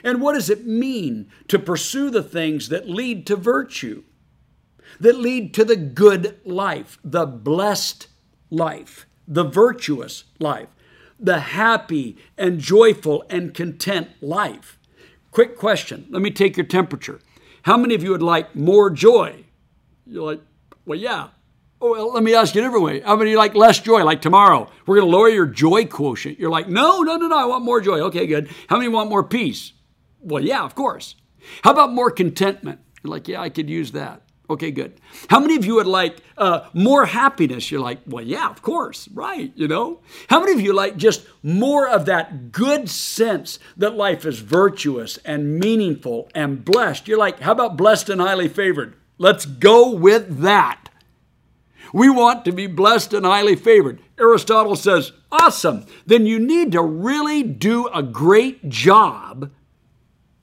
And 0.03 0.21
what 0.21 0.33
does 0.33 0.51
it 0.51 0.67
mean 0.67 1.31
to 1.49 1.59
pursue 1.59 2.11
the 2.11 2.23
things 2.23 2.69
that 2.69 2.89
lead 2.89 3.27
to 3.27 3.37
virtue? 3.37 4.03
That 5.01 5.17
lead 5.19 5.55
to 5.55 5.65
the 5.65 5.77
good 5.77 6.41
life, 6.45 6.99
the 7.05 7.27
blessed 7.27 8.09
life, 8.51 9.07
the 9.27 9.45
virtuous 9.45 10.25
life, 10.39 10.69
the 11.19 11.41
happy 11.41 12.17
and 12.37 12.61
joyful 12.61 13.25
and 13.31 13.55
content 13.55 14.09
life. 14.21 14.79
Quick 15.31 15.57
question. 15.57 16.07
Let 16.11 16.23
me 16.23 16.31
take 16.31 16.57
your 16.57 16.67
temperature. 16.67 17.21
How 17.63 17.77
many 17.77 17.95
of 17.95 18.03
you 18.03 18.11
would 18.11 18.23
like 18.23 18.55
more 18.55 18.91
joy? 18.91 19.45
You're 20.07 20.33
like, 20.33 20.41
well, 20.85 20.99
yeah. 20.99 21.29
Oh, 21.81 21.91
well, 21.91 22.13
let 22.13 22.23
me 22.23 22.35
ask 22.35 22.55
you 22.55 22.61
a 22.61 22.65
different 22.65 22.85
way. 22.85 23.01
How 23.01 23.17
many 23.17 23.31
of 23.31 23.33
you 23.33 23.39
like 23.39 23.55
less 23.55 23.81
joy? 23.81 24.05
Like 24.05 24.23
tomorrow, 24.23 24.71
we're 24.87 24.97
going 24.97 25.11
to 25.11 25.17
lower 25.17 25.29
your 25.29 25.47
joy 25.47 25.87
quotient. 25.87 26.39
You're 26.39 26.51
like, 26.51 26.69
no, 26.69 27.01
no, 27.03 27.17
no, 27.17 27.27
no, 27.27 27.39
I 27.39 27.47
want 27.47 27.65
more 27.65 27.81
joy. 27.81 28.01
Okay, 28.01 28.27
good. 28.27 28.51
How 28.69 28.77
many 28.77 28.89
want 28.89 29.11
more 29.11 29.25
peace? 29.25 29.73
Well, 30.21 30.43
yeah, 30.43 30.63
of 30.63 30.75
course. 30.75 31.17
How 31.63 31.73
about 31.73 31.93
more 31.93 32.11
contentment? 32.11 32.81
You're 33.03 33.11
like, 33.11 33.29
yeah, 33.29 33.41
I 33.41 33.51
could 33.51 33.69
use 33.69 33.93
that. 33.93 34.23
Okay, 34.51 34.71
good. 34.71 35.01
How 35.31 35.41
many 35.41 35.57
of 35.57 35.65
you 35.65 35.77
would 35.77 35.87
like 35.87 36.19
uh, 36.37 36.69
more 36.75 37.07
happiness? 37.07 37.71
You're 37.71 37.81
like, 37.81 38.01
well, 38.07 38.25
yeah, 38.25 38.51
of 38.51 38.61
course, 38.61 39.09
right, 39.09 39.51
you 39.55 39.67
know? 39.67 40.01
How 40.29 40.39
many 40.41 40.53
of 40.53 40.61
you 40.61 40.75
like 40.75 40.99
just 40.99 41.27
more 41.43 41.89
of 41.89 42.05
that 42.07 42.53
good 42.53 42.91
sense 42.91 43.59
that 43.79 43.95
life 43.95 44.27
is 44.27 44.41
virtuous 44.41 45.17
and 45.25 45.59
meaningful 45.59 46.29
and 46.35 46.63
blessed? 46.63 47.09
You're 47.09 47.19
like, 47.19 47.41
how 47.41 47.53
about 47.53 47.79
blessed 47.79 48.11
and 48.11 48.21
highly 48.21 48.49
favored? 48.49 48.97
Let's 49.17 49.47
go 49.47 49.91
with 49.91 50.41
that. 50.41 50.91
We 51.95 52.11
want 52.11 52.45
to 52.45 52.53
be 52.53 52.67
blessed 52.67 53.15
and 53.15 53.25
highly 53.25 53.57
favored. 53.57 54.01
Aristotle 54.19 54.77
says, 54.77 55.13
awesome. 55.33 55.87
Then 56.05 56.27
you 56.27 56.39
need 56.39 56.73
to 56.73 56.83
really 56.83 57.43
do 57.43 57.87
a 57.89 58.03
great 58.03 58.69
job 58.69 59.51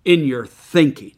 in 0.06 0.26
your 0.26 0.48
thinking. 0.48 1.14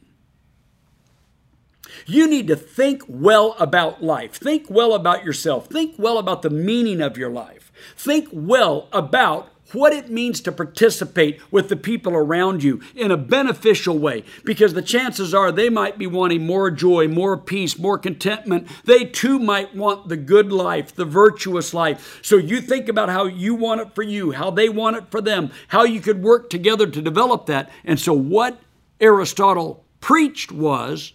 You 2.05 2.27
need 2.27 2.47
to 2.47 2.55
think 2.55 3.03
well 3.07 3.55
about 3.59 4.03
life. 4.03 4.35
Think 4.35 4.69
well 4.69 4.93
about 4.93 5.23
yourself. 5.23 5.67
Think 5.67 5.95
well 5.97 6.17
about 6.17 6.41
the 6.41 6.49
meaning 6.49 7.01
of 7.01 7.17
your 7.17 7.29
life. 7.29 7.71
Think 7.95 8.29
well 8.31 8.87
about 8.91 9.49
what 9.73 9.93
it 9.93 10.09
means 10.09 10.39
to 10.41 10.51
participate 10.51 11.39
with 11.51 11.69
the 11.69 11.75
people 11.75 12.13
around 12.13 12.63
you 12.63 12.81
in 12.95 13.11
a 13.11 13.17
beneficial 13.17 13.97
way 13.97 14.23
because 14.43 14.73
the 14.73 14.81
chances 14.81 15.33
are 15.33 15.51
they 15.51 15.69
might 15.69 15.97
be 15.97 16.07
wanting 16.07 16.45
more 16.45 16.69
joy, 16.69 17.07
more 17.07 17.37
peace, 17.37 17.77
more 17.77 17.97
contentment. 17.97 18.67
They 18.85 19.05
too 19.05 19.39
might 19.39 19.75
want 19.75 20.09
the 20.09 20.17
good 20.17 20.51
life, 20.51 20.93
the 20.93 21.05
virtuous 21.05 21.73
life. 21.73 22.19
So 22.21 22.37
you 22.37 22.61
think 22.61 22.87
about 22.87 23.09
how 23.09 23.25
you 23.25 23.55
want 23.55 23.81
it 23.81 23.95
for 23.95 24.03
you, 24.03 24.31
how 24.31 24.51
they 24.51 24.69
want 24.69 24.97
it 24.97 25.09
for 25.09 25.21
them, 25.21 25.51
how 25.69 25.83
you 25.83 26.01
could 26.01 26.21
work 26.21 26.49
together 26.49 26.87
to 26.87 27.01
develop 27.01 27.47
that. 27.47 27.71
And 27.83 27.99
so 27.99 28.13
what 28.13 28.59
Aristotle 28.99 29.83
preached 29.99 30.51
was 30.51 31.13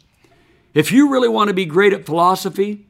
if 0.78 0.92
you 0.92 1.10
really 1.10 1.28
want 1.28 1.48
to 1.48 1.54
be 1.54 1.64
great 1.64 1.92
at 1.92 2.06
philosophy, 2.06 2.86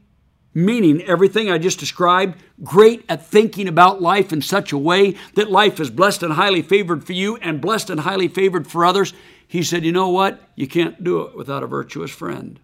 meaning 0.53 1.01
everything 1.01 1.49
I 1.49 1.57
just 1.57 1.79
described, 1.79 2.37
great 2.63 3.03
at 3.09 3.25
thinking 3.25 3.67
about 3.67 3.99
life 3.99 4.31
in 4.31 4.43
such 4.43 4.71
a 4.71 4.77
way 4.77 5.15
that 5.33 5.49
life 5.49 5.79
is 5.79 5.89
blessed 5.89 6.21
and 6.21 6.33
highly 6.33 6.61
favored 6.61 7.03
for 7.03 7.13
you 7.13 7.37
and 7.37 7.59
blessed 7.59 7.89
and 7.89 8.01
highly 8.01 8.27
favored 8.27 8.67
for 8.67 8.85
others. 8.85 9.15
He 9.47 9.63
said, 9.63 9.83
You 9.83 9.91
know 9.91 10.09
what? 10.09 10.39
You 10.53 10.67
can't 10.67 11.03
do 11.03 11.21
it 11.21 11.35
without 11.35 11.63
a 11.63 11.67
virtuous 11.67 12.11
friend. 12.11 12.59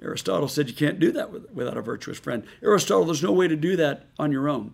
Aristotle 0.00 0.48
said 0.48 0.68
you 0.68 0.74
can't 0.74 0.98
do 0.98 1.12
that 1.12 1.54
without 1.54 1.76
a 1.76 1.82
virtuous 1.82 2.18
friend. 2.18 2.44
Aristotle, 2.62 3.04
there's 3.04 3.22
no 3.22 3.32
way 3.32 3.48
to 3.48 3.56
do 3.56 3.76
that 3.76 4.06
on 4.18 4.32
your 4.32 4.48
own. 4.48 4.72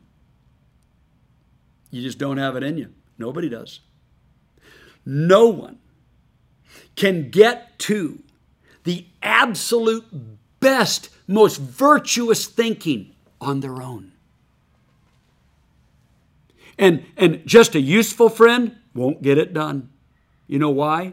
You 1.90 2.00
just 2.00 2.18
don't 2.18 2.36
have 2.38 2.54
it 2.54 2.62
in 2.62 2.78
you. 2.78 2.92
Nobody 3.18 3.48
does. 3.48 3.80
No 5.04 5.46
one 5.46 5.78
can 6.96 7.30
get 7.30 7.78
to 7.80 8.22
the 8.84 9.06
absolute 9.22 10.04
best, 10.60 11.10
most 11.26 11.56
virtuous 11.58 12.46
thinking 12.46 13.14
on 13.40 13.60
their 13.60 13.82
own. 13.82 14.12
And, 16.78 17.04
and 17.16 17.46
just 17.46 17.74
a 17.74 17.80
useful 17.80 18.28
friend 18.28 18.76
won't 18.94 19.22
get 19.22 19.38
it 19.38 19.52
done. 19.52 19.90
You 20.46 20.58
know 20.58 20.70
why? 20.70 21.12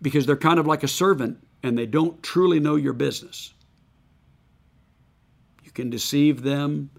Because 0.00 0.26
they're 0.26 0.36
kind 0.36 0.58
of 0.58 0.66
like 0.66 0.82
a 0.82 0.88
servant 0.88 1.38
and 1.62 1.76
they 1.78 1.86
don't 1.86 2.22
truly 2.22 2.60
know 2.60 2.76
your 2.76 2.92
business. 2.92 3.52
You 5.62 5.70
can 5.70 5.90
deceive 5.90 6.42
them, 6.42 6.90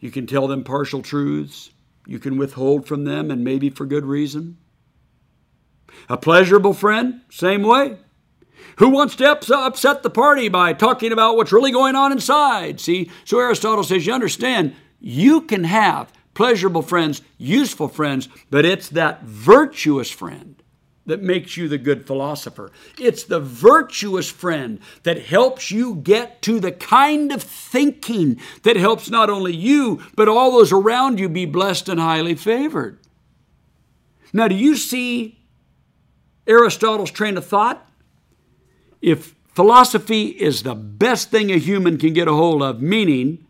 you 0.00 0.10
can 0.10 0.26
tell 0.26 0.46
them 0.46 0.64
partial 0.64 1.02
truths, 1.02 1.70
you 2.06 2.18
can 2.18 2.36
withhold 2.36 2.86
from 2.86 3.04
them, 3.04 3.30
and 3.30 3.42
maybe 3.42 3.70
for 3.70 3.86
good 3.86 4.04
reason. 4.04 4.56
A 6.08 6.16
pleasurable 6.16 6.74
friend, 6.74 7.20
same 7.30 7.62
way. 7.62 7.98
Who 8.78 8.90
wants 8.90 9.16
to 9.16 9.30
upset 9.30 10.02
the 10.02 10.10
party 10.10 10.48
by 10.48 10.72
talking 10.72 11.12
about 11.12 11.36
what's 11.36 11.52
really 11.52 11.72
going 11.72 11.96
on 11.96 12.12
inside? 12.12 12.80
See, 12.80 13.10
so 13.24 13.38
Aristotle 13.38 13.84
says, 13.84 14.06
you 14.06 14.12
understand, 14.12 14.74
you 15.00 15.42
can 15.42 15.64
have 15.64 16.12
pleasurable 16.34 16.82
friends, 16.82 17.22
useful 17.38 17.88
friends, 17.88 18.28
but 18.50 18.66
it's 18.66 18.90
that 18.90 19.22
virtuous 19.22 20.10
friend 20.10 20.62
that 21.06 21.22
makes 21.22 21.56
you 21.56 21.68
the 21.68 21.78
good 21.78 22.06
philosopher. 22.06 22.70
It's 22.98 23.24
the 23.24 23.40
virtuous 23.40 24.28
friend 24.28 24.80
that 25.04 25.22
helps 25.22 25.70
you 25.70 25.94
get 25.94 26.42
to 26.42 26.60
the 26.60 26.72
kind 26.72 27.32
of 27.32 27.42
thinking 27.42 28.40
that 28.64 28.76
helps 28.76 29.08
not 29.08 29.30
only 29.30 29.54
you, 29.54 30.02
but 30.16 30.28
all 30.28 30.50
those 30.50 30.72
around 30.72 31.18
you 31.20 31.28
be 31.28 31.46
blessed 31.46 31.88
and 31.88 32.00
highly 32.00 32.34
favored. 32.34 32.98
Now, 34.32 34.48
do 34.48 34.56
you 34.56 34.76
see 34.76 35.38
Aristotle's 36.46 37.10
train 37.10 37.36
of 37.36 37.44
thought, 37.44 37.88
if 39.02 39.34
philosophy 39.48 40.26
is 40.26 40.62
the 40.62 40.74
best 40.74 41.30
thing 41.30 41.50
a 41.50 41.58
human 41.58 41.98
can 41.98 42.12
get 42.12 42.28
a 42.28 42.32
hold 42.32 42.62
of, 42.62 42.80
meaning 42.80 43.46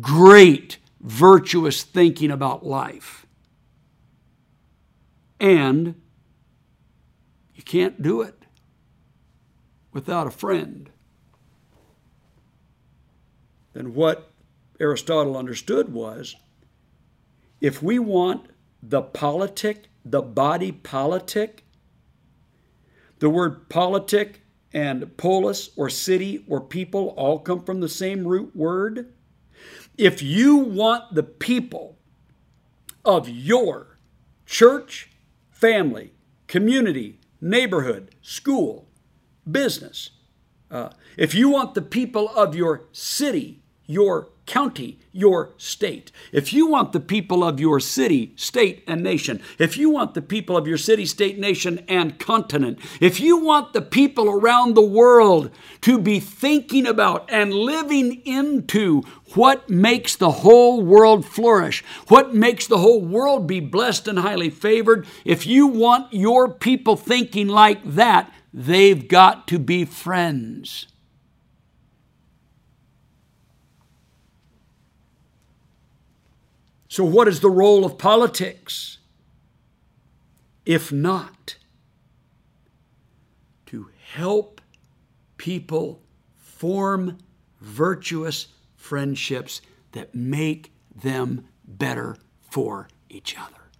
great, 0.00 0.78
virtuous 1.00 1.82
thinking 1.82 2.30
about 2.30 2.64
life, 2.64 3.26
and 5.38 5.94
you 7.54 7.62
can't 7.62 8.02
do 8.02 8.20
it 8.20 8.44
without 9.92 10.26
a 10.26 10.30
friend, 10.30 10.90
then 13.72 13.94
what 13.94 14.30
Aristotle 14.78 15.36
understood 15.36 15.92
was 15.92 16.36
if 17.60 17.82
we 17.82 17.98
want 17.98 18.46
the 18.82 19.02
politic, 19.02 19.88
the 20.04 20.22
body 20.22 20.72
politic, 20.72 21.64
the 23.20 23.30
word 23.30 23.68
politic 23.68 24.42
and 24.72 25.16
polis 25.16 25.70
or 25.76 25.88
city 25.88 26.44
or 26.48 26.60
people 26.60 27.08
all 27.16 27.38
come 27.38 27.62
from 27.62 27.80
the 27.80 27.88
same 27.88 28.26
root 28.26 28.54
word. 28.56 29.12
If 29.96 30.22
you 30.22 30.56
want 30.56 31.14
the 31.14 31.22
people 31.22 31.98
of 33.04 33.28
your 33.28 33.98
church, 34.46 35.10
family, 35.50 36.12
community, 36.46 37.20
neighborhood, 37.40 38.14
school, 38.22 38.88
business, 39.50 40.10
uh, 40.70 40.90
if 41.16 41.34
you 41.34 41.48
want 41.50 41.74
the 41.74 41.82
people 41.82 42.28
of 42.30 42.54
your 42.54 42.84
city, 42.92 43.62
your 43.86 44.28
county, 44.50 44.98
your 45.12 45.50
state. 45.58 46.10
If 46.32 46.52
you 46.52 46.66
want 46.66 46.90
the 46.90 46.98
people 46.98 47.44
of 47.44 47.60
your 47.60 47.78
city, 47.78 48.32
state, 48.34 48.82
and 48.88 49.00
nation, 49.00 49.40
if 49.60 49.76
you 49.76 49.90
want 49.90 50.14
the 50.14 50.22
people 50.22 50.56
of 50.56 50.66
your 50.66 50.76
city, 50.76 51.06
state, 51.06 51.38
nation, 51.38 51.84
and 51.86 52.18
continent, 52.18 52.80
if 53.00 53.20
you 53.20 53.36
want 53.38 53.74
the 53.74 53.80
people 53.80 54.28
around 54.28 54.74
the 54.74 54.82
world 54.82 55.52
to 55.82 56.00
be 56.00 56.18
thinking 56.18 56.84
about 56.84 57.30
and 57.30 57.54
living 57.54 58.22
into 58.24 59.02
what 59.34 59.70
makes 59.70 60.16
the 60.16 60.32
whole 60.32 60.82
world 60.82 61.24
flourish, 61.24 61.84
what 62.08 62.34
makes 62.34 62.66
the 62.66 62.78
whole 62.78 63.00
world 63.00 63.46
be 63.46 63.60
blessed 63.60 64.08
and 64.08 64.18
highly 64.18 64.50
favored, 64.50 65.06
if 65.24 65.46
you 65.46 65.68
want 65.68 66.12
your 66.12 66.48
people 66.48 66.96
thinking 66.96 67.46
like 67.46 67.78
that, 67.84 68.32
they've 68.52 69.06
got 69.06 69.46
to 69.46 69.60
be 69.60 69.84
friends. 69.84 70.88
So, 76.90 77.04
what 77.04 77.28
is 77.28 77.38
the 77.38 77.48
role 77.48 77.84
of 77.84 77.98
politics? 77.98 78.98
If 80.66 80.90
not, 80.90 81.54
to 83.66 83.90
help 84.12 84.60
people 85.36 86.02
form 86.36 87.18
virtuous 87.60 88.48
friendships 88.74 89.62
that 89.92 90.16
make 90.16 90.72
them 90.92 91.46
better 91.64 92.16
for 92.40 92.88
each 93.08 93.38
other. 93.38 93.70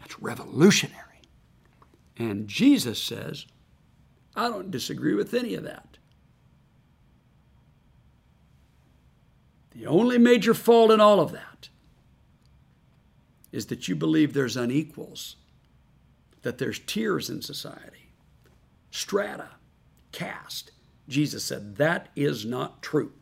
That's 0.00 0.20
revolutionary. 0.20 1.22
And 2.18 2.46
Jesus 2.46 3.02
says, 3.02 3.46
I 4.36 4.50
don't 4.50 4.70
disagree 4.70 5.14
with 5.14 5.32
any 5.32 5.54
of 5.54 5.64
that. 5.64 5.89
The 9.74 9.86
only 9.86 10.18
major 10.18 10.54
fault 10.54 10.90
in 10.90 11.00
all 11.00 11.20
of 11.20 11.32
that 11.32 11.68
is 13.52 13.66
that 13.66 13.88
you 13.88 13.96
believe 13.96 14.32
there's 14.32 14.56
unequals, 14.56 15.36
that 16.42 16.58
there's 16.58 16.78
tiers 16.78 17.30
in 17.30 17.42
society, 17.42 18.12
strata, 18.90 19.50
caste. 20.12 20.72
Jesus 21.08 21.44
said, 21.44 21.76
That 21.76 22.08
is 22.14 22.44
not 22.44 22.82
true. 22.82 23.12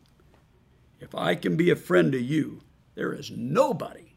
If 0.99 1.15
I 1.15 1.35
can 1.35 1.55
be 1.55 1.69
a 1.69 1.75
friend 1.75 2.11
to 2.11 2.21
you, 2.21 2.61
there 2.95 3.13
is 3.13 3.31
nobody 3.31 4.15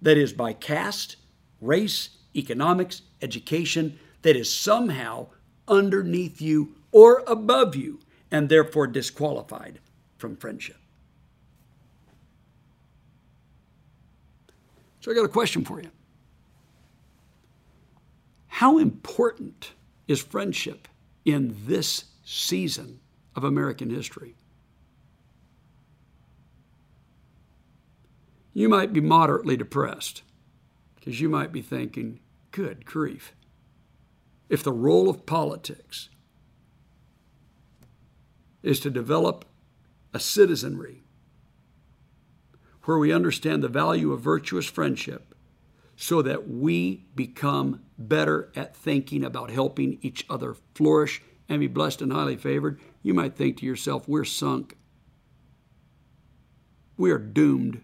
that 0.00 0.16
is 0.16 0.32
by 0.32 0.52
caste, 0.52 1.16
race, 1.60 2.10
economics, 2.34 3.02
education, 3.22 3.98
that 4.22 4.36
is 4.36 4.54
somehow 4.54 5.26
underneath 5.66 6.40
you 6.40 6.74
or 6.92 7.24
above 7.26 7.74
you 7.74 8.00
and 8.30 8.48
therefore 8.48 8.86
disqualified 8.86 9.80
from 10.18 10.36
friendship. 10.36 10.76
So 15.06 15.12
I 15.12 15.14
got 15.14 15.24
a 15.24 15.28
question 15.28 15.64
for 15.64 15.80
you. 15.80 15.88
How 18.48 18.78
important 18.78 19.70
is 20.08 20.20
friendship 20.20 20.88
in 21.24 21.54
this 21.64 22.06
season 22.24 22.98
of 23.36 23.44
American 23.44 23.88
history? 23.88 24.34
You 28.52 28.68
might 28.68 28.92
be 28.92 29.00
moderately 29.00 29.56
depressed 29.56 30.22
because 30.96 31.20
you 31.20 31.28
might 31.28 31.52
be 31.52 31.62
thinking, 31.62 32.18
good 32.50 32.84
grief. 32.84 33.32
If 34.48 34.64
the 34.64 34.72
role 34.72 35.08
of 35.08 35.24
politics 35.24 36.08
is 38.64 38.80
to 38.80 38.90
develop 38.90 39.44
a 40.12 40.18
citizenry 40.18 41.04
where 42.86 42.98
we 42.98 43.12
understand 43.12 43.62
the 43.62 43.68
value 43.68 44.12
of 44.12 44.20
virtuous 44.20 44.66
friendship 44.66 45.34
so 45.96 46.22
that 46.22 46.48
we 46.48 47.04
become 47.14 47.82
better 47.98 48.50
at 48.54 48.76
thinking 48.76 49.24
about 49.24 49.50
helping 49.50 49.98
each 50.02 50.24
other 50.30 50.54
flourish 50.74 51.20
and 51.48 51.60
be 51.60 51.66
blessed 51.66 52.00
and 52.00 52.12
highly 52.12 52.36
favored, 52.36 52.80
you 53.02 53.12
might 53.12 53.34
think 53.34 53.56
to 53.56 53.66
yourself, 53.66 54.06
we're 54.08 54.24
sunk. 54.24 54.76
We 56.96 57.10
are 57.10 57.18
doomed. 57.18 57.82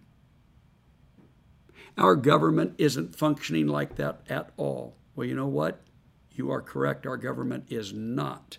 Our 1.99 2.17
government 2.17 2.75
isn't 2.79 3.17
functioning 3.17 3.67
like 3.67 3.97
that 3.97 4.21
at 4.29 4.51
all. 4.57 4.97
Well, 5.17 5.27
you 5.27 5.35
know 5.35 5.49
what? 5.49 5.81
You 6.31 6.51
are 6.51 6.63
correct. 6.63 7.07
Our 7.07 7.17
government 7.17 7.65
is 7.69 7.93
not 7.93 8.59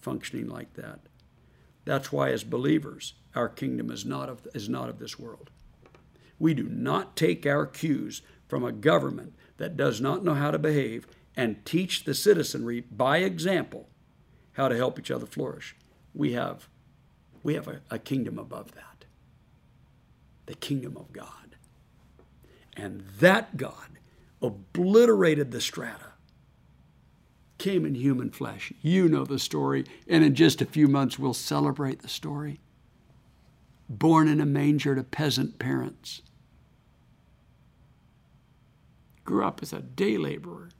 functioning 0.00 0.48
like 0.48 0.74
that. 0.74 1.00
That's 1.84 2.12
why, 2.12 2.30
as 2.30 2.44
believers, 2.44 3.14
our 3.34 3.48
kingdom 3.48 3.90
is 3.90 4.04
not 4.04 4.28
of, 4.28 4.46
is 4.54 4.68
not 4.68 4.88
of 4.88 4.98
this 4.98 5.18
world. 5.18 5.50
We 6.38 6.54
do 6.54 6.64
not 6.64 7.16
take 7.16 7.46
our 7.46 7.66
cues 7.66 8.22
from 8.48 8.64
a 8.64 8.72
government 8.72 9.34
that 9.56 9.76
does 9.76 10.00
not 10.00 10.24
know 10.24 10.34
how 10.34 10.50
to 10.50 10.58
behave 10.58 11.06
and 11.36 11.64
teach 11.64 12.04
the 12.04 12.14
citizenry 12.14 12.80
by 12.90 13.18
example 13.18 13.88
how 14.52 14.68
to 14.68 14.76
help 14.76 14.98
each 14.98 15.10
other 15.10 15.26
flourish. 15.26 15.74
We 16.14 16.32
have, 16.32 16.68
we 17.42 17.54
have 17.54 17.66
a, 17.68 17.80
a 17.90 17.98
kingdom 17.98 18.38
above 18.38 18.72
that 18.72 18.94
the 20.46 20.54
kingdom 20.54 20.96
of 20.96 21.12
God. 21.12 21.56
And 22.76 23.04
that 23.20 23.56
God 23.56 23.98
obliterated 24.42 25.50
the 25.50 25.60
strata, 25.60 26.12
came 27.58 27.86
in 27.86 27.94
human 27.94 28.30
flesh. 28.30 28.72
You 28.82 29.08
know 29.08 29.24
the 29.24 29.38
story, 29.38 29.84
and 30.08 30.24
in 30.24 30.34
just 30.34 30.60
a 30.60 30.66
few 30.66 30.88
months 30.88 31.18
we'll 31.18 31.34
celebrate 31.34 32.02
the 32.02 32.08
story. 32.08 32.60
Born 33.88 34.28
in 34.28 34.40
a 34.40 34.46
manger 34.46 34.94
to 34.94 35.02
peasant 35.02 35.58
parents, 35.58 36.22
grew 39.24 39.44
up 39.44 39.60
as 39.62 39.72
a 39.72 39.80
day 39.80 40.16
laborer. 40.16 40.70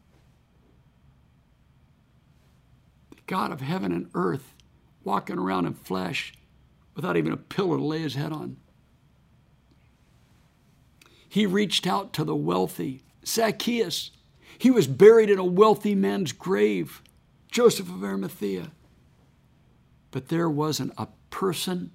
The 3.10 3.22
God 3.26 3.52
of 3.52 3.60
heaven 3.60 3.92
and 3.92 4.10
earth 4.14 4.54
walking 5.02 5.38
around 5.38 5.66
in 5.66 5.74
flesh 5.74 6.34
without 6.94 7.16
even 7.16 7.32
a 7.32 7.36
pillow 7.36 7.76
to 7.76 7.84
lay 7.84 8.00
his 8.00 8.14
head 8.14 8.32
on. 8.32 8.56
He 11.28 11.46
reached 11.46 11.86
out 11.86 12.12
to 12.14 12.24
the 12.24 12.36
wealthy. 12.36 13.02
Zacchaeus, 13.26 14.12
he 14.56 14.70
was 14.70 14.86
buried 14.86 15.30
in 15.30 15.38
a 15.38 15.44
wealthy 15.44 15.94
man's 15.94 16.32
grave, 16.32 17.02
Joseph 17.50 17.88
of 17.88 18.04
Arimathea. 18.04 18.70
But 20.10 20.28
there 20.28 20.48
wasn't 20.48 20.92
a 20.96 21.08
person, 21.30 21.90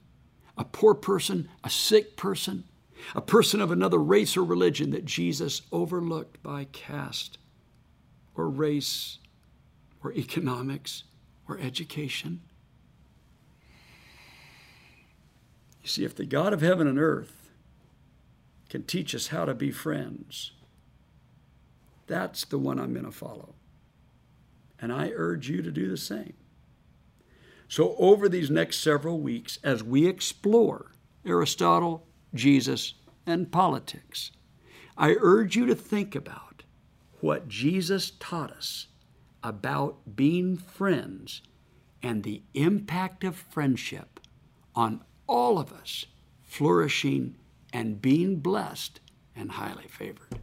a 0.60 0.66
poor 0.66 0.94
person, 0.94 1.50
a 1.64 1.70
sick 1.70 2.18
person, 2.18 2.66
a 3.16 3.22
person 3.22 3.62
of 3.62 3.72
another 3.72 3.98
race 3.98 4.36
or 4.36 4.44
religion 4.44 4.92
that 4.92 5.06
Jesus 5.06 5.62
overlooked 5.72 6.44
by 6.44 6.66
caste 6.74 7.38
or 8.36 8.50
race 8.50 9.20
or 10.04 10.12
economics 10.14 11.06
or 11.48 11.58
education. 11.60 12.42
You 15.82 15.88
see, 15.88 16.04
if 16.04 16.14
the 16.14 16.26
God 16.26 16.52
of 16.52 16.62
heaven 16.62 16.88
and 16.88 17.00
earth 17.00 17.50
can 18.70 18.84
teach 18.84 19.16
us 19.16 19.28
how 19.28 19.46
to 19.46 19.54
be 19.54 19.72
friends, 19.72 20.52
that's 22.06 22.44
the 22.44 22.60
one 22.60 22.80
I'm 22.80 22.92
going 22.94 23.06
to 23.06 23.12
follow. 23.12 23.56
And 24.82 24.92
I 24.92 25.12
urge 25.16 25.50
you 25.50 25.62
to 25.62 25.72
do 25.72 25.90
the 25.90 25.98
same. 25.98 26.34
So, 27.70 27.96
over 28.00 28.28
these 28.28 28.50
next 28.50 28.80
several 28.80 29.20
weeks, 29.20 29.60
as 29.64 29.84
we 29.84 30.08
explore 30.08 30.92
Aristotle, 31.24 32.08
Jesus, 32.34 32.96
and 33.28 33.52
politics, 33.52 34.32
I 34.98 35.16
urge 35.20 35.56
you 35.56 35.68
to 35.68 35.76
think 35.76 36.16
about 36.16 36.64
what 37.20 37.48
Jesus 37.48 38.12
taught 38.20 38.52
us 38.52 38.88
about 39.44 40.16
being 40.16 40.58
friends 40.58 41.44
and 42.02 42.24
the 42.24 42.42
impact 42.56 43.24
of 43.24 43.36
friendship 43.36 44.20
on 44.74 45.04
all 45.28 45.60
of 45.60 45.72
us 45.72 46.08
flourishing 46.42 47.36
and 47.72 48.02
being 48.02 48.38
blessed 48.38 49.00
and 49.36 49.52
highly 49.52 49.88
favored. 49.88 50.40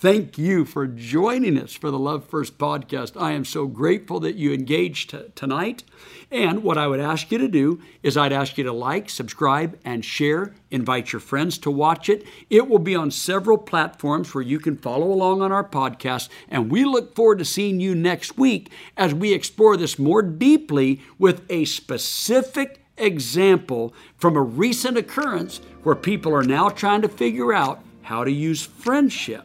Thank 0.00 0.38
you 0.38 0.64
for 0.64 0.86
joining 0.86 1.58
us 1.58 1.72
for 1.72 1.90
the 1.90 1.98
Love 1.98 2.24
First 2.24 2.56
podcast. 2.56 3.20
I 3.20 3.32
am 3.32 3.44
so 3.44 3.66
grateful 3.66 4.20
that 4.20 4.36
you 4.36 4.52
engaged 4.52 5.10
t- 5.10 5.24
tonight. 5.34 5.82
And 6.30 6.62
what 6.62 6.78
I 6.78 6.86
would 6.86 7.00
ask 7.00 7.32
you 7.32 7.38
to 7.38 7.48
do 7.48 7.80
is 8.04 8.16
I'd 8.16 8.32
ask 8.32 8.56
you 8.56 8.62
to 8.62 8.72
like, 8.72 9.10
subscribe, 9.10 9.76
and 9.84 10.04
share. 10.04 10.54
Invite 10.70 11.12
your 11.12 11.18
friends 11.18 11.58
to 11.58 11.70
watch 11.72 12.08
it. 12.08 12.24
It 12.48 12.68
will 12.68 12.78
be 12.78 12.94
on 12.94 13.10
several 13.10 13.58
platforms 13.58 14.32
where 14.32 14.44
you 14.44 14.60
can 14.60 14.76
follow 14.76 15.10
along 15.10 15.42
on 15.42 15.50
our 15.50 15.64
podcast. 15.64 16.28
And 16.48 16.70
we 16.70 16.84
look 16.84 17.16
forward 17.16 17.38
to 17.38 17.44
seeing 17.44 17.80
you 17.80 17.96
next 17.96 18.38
week 18.38 18.70
as 18.96 19.12
we 19.12 19.32
explore 19.32 19.76
this 19.76 19.98
more 19.98 20.22
deeply 20.22 21.00
with 21.18 21.42
a 21.50 21.64
specific 21.64 22.84
example 22.98 23.92
from 24.16 24.36
a 24.36 24.42
recent 24.42 24.96
occurrence 24.96 25.60
where 25.82 25.96
people 25.96 26.32
are 26.32 26.44
now 26.44 26.68
trying 26.68 27.02
to 27.02 27.08
figure 27.08 27.52
out 27.52 27.82
how 28.02 28.22
to 28.22 28.30
use 28.30 28.62
friendship 28.62 29.44